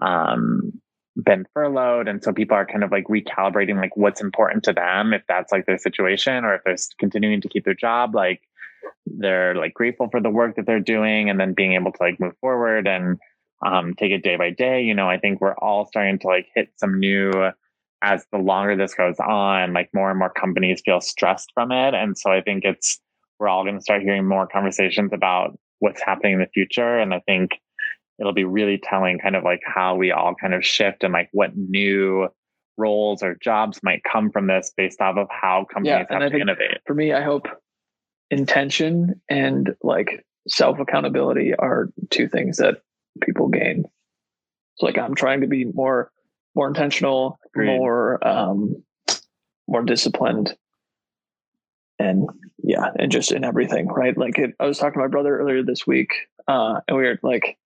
um, 0.00 0.81
been 1.16 1.46
furloughed 1.52 2.08
and 2.08 2.24
so 2.24 2.32
people 2.32 2.56
are 2.56 2.64
kind 2.64 2.82
of 2.82 2.90
like 2.90 3.04
recalibrating 3.04 3.76
like 3.76 3.94
what's 3.96 4.20
important 4.20 4.64
to 4.64 4.72
them 4.72 5.12
if 5.12 5.22
that's 5.28 5.52
like 5.52 5.66
their 5.66 5.76
situation 5.76 6.44
or 6.44 6.54
if 6.54 6.62
they're 6.64 6.76
continuing 6.98 7.40
to 7.40 7.48
keep 7.48 7.64
their 7.64 7.74
job 7.74 8.14
like 8.14 8.40
they're 9.06 9.54
like 9.54 9.74
grateful 9.74 10.08
for 10.10 10.20
the 10.20 10.30
work 10.30 10.56
that 10.56 10.64
they're 10.64 10.80
doing 10.80 11.28
and 11.28 11.38
then 11.38 11.52
being 11.52 11.74
able 11.74 11.92
to 11.92 12.02
like 12.02 12.18
move 12.18 12.34
forward 12.40 12.86
and 12.86 13.18
um, 13.64 13.94
take 13.94 14.10
it 14.10 14.24
day 14.24 14.36
by 14.36 14.50
day. 14.50 14.82
You 14.82 14.94
know 14.94 15.08
i 15.08 15.18
think 15.18 15.40
we're 15.40 15.54
all 15.54 15.86
starting 15.86 16.18
to 16.20 16.26
like 16.26 16.48
hit 16.54 16.70
some 16.76 16.98
new 16.98 17.50
as 18.02 18.26
the 18.32 18.38
longer 18.38 18.74
this 18.74 18.94
goes 18.94 19.20
on 19.20 19.72
like 19.72 19.88
more 19.94 20.10
and 20.10 20.18
more 20.18 20.30
companies 20.30 20.82
feel 20.84 21.00
stressed 21.00 21.52
from 21.54 21.72
it. 21.72 21.94
And 21.94 22.16
so 22.16 22.30
i 22.30 22.40
think 22.40 22.64
it's 22.64 23.00
we're 23.38 23.48
all 23.48 23.64
going 23.64 23.76
to 23.76 23.82
start 23.82 24.02
hearing 24.02 24.26
more 24.26 24.46
conversations 24.46 25.12
about 25.12 25.58
what's 25.80 26.02
happening 26.02 26.34
in 26.34 26.38
the 26.40 26.46
future. 26.46 26.98
And 26.98 27.12
i 27.12 27.20
think 27.20 27.50
it'll 28.22 28.32
be 28.32 28.44
really 28.44 28.78
telling 28.78 29.18
kind 29.18 29.34
of 29.34 29.42
like 29.42 29.62
how 29.66 29.96
we 29.96 30.12
all 30.12 30.32
kind 30.32 30.54
of 30.54 30.64
shift 30.64 31.02
and 31.02 31.12
like 31.12 31.28
what 31.32 31.56
new 31.56 32.28
roles 32.78 33.20
or 33.20 33.36
jobs 33.42 33.80
might 33.82 34.00
come 34.04 34.30
from 34.30 34.46
this 34.46 34.72
based 34.76 35.00
off 35.00 35.16
of 35.16 35.26
how 35.28 35.66
companies 35.72 36.06
yeah, 36.08 36.18
have 36.20 36.30
to 36.30 36.38
innovate. 36.38 36.78
For 36.86 36.94
me, 36.94 37.12
I 37.12 37.22
hope 37.22 37.48
intention 38.30 39.20
and 39.28 39.74
like 39.82 40.24
self 40.46 40.78
accountability 40.78 41.52
are 41.58 41.88
two 42.10 42.28
things 42.28 42.58
that 42.58 42.76
people 43.24 43.48
gain. 43.48 43.86
So 44.76 44.86
like 44.86 44.98
I'm 44.98 45.16
trying 45.16 45.40
to 45.40 45.48
be 45.48 45.64
more 45.64 46.12
more 46.54 46.68
intentional, 46.68 47.40
Agreed. 47.52 47.76
more 47.76 48.24
um 48.24 48.84
more 49.66 49.82
disciplined 49.82 50.56
and 51.98 52.28
yeah, 52.62 52.86
and 53.00 53.10
just 53.10 53.32
in 53.32 53.42
everything, 53.42 53.88
right? 53.88 54.16
Like 54.16 54.38
it, 54.38 54.52
I 54.60 54.66
was 54.66 54.78
talking 54.78 55.00
to 55.00 55.00
my 55.00 55.08
brother 55.08 55.36
earlier 55.36 55.64
this 55.64 55.88
week, 55.88 56.10
uh, 56.46 56.80
and 56.86 56.96
we 56.96 57.02
were 57.02 57.18
like, 57.24 57.58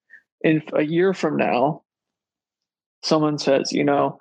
if 0.46 0.62
a 0.72 0.82
year 0.82 1.12
from 1.12 1.36
now 1.36 1.82
someone 3.02 3.36
says 3.36 3.72
you 3.72 3.82
know 3.82 4.18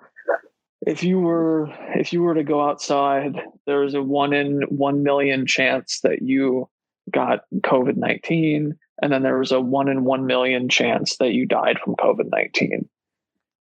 if 0.85 1.03
you 1.03 1.19
were 1.19 1.69
if 1.95 2.11
you 2.11 2.21
were 2.21 2.33
to 2.33 2.43
go 2.43 2.67
outside 2.67 3.39
there's 3.67 3.93
a 3.93 4.01
one 4.01 4.33
in 4.33 4.63
one 4.63 5.03
million 5.03 5.45
chance 5.45 5.99
that 6.01 6.21
you 6.23 6.67
got 7.11 7.41
covid-19 7.57 8.71
and 9.01 9.13
then 9.13 9.21
there 9.21 9.37
was 9.37 9.51
a 9.51 9.61
one 9.61 9.87
in 9.87 10.03
one 10.03 10.25
million 10.25 10.67
chance 10.67 11.17
that 11.17 11.33
you 11.33 11.45
died 11.45 11.77
from 11.83 11.95
covid-19 11.95 12.87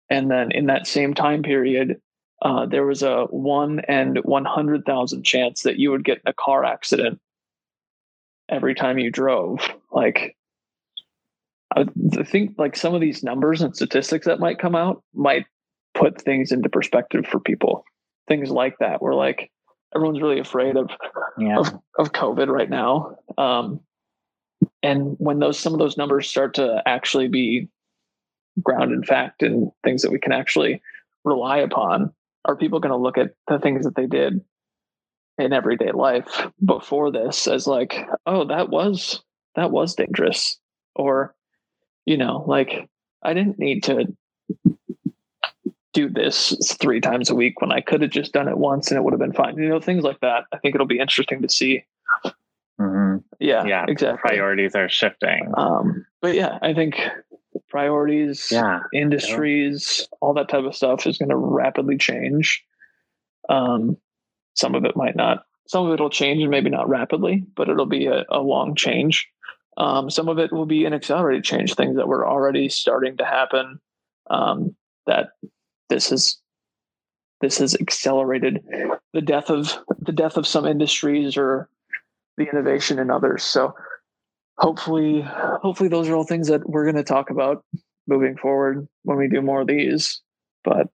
and 0.10 0.30
then 0.30 0.52
in 0.52 0.66
that 0.66 0.86
same 0.86 1.14
time 1.14 1.42
period 1.42 2.02
uh, 2.42 2.66
there 2.66 2.86
was 2.86 3.04
a 3.04 3.26
one 3.26 3.82
and 3.88 4.18
100,000 4.24 5.24
chance 5.24 5.64
that 5.64 5.78
you 5.78 5.92
would 5.92 6.06
get 6.06 6.20
in 6.26 6.30
a 6.30 6.34
car 6.34 6.64
accident 6.64 7.20
every 8.48 8.74
time 8.74 8.98
you 8.98 9.12
drove. 9.12 9.60
Like 9.92 10.38
I 11.76 11.86
think 12.24 12.56
like 12.58 12.76
some 12.76 12.96
of 12.96 13.02
these 13.02 13.24
numbers 13.24 13.62
and 13.62 13.76
statistics 13.76 14.26
that 14.26 14.40
might 14.40 14.60
come 14.60 14.76
out 14.76 15.04
might 15.14 15.46
put 15.94 16.22
things 16.22 16.52
into 16.52 16.70
perspective 16.70 17.26
for 17.28 17.40
people. 17.40 17.84
Things 18.28 18.50
like 18.50 18.78
that, 18.80 19.02
where 19.02 19.14
like 19.14 19.52
everyone's 19.96 20.22
really 20.22 20.40
afraid 20.40 20.78
of 20.78 20.90
yeah. 21.38 21.60
of, 21.60 21.68
of 21.98 22.12
COVID 22.12 22.48
right 22.48 22.70
now. 22.70 23.18
Um, 23.38 23.82
and 24.84 25.16
when 25.20 25.40
those 25.40 25.60
some 25.60 25.74
of 25.74 25.80
those 25.80 25.98
numbers 25.98 26.28
start 26.28 26.56
to 26.56 26.82
actually 26.86 27.28
be 27.28 27.68
ground 28.62 28.92
in 28.92 29.04
fact 29.04 29.42
and 29.42 29.72
things 29.84 30.02
that 30.02 30.12
we 30.12 30.20
can 30.20 30.32
actually 30.32 30.82
rely 31.24 31.58
upon, 31.58 32.14
are 32.46 32.56
people 32.56 32.80
going 32.80 32.92
to 32.92 32.98
look 32.98 33.18
at 33.18 33.34
the 33.48 33.60
things 33.60 33.86
that 33.86 33.96
they 33.96 34.08
did 34.08 34.42
in 35.38 35.54
everyday 35.54 35.92
life 35.92 36.48
before 36.64 37.12
this 37.12 37.48
as 37.48 37.68
like, 37.68 38.08
oh, 38.26 38.46
that 38.46 38.70
was 38.70 39.24
that 39.56 39.72
was 39.72 39.96
dangerous, 39.96 40.60
or 40.96 41.36
you 42.06 42.18
know, 42.18 42.44
like 42.48 42.90
I 43.24 43.34
didn't 43.34 43.60
need 43.60 43.84
to 43.84 44.06
do 45.94 46.10
this 46.10 46.56
three 46.80 47.02
times 47.02 47.30
a 47.30 47.36
week 47.36 47.62
when 47.62 47.72
I 47.72 47.82
could 47.82 48.02
have 48.02 48.12
just 48.12 48.34
done 48.34 48.48
it 48.48 48.58
once 48.58 48.90
and 48.90 48.98
it 48.98 49.04
would 49.04 49.14
have 49.14 49.20
been 49.20 49.34
fine. 49.34 49.58
You 49.58 49.70
know, 49.70 49.80
things 49.80 50.04
like 50.04 50.20
that. 50.22 50.46
I 50.52 50.58
think 50.58 50.76
it'll 50.76 50.88
be 50.88 51.00
interesting 51.00 51.42
to 51.42 51.50
see. 51.50 51.84
Mm-hmm. 52.80 53.18
Yeah, 53.40 53.66
yeah, 53.66 53.86
exactly. 53.88 54.20
Priorities 54.30 54.76
are 54.76 54.88
shifting. 54.88 55.52
Um, 55.56 56.06
but 56.22 56.36
yeah, 56.36 56.60
I 56.62 56.74
think 56.74 57.02
priorities, 57.70 58.48
yeah, 58.52 58.82
industries, 58.94 60.00
yeah. 60.02 60.18
all 60.22 60.34
that 60.36 60.50
type 60.50 60.64
of 60.64 60.76
stuff 60.76 61.06
is 61.06 61.18
going 61.18 61.30
to 61.30 61.36
rapidly 61.36 61.98
change. 61.98 62.64
Um, 63.50 63.98
some 64.56 64.76
of 64.76 64.86
it 64.86 64.96
might 64.96 65.16
not 65.16 65.44
some 65.70 65.86
of 65.86 65.94
it 65.94 66.02
will 66.02 66.10
change 66.10 66.42
and 66.42 66.50
maybe 66.50 66.72
not 66.72 66.90
rapidly, 66.90 67.46
but 67.56 67.70
it'll 67.70 67.86
be 67.86 68.08
a, 68.08 68.26
a 68.30 68.40
long 68.40 68.74
change. 68.74 69.30
Um, 69.80 70.10
some 70.10 70.28
of 70.28 70.40
it 70.40 70.52
will 70.52 70.66
be 70.66 70.86
an 70.86 70.94
accelerated 70.94 71.44
change, 71.44 71.74
things 71.74 71.96
that 71.96 72.08
were 72.08 72.28
already 72.28 72.70
starting 72.70 73.18
to 73.18 73.26
happen. 73.26 73.80
Um, 74.30 74.76
that 75.08 75.30
this 75.90 76.12
is 76.12 76.40
this 77.42 77.58
has 77.60 77.76
accelerated 77.76 78.64
the 79.14 79.22
death 79.22 79.50
of 79.50 79.74
the 80.00 80.12
death 80.12 80.38
of 80.38 80.46
some 80.46 80.66
industries 80.66 81.38
or 81.38 81.70
the 82.38 82.50
innovation 82.50 83.00
in 83.00 83.10
others. 83.10 83.44
So 83.44 83.74
hopefully, 84.58 85.22
hopefully 85.26 85.90
those 85.90 86.10
are 86.10 86.16
all 86.16 86.26
things 86.26 86.48
that 86.50 86.70
we're 86.70 86.84
going 86.84 86.96
to 86.96 87.04
talk 87.04 87.30
about 87.30 87.64
moving 88.08 88.36
forward 88.38 88.88
when 89.04 89.18
we 89.18 89.28
do 89.28 89.42
more 89.42 89.62
of 89.62 89.68
these. 89.68 90.22
But 90.64 90.88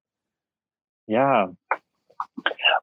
yeah, 1.08 1.48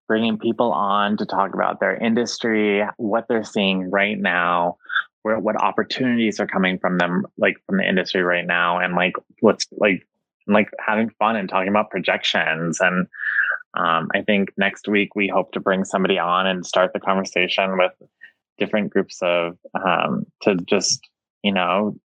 bringing 0.08 0.38
people 0.38 0.72
on 0.72 1.16
to 1.18 1.26
talk 1.26 1.54
about 1.54 1.80
their 1.80 1.96
industry, 1.96 2.82
what 2.96 3.26
they're 3.28 3.44
seeing 3.44 3.90
right 3.90 4.18
now, 4.18 4.76
where 5.22 5.38
what 5.38 5.62
opportunities 5.62 6.40
are 6.40 6.46
coming 6.46 6.78
from 6.78 6.98
them, 6.98 7.26
like 7.38 7.56
from 7.66 7.78
the 7.78 7.88
industry 7.88 8.22
right 8.22 8.46
now, 8.46 8.78
and 8.78 8.94
like 8.94 9.14
what's 9.40 9.66
like 9.72 10.06
like 10.46 10.68
having 10.84 11.10
fun 11.10 11.36
and 11.36 11.48
talking 11.48 11.68
about 11.68 11.90
projections. 11.90 12.80
And 12.80 13.06
um, 13.74 14.08
i 14.14 14.22
think 14.22 14.50
next 14.56 14.88
week 14.88 15.14
we 15.14 15.28
hope 15.28 15.52
to 15.52 15.60
bring 15.60 15.84
somebody 15.84 16.18
on 16.18 16.46
and 16.46 16.66
start 16.66 16.92
the 16.92 17.00
conversation 17.00 17.78
with 17.78 17.92
different 18.58 18.90
groups 18.90 19.18
of 19.22 19.56
um, 19.82 20.26
to 20.42 20.56
just 20.66 21.00
you 21.42 21.52
know 21.52 21.96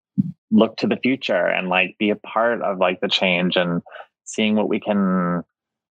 look 0.51 0.77
to 0.77 0.87
the 0.87 0.97
future 0.97 1.47
and 1.47 1.69
like 1.69 1.97
be 1.99 2.11
a 2.11 2.17
part 2.17 2.63
of 2.63 2.79
like 2.79 3.01
the 3.01 3.09
change 3.09 3.57
and 3.57 3.83
seeing 4.25 4.55
what 4.55 4.69
we 4.69 4.81
can 4.81 5.43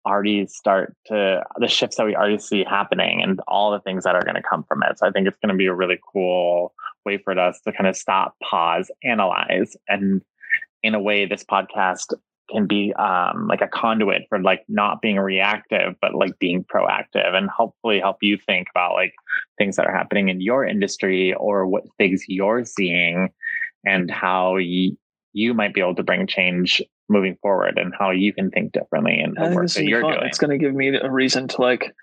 already 0.09 0.47
start 0.47 0.97
to 1.07 1.43
the 1.57 1.69
shifts 1.69 1.97
that 1.97 2.07
we 2.07 2.17
already 2.17 2.39
see 2.39 2.65
happening 2.65 3.23
and 3.23 3.41
all 3.47 3.71
the 3.71 3.81
things 3.81 4.05
that 4.05 4.15
are 4.15 4.23
going 4.23 4.35
to 4.35 4.43
come 4.43 4.65
from 4.65 4.83
it. 4.83 4.99
So 4.99 5.07
i 5.07 5.11
think 5.11 5.29
it's 5.29 5.39
going 5.45 5.53
to 5.53 5.59
be 5.59 5.67
a 5.67 5.75
really 5.75 5.99
cool 6.13 6.73
way 7.05 7.19
for 7.19 7.39
us 7.39 7.61
to 7.61 7.73
kind 7.73 7.87
of 7.87 7.97
stop 7.97 8.35
pause 8.43 8.91
analyze 9.05 9.77
and 9.89 10.23
in 10.83 10.95
a 10.95 11.01
way 11.01 11.27
this 11.27 11.45
podcast 11.45 12.15
can 12.51 12.67
be 12.67 12.95
um, 12.95 13.47
like 13.47 13.61
a 13.61 13.69
conduit 13.69 14.23
for 14.29 14.41
like 14.41 14.65
not 14.69 15.03
being 15.03 15.19
reactive 15.19 15.95
but 16.01 16.15
like 16.15 16.39
being 16.39 16.65
proactive 16.65 17.35
and 17.35 17.51
hopefully 17.51 18.01
help 18.01 18.17
you 18.23 18.39
think 18.47 18.69
about 18.71 18.95
like 18.95 19.13
things 19.59 19.77
that 19.77 19.87
are 19.87 19.95
happening 19.95 20.29
in 20.29 20.41
your 20.41 20.65
industry 20.65 21.35
or 21.35 21.67
what 21.67 21.85
things 21.99 22.25
you're 22.27 22.65
seeing 22.65 23.31
and 23.87 24.11
how 24.11 24.57
you 24.57 24.97
you 25.39 25.55
might 25.55 25.73
be 25.73 25.81
able 25.81 25.95
to 25.95 26.03
bring 26.03 26.27
change 26.27 26.83
moving 27.09 27.37
forward 27.41 27.79
and 27.79 27.95
how 27.97 28.11
you 28.11 28.33
can 28.33 28.51
think 28.51 28.73
differently 28.73 29.21
and 29.21 29.37
the 29.37 29.55
work 29.55 29.69
that 29.71 29.85
you're 29.85 30.03
fun. 30.03 30.15
doing. 30.15 30.27
It's 30.27 30.39
going 30.39 30.51
to 30.51 30.59
give 30.59 30.75
me 30.75 30.89
a 30.89 31.11
reason 31.11 31.47
to 31.49 31.63
like 31.63 31.95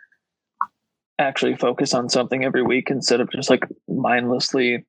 actually 1.20 1.58
focus 1.58 1.94
on 1.94 2.08
something 2.08 2.46
every 2.46 2.64
week 2.64 2.90
instead 2.90 3.20
of 3.20 3.30
just 3.30 3.50
like 3.50 3.68
mindlessly 3.90 4.86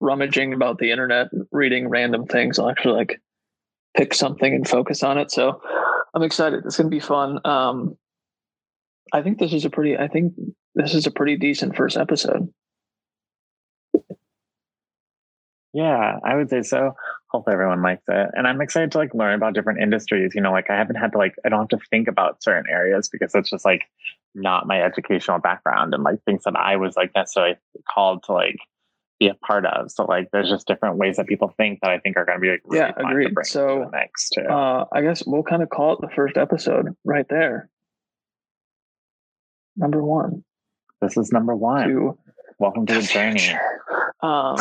rummaging 0.00 0.54
about 0.54 0.78
the 0.78 0.90
internet, 0.90 1.28
reading 1.52 1.88
random 1.88 2.26
things. 2.26 2.58
I'll 2.58 2.70
actually 2.70 2.96
like 2.96 3.20
pick 3.94 4.14
something 4.14 4.54
and 4.54 4.66
focus 4.66 5.02
on 5.02 5.18
it. 5.18 5.30
So 5.30 5.60
I'm 6.14 6.22
excited. 6.22 6.64
It's 6.64 6.78
going 6.78 6.90
to 6.90 6.96
be 6.96 7.00
fun. 7.00 7.40
Um, 7.44 7.98
I 9.12 9.20
think 9.20 9.38
this 9.38 9.52
is 9.52 9.66
a 9.66 9.70
pretty. 9.70 9.98
I 9.98 10.08
think 10.08 10.32
this 10.74 10.94
is 10.94 11.06
a 11.06 11.10
pretty 11.10 11.36
decent 11.36 11.76
first 11.76 11.98
episode. 11.98 12.48
Yeah, 15.72 16.18
I 16.24 16.34
would 16.34 16.50
say 16.50 16.62
so. 16.62 16.94
Hopefully 17.28 17.54
everyone 17.54 17.82
likes 17.82 18.02
it. 18.08 18.30
And 18.34 18.46
I'm 18.46 18.60
excited 18.60 18.90
to 18.92 18.98
like 18.98 19.14
learn 19.14 19.34
about 19.34 19.54
different 19.54 19.80
industries. 19.80 20.34
You 20.34 20.40
know, 20.40 20.50
like 20.50 20.68
I 20.68 20.76
haven't 20.76 20.96
had 20.96 21.12
to 21.12 21.18
like 21.18 21.34
I 21.44 21.48
don't 21.48 21.70
have 21.70 21.80
to 21.80 21.86
think 21.90 22.08
about 22.08 22.42
certain 22.42 22.64
areas 22.68 23.08
because 23.08 23.34
it's 23.34 23.50
just 23.50 23.64
like 23.64 23.84
not 24.34 24.66
my 24.66 24.82
educational 24.82 25.38
background 25.38 25.94
and 25.94 26.02
like 26.02 26.22
things 26.24 26.42
that 26.44 26.56
I 26.56 26.76
was 26.76 26.96
like 26.96 27.12
necessarily 27.14 27.56
called 27.88 28.24
to 28.24 28.32
like 28.32 28.56
be 29.20 29.28
a 29.28 29.34
part 29.34 29.64
of. 29.64 29.92
So 29.92 30.04
like 30.06 30.30
there's 30.32 30.48
just 30.48 30.66
different 30.66 30.96
ways 30.96 31.18
that 31.18 31.26
people 31.26 31.54
think 31.56 31.80
that 31.82 31.90
I 31.90 31.98
think 31.98 32.16
are 32.16 32.24
going 32.24 32.38
to 32.38 32.42
be 32.42 32.50
like 32.50 32.62
really 32.64 32.80
yeah, 32.80 32.92
agreed. 32.96 33.34
so 33.42 33.88
next 33.92 34.30
too. 34.30 34.42
Uh, 34.42 34.86
I 34.92 35.02
guess 35.02 35.22
we'll 35.24 35.44
kind 35.44 35.62
of 35.62 35.70
call 35.70 35.92
it 35.92 36.00
the 36.00 36.08
first 36.08 36.36
episode 36.36 36.96
right 37.04 37.26
there. 37.28 37.68
Number 39.76 40.02
one. 40.02 40.42
This 41.00 41.16
is 41.16 41.32
number 41.32 41.54
one. 41.54 41.88
To 41.88 42.18
Welcome 42.60 42.84
to 42.84 42.94
the, 42.94 43.00
the 43.00 43.06
journey. 43.06 43.48
Um, 44.22 44.56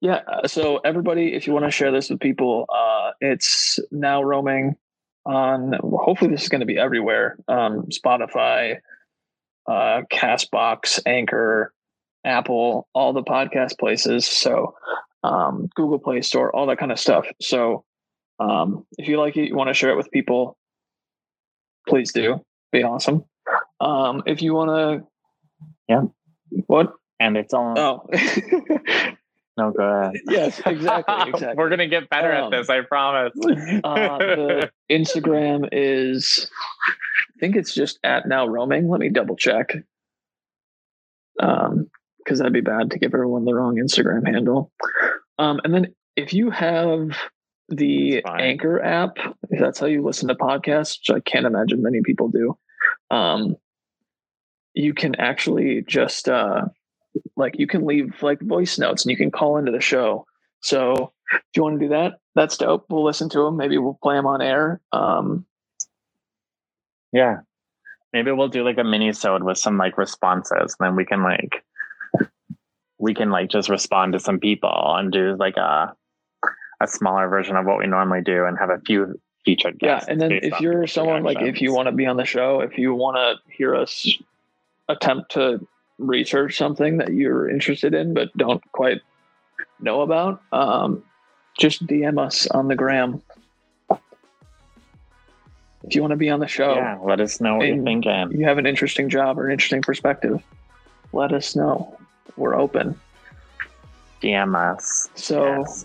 yeah. 0.00 0.20
Uh, 0.28 0.46
so 0.46 0.76
everybody, 0.84 1.34
if 1.34 1.44
you 1.44 1.52
want 1.52 1.64
to 1.64 1.70
share 1.72 1.90
this 1.90 2.08
with 2.08 2.20
people, 2.20 2.66
uh, 2.72 3.10
it's 3.20 3.80
now 3.90 4.22
roaming 4.22 4.76
on. 5.26 5.72
Hopefully, 5.82 6.30
this 6.30 6.44
is 6.44 6.48
going 6.48 6.60
to 6.60 6.66
be 6.66 6.78
everywhere. 6.78 7.36
Um, 7.48 7.86
Spotify, 7.86 8.76
uh, 9.68 10.02
Castbox, 10.08 11.00
Anchor, 11.04 11.74
Apple, 12.24 12.86
all 12.94 13.12
the 13.12 13.24
podcast 13.24 13.76
places. 13.76 14.24
So 14.24 14.76
um, 15.24 15.68
Google 15.74 15.98
Play 15.98 16.22
Store, 16.22 16.54
all 16.54 16.66
that 16.66 16.78
kind 16.78 16.92
of 16.92 17.00
stuff. 17.00 17.26
So 17.40 17.84
um, 18.38 18.86
if 18.98 19.08
you 19.08 19.18
like 19.18 19.36
it, 19.36 19.48
you 19.48 19.56
want 19.56 19.66
to 19.66 19.74
share 19.74 19.90
it 19.90 19.96
with 19.96 20.12
people, 20.12 20.56
please 21.88 22.12
do. 22.12 22.40
Be 22.70 22.84
awesome. 22.84 23.24
Um, 23.80 24.22
if 24.26 24.42
you 24.42 24.54
want 24.54 24.70
to, 24.70 25.06
yeah. 25.88 26.02
What? 26.66 26.92
And 27.20 27.36
it's 27.36 27.54
on. 27.54 27.78
Oh. 27.78 28.06
no, 29.56 29.70
go 29.70 29.82
ahead. 29.82 30.14
Yes, 30.28 30.60
exactly. 30.64 31.14
exactly. 31.28 31.54
We're 31.56 31.70
gonna 31.70 31.88
get 31.88 32.08
better 32.08 32.32
um, 32.34 32.52
at 32.52 32.58
this. 32.58 32.68
I 32.68 32.80
promise. 32.82 33.32
uh, 33.84 34.18
the 34.18 34.70
Instagram 34.90 35.68
is, 35.72 36.50
I 36.88 37.38
think 37.40 37.56
it's 37.56 37.74
just 37.74 37.98
at 38.04 38.26
now 38.26 38.46
roaming. 38.46 38.88
Let 38.88 39.00
me 39.00 39.08
double 39.08 39.36
check. 39.36 39.74
Um, 41.40 41.90
because 42.18 42.38
that'd 42.38 42.54
be 42.54 42.62
bad 42.62 42.90
to 42.90 42.98
give 42.98 43.12
everyone 43.12 43.44
the 43.44 43.54
wrong 43.54 43.76
Instagram 43.76 44.26
handle. 44.26 44.72
Um, 45.38 45.60
and 45.62 45.74
then 45.74 45.94
if 46.16 46.32
you 46.32 46.50
have 46.50 47.10
the 47.68 48.24
Anchor 48.24 48.82
app, 48.82 49.18
if 49.50 49.60
that's 49.60 49.78
how 49.78 49.86
you 49.86 50.02
listen 50.02 50.28
to 50.28 50.34
podcasts, 50.34 50.98
which 51.00 51.14
I 51.14 51.20
can't 51.20 51.44
imagine 51.44 51.82
many 51.82 52.00
people 52.02 52.28
do, 52.28 52.56
um, 53.10 53.56
you 54.74 54.92
can 54.92 55.14
actually 55.16 55.82
just 55.86 56.28
uh, 56.28 56.62
like 57.36 57.58
you 57.58 57.66
can 57.66 57.86
leave 57.86 58.22
like 58.22 58.40
voice 58.40 58.78
notes 58.78 59.04
and 59.04 59.10
you 59.10 59.16
can 59.16 59.30
call 59.30 59.56
into 59.56 59.72
the 59.72 59.80
show. 59.80 60.26
So 60.60 61.12
do 61.30 61.40
you 61.56 61.62
want 61.62 61.80
to 61.80 61.86
do 61.86 61.90
that, 61.90 62.14
that's 62.34 62.56
dope. 62.56 62.86
We'll 62.88 63.04
listen 63.04 63.28
to 63.30 63.44
them. 63.44 63.56
Maybe 63.56 63.78
we'll 63.78 63.98
play 64.02 64.16
them 64.16 64.26
on 64.26 64.42
air. 64.42 64.80
Um, 64.92 65.46
yeah, 67.12 67.38
maybe 68.12 68.32
we'll 68.32 68.48
do 68.48 68.64
like 68.64 68.78
a 68.78 68.84
mini 68.84 69.12
sode 69.12 69.42
with 69.42 69.58
some 69.58 69.78
like 69.78 69.96
responses, 69.96 70.76
and 70.78 70.86
then 70.86 70.96
we 70.96 71.04
can 71.04 71.22
like 71.22 71.64
we 72.98 73.14
can 73.14 73.30
like 73.30 73.50
just 73.50 73.68
respond 73.68 74.14
to 74.14 74.18
some 74.18 74.40
people 74.40 74.94
and 74.96 75.12
do 75.12 75.36
like 75.38 75.56
a 75.56 75.94
a 76.80 76.88
smaller 76.88 77.28
version 77.28 77.56
of 77.56 77.66
what 77.66 77.78
we 77.78 77.86
normally 77.86 78.22
do 78.22 78.44
and 78.44 78.58
have 78.58 78.70
a 78.70 78.80
few 78.80 79.20
featured 79.44 79.78
guests. 79.78 80.08
Yeah, 80.08 80.12
and 80.12 80.20
then 80.20 80.32
if 80.32 80.60
you're 80.60 80.86
someone 80.88 81.22
like 81.22 81.40
if 81.40 81.62
you 81.62 81.72
want 81.72 81.86
to 81.86 81.92
be 81.92 82.06
on 82.06 82.16
the 82.16 82.24
show, 82.24 82.60
if 82.60 82.76
you 82.78 82.94
want 82.94 83.16
to 83.16 83.52
hear 83.52 83.76
us 83.76 84.06
attempt 84.88 85.32
to 85.32 85.66
research 85.98 86.56
something 86.56 86.98
that 86.98 87.12
you're 87.12 87.48
interested 87.48 87.94
in 87.94 88.14
but 88.14 88.36
don't 88.36 88.62
quite 88.72 89.00
know 89.80 90.02
about, 90.02 90.42
um, 90.52 91.02
just 91.58 91.86
DM 91.86 92.18
us 92.18 92.46
on 92.48 92.68
the 92.68 92.74
gram. 92.74 93.22
If 95.86 95.94
you 95.94 96.00
want 96.00 96.12
to 96.12 96.16
be 96.16 96.30
on 96.30 96.40
the 96.40 96.48
show, 96.48 96.74
yeah, 96.76 96.98
let 97.02 97.20
us 97.20 97.40
know 97.40 97.56
what 97.56 97.66
you're 97.68 97.82
thinking. 97.82 98.32
You 98.32 98.46
have 98.46 98.56
an 98.56 98.66
interesting 98.66 99.10
job 99.10 99.38
or 99.38 99.46
an 99.46 99.52
interesting 99.52 99.82
perspective. 99.82 100.42
Let 101.12 101.32
us 101.32 101.54
know 101.54 101.98
we're 102.36 102.54
open. 102.54 102.98
DM 104.22 104.56
us. 104.56 105.10
So 105.14 105.58
yes, 105.58 105.84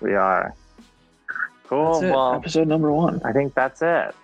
we 0.00 0.14
are. 0.14 0.54
Cool. 1.68 2.00
Well, 2.00 2.34
episode 2.34 2.66
number 2.66 2.90
one. 2.90 3.22
I 3.24 3.32
think 3.32 3.54
that's 3.54 3.80
it. 3.80 4.14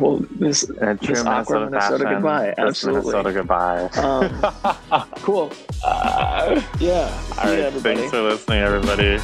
Well, 0.00 0.24
this, 0.30 0.62
a 0.62 0.96
true 0.96 1.14
this 1.14 1.24
Minnesota, 1.24 1.70
Minnesota 1.70 2.04
goodbye. 2.04 2.54
Absolutely. 2.56 3.12
Minnesota 3.12 3.32
goodbye. 3.32 3.82
Um, 3.98 5.06
cool. 5.16 5.52
Uh, 5.84 6.62
yeah. 6.78 7.22
All 7.38 7.44
right. 7.44 7.72
Thanks 7.74 8.10
for 8.10 8.22
listening, 8.22 8.60
everybody. 8.60 9.18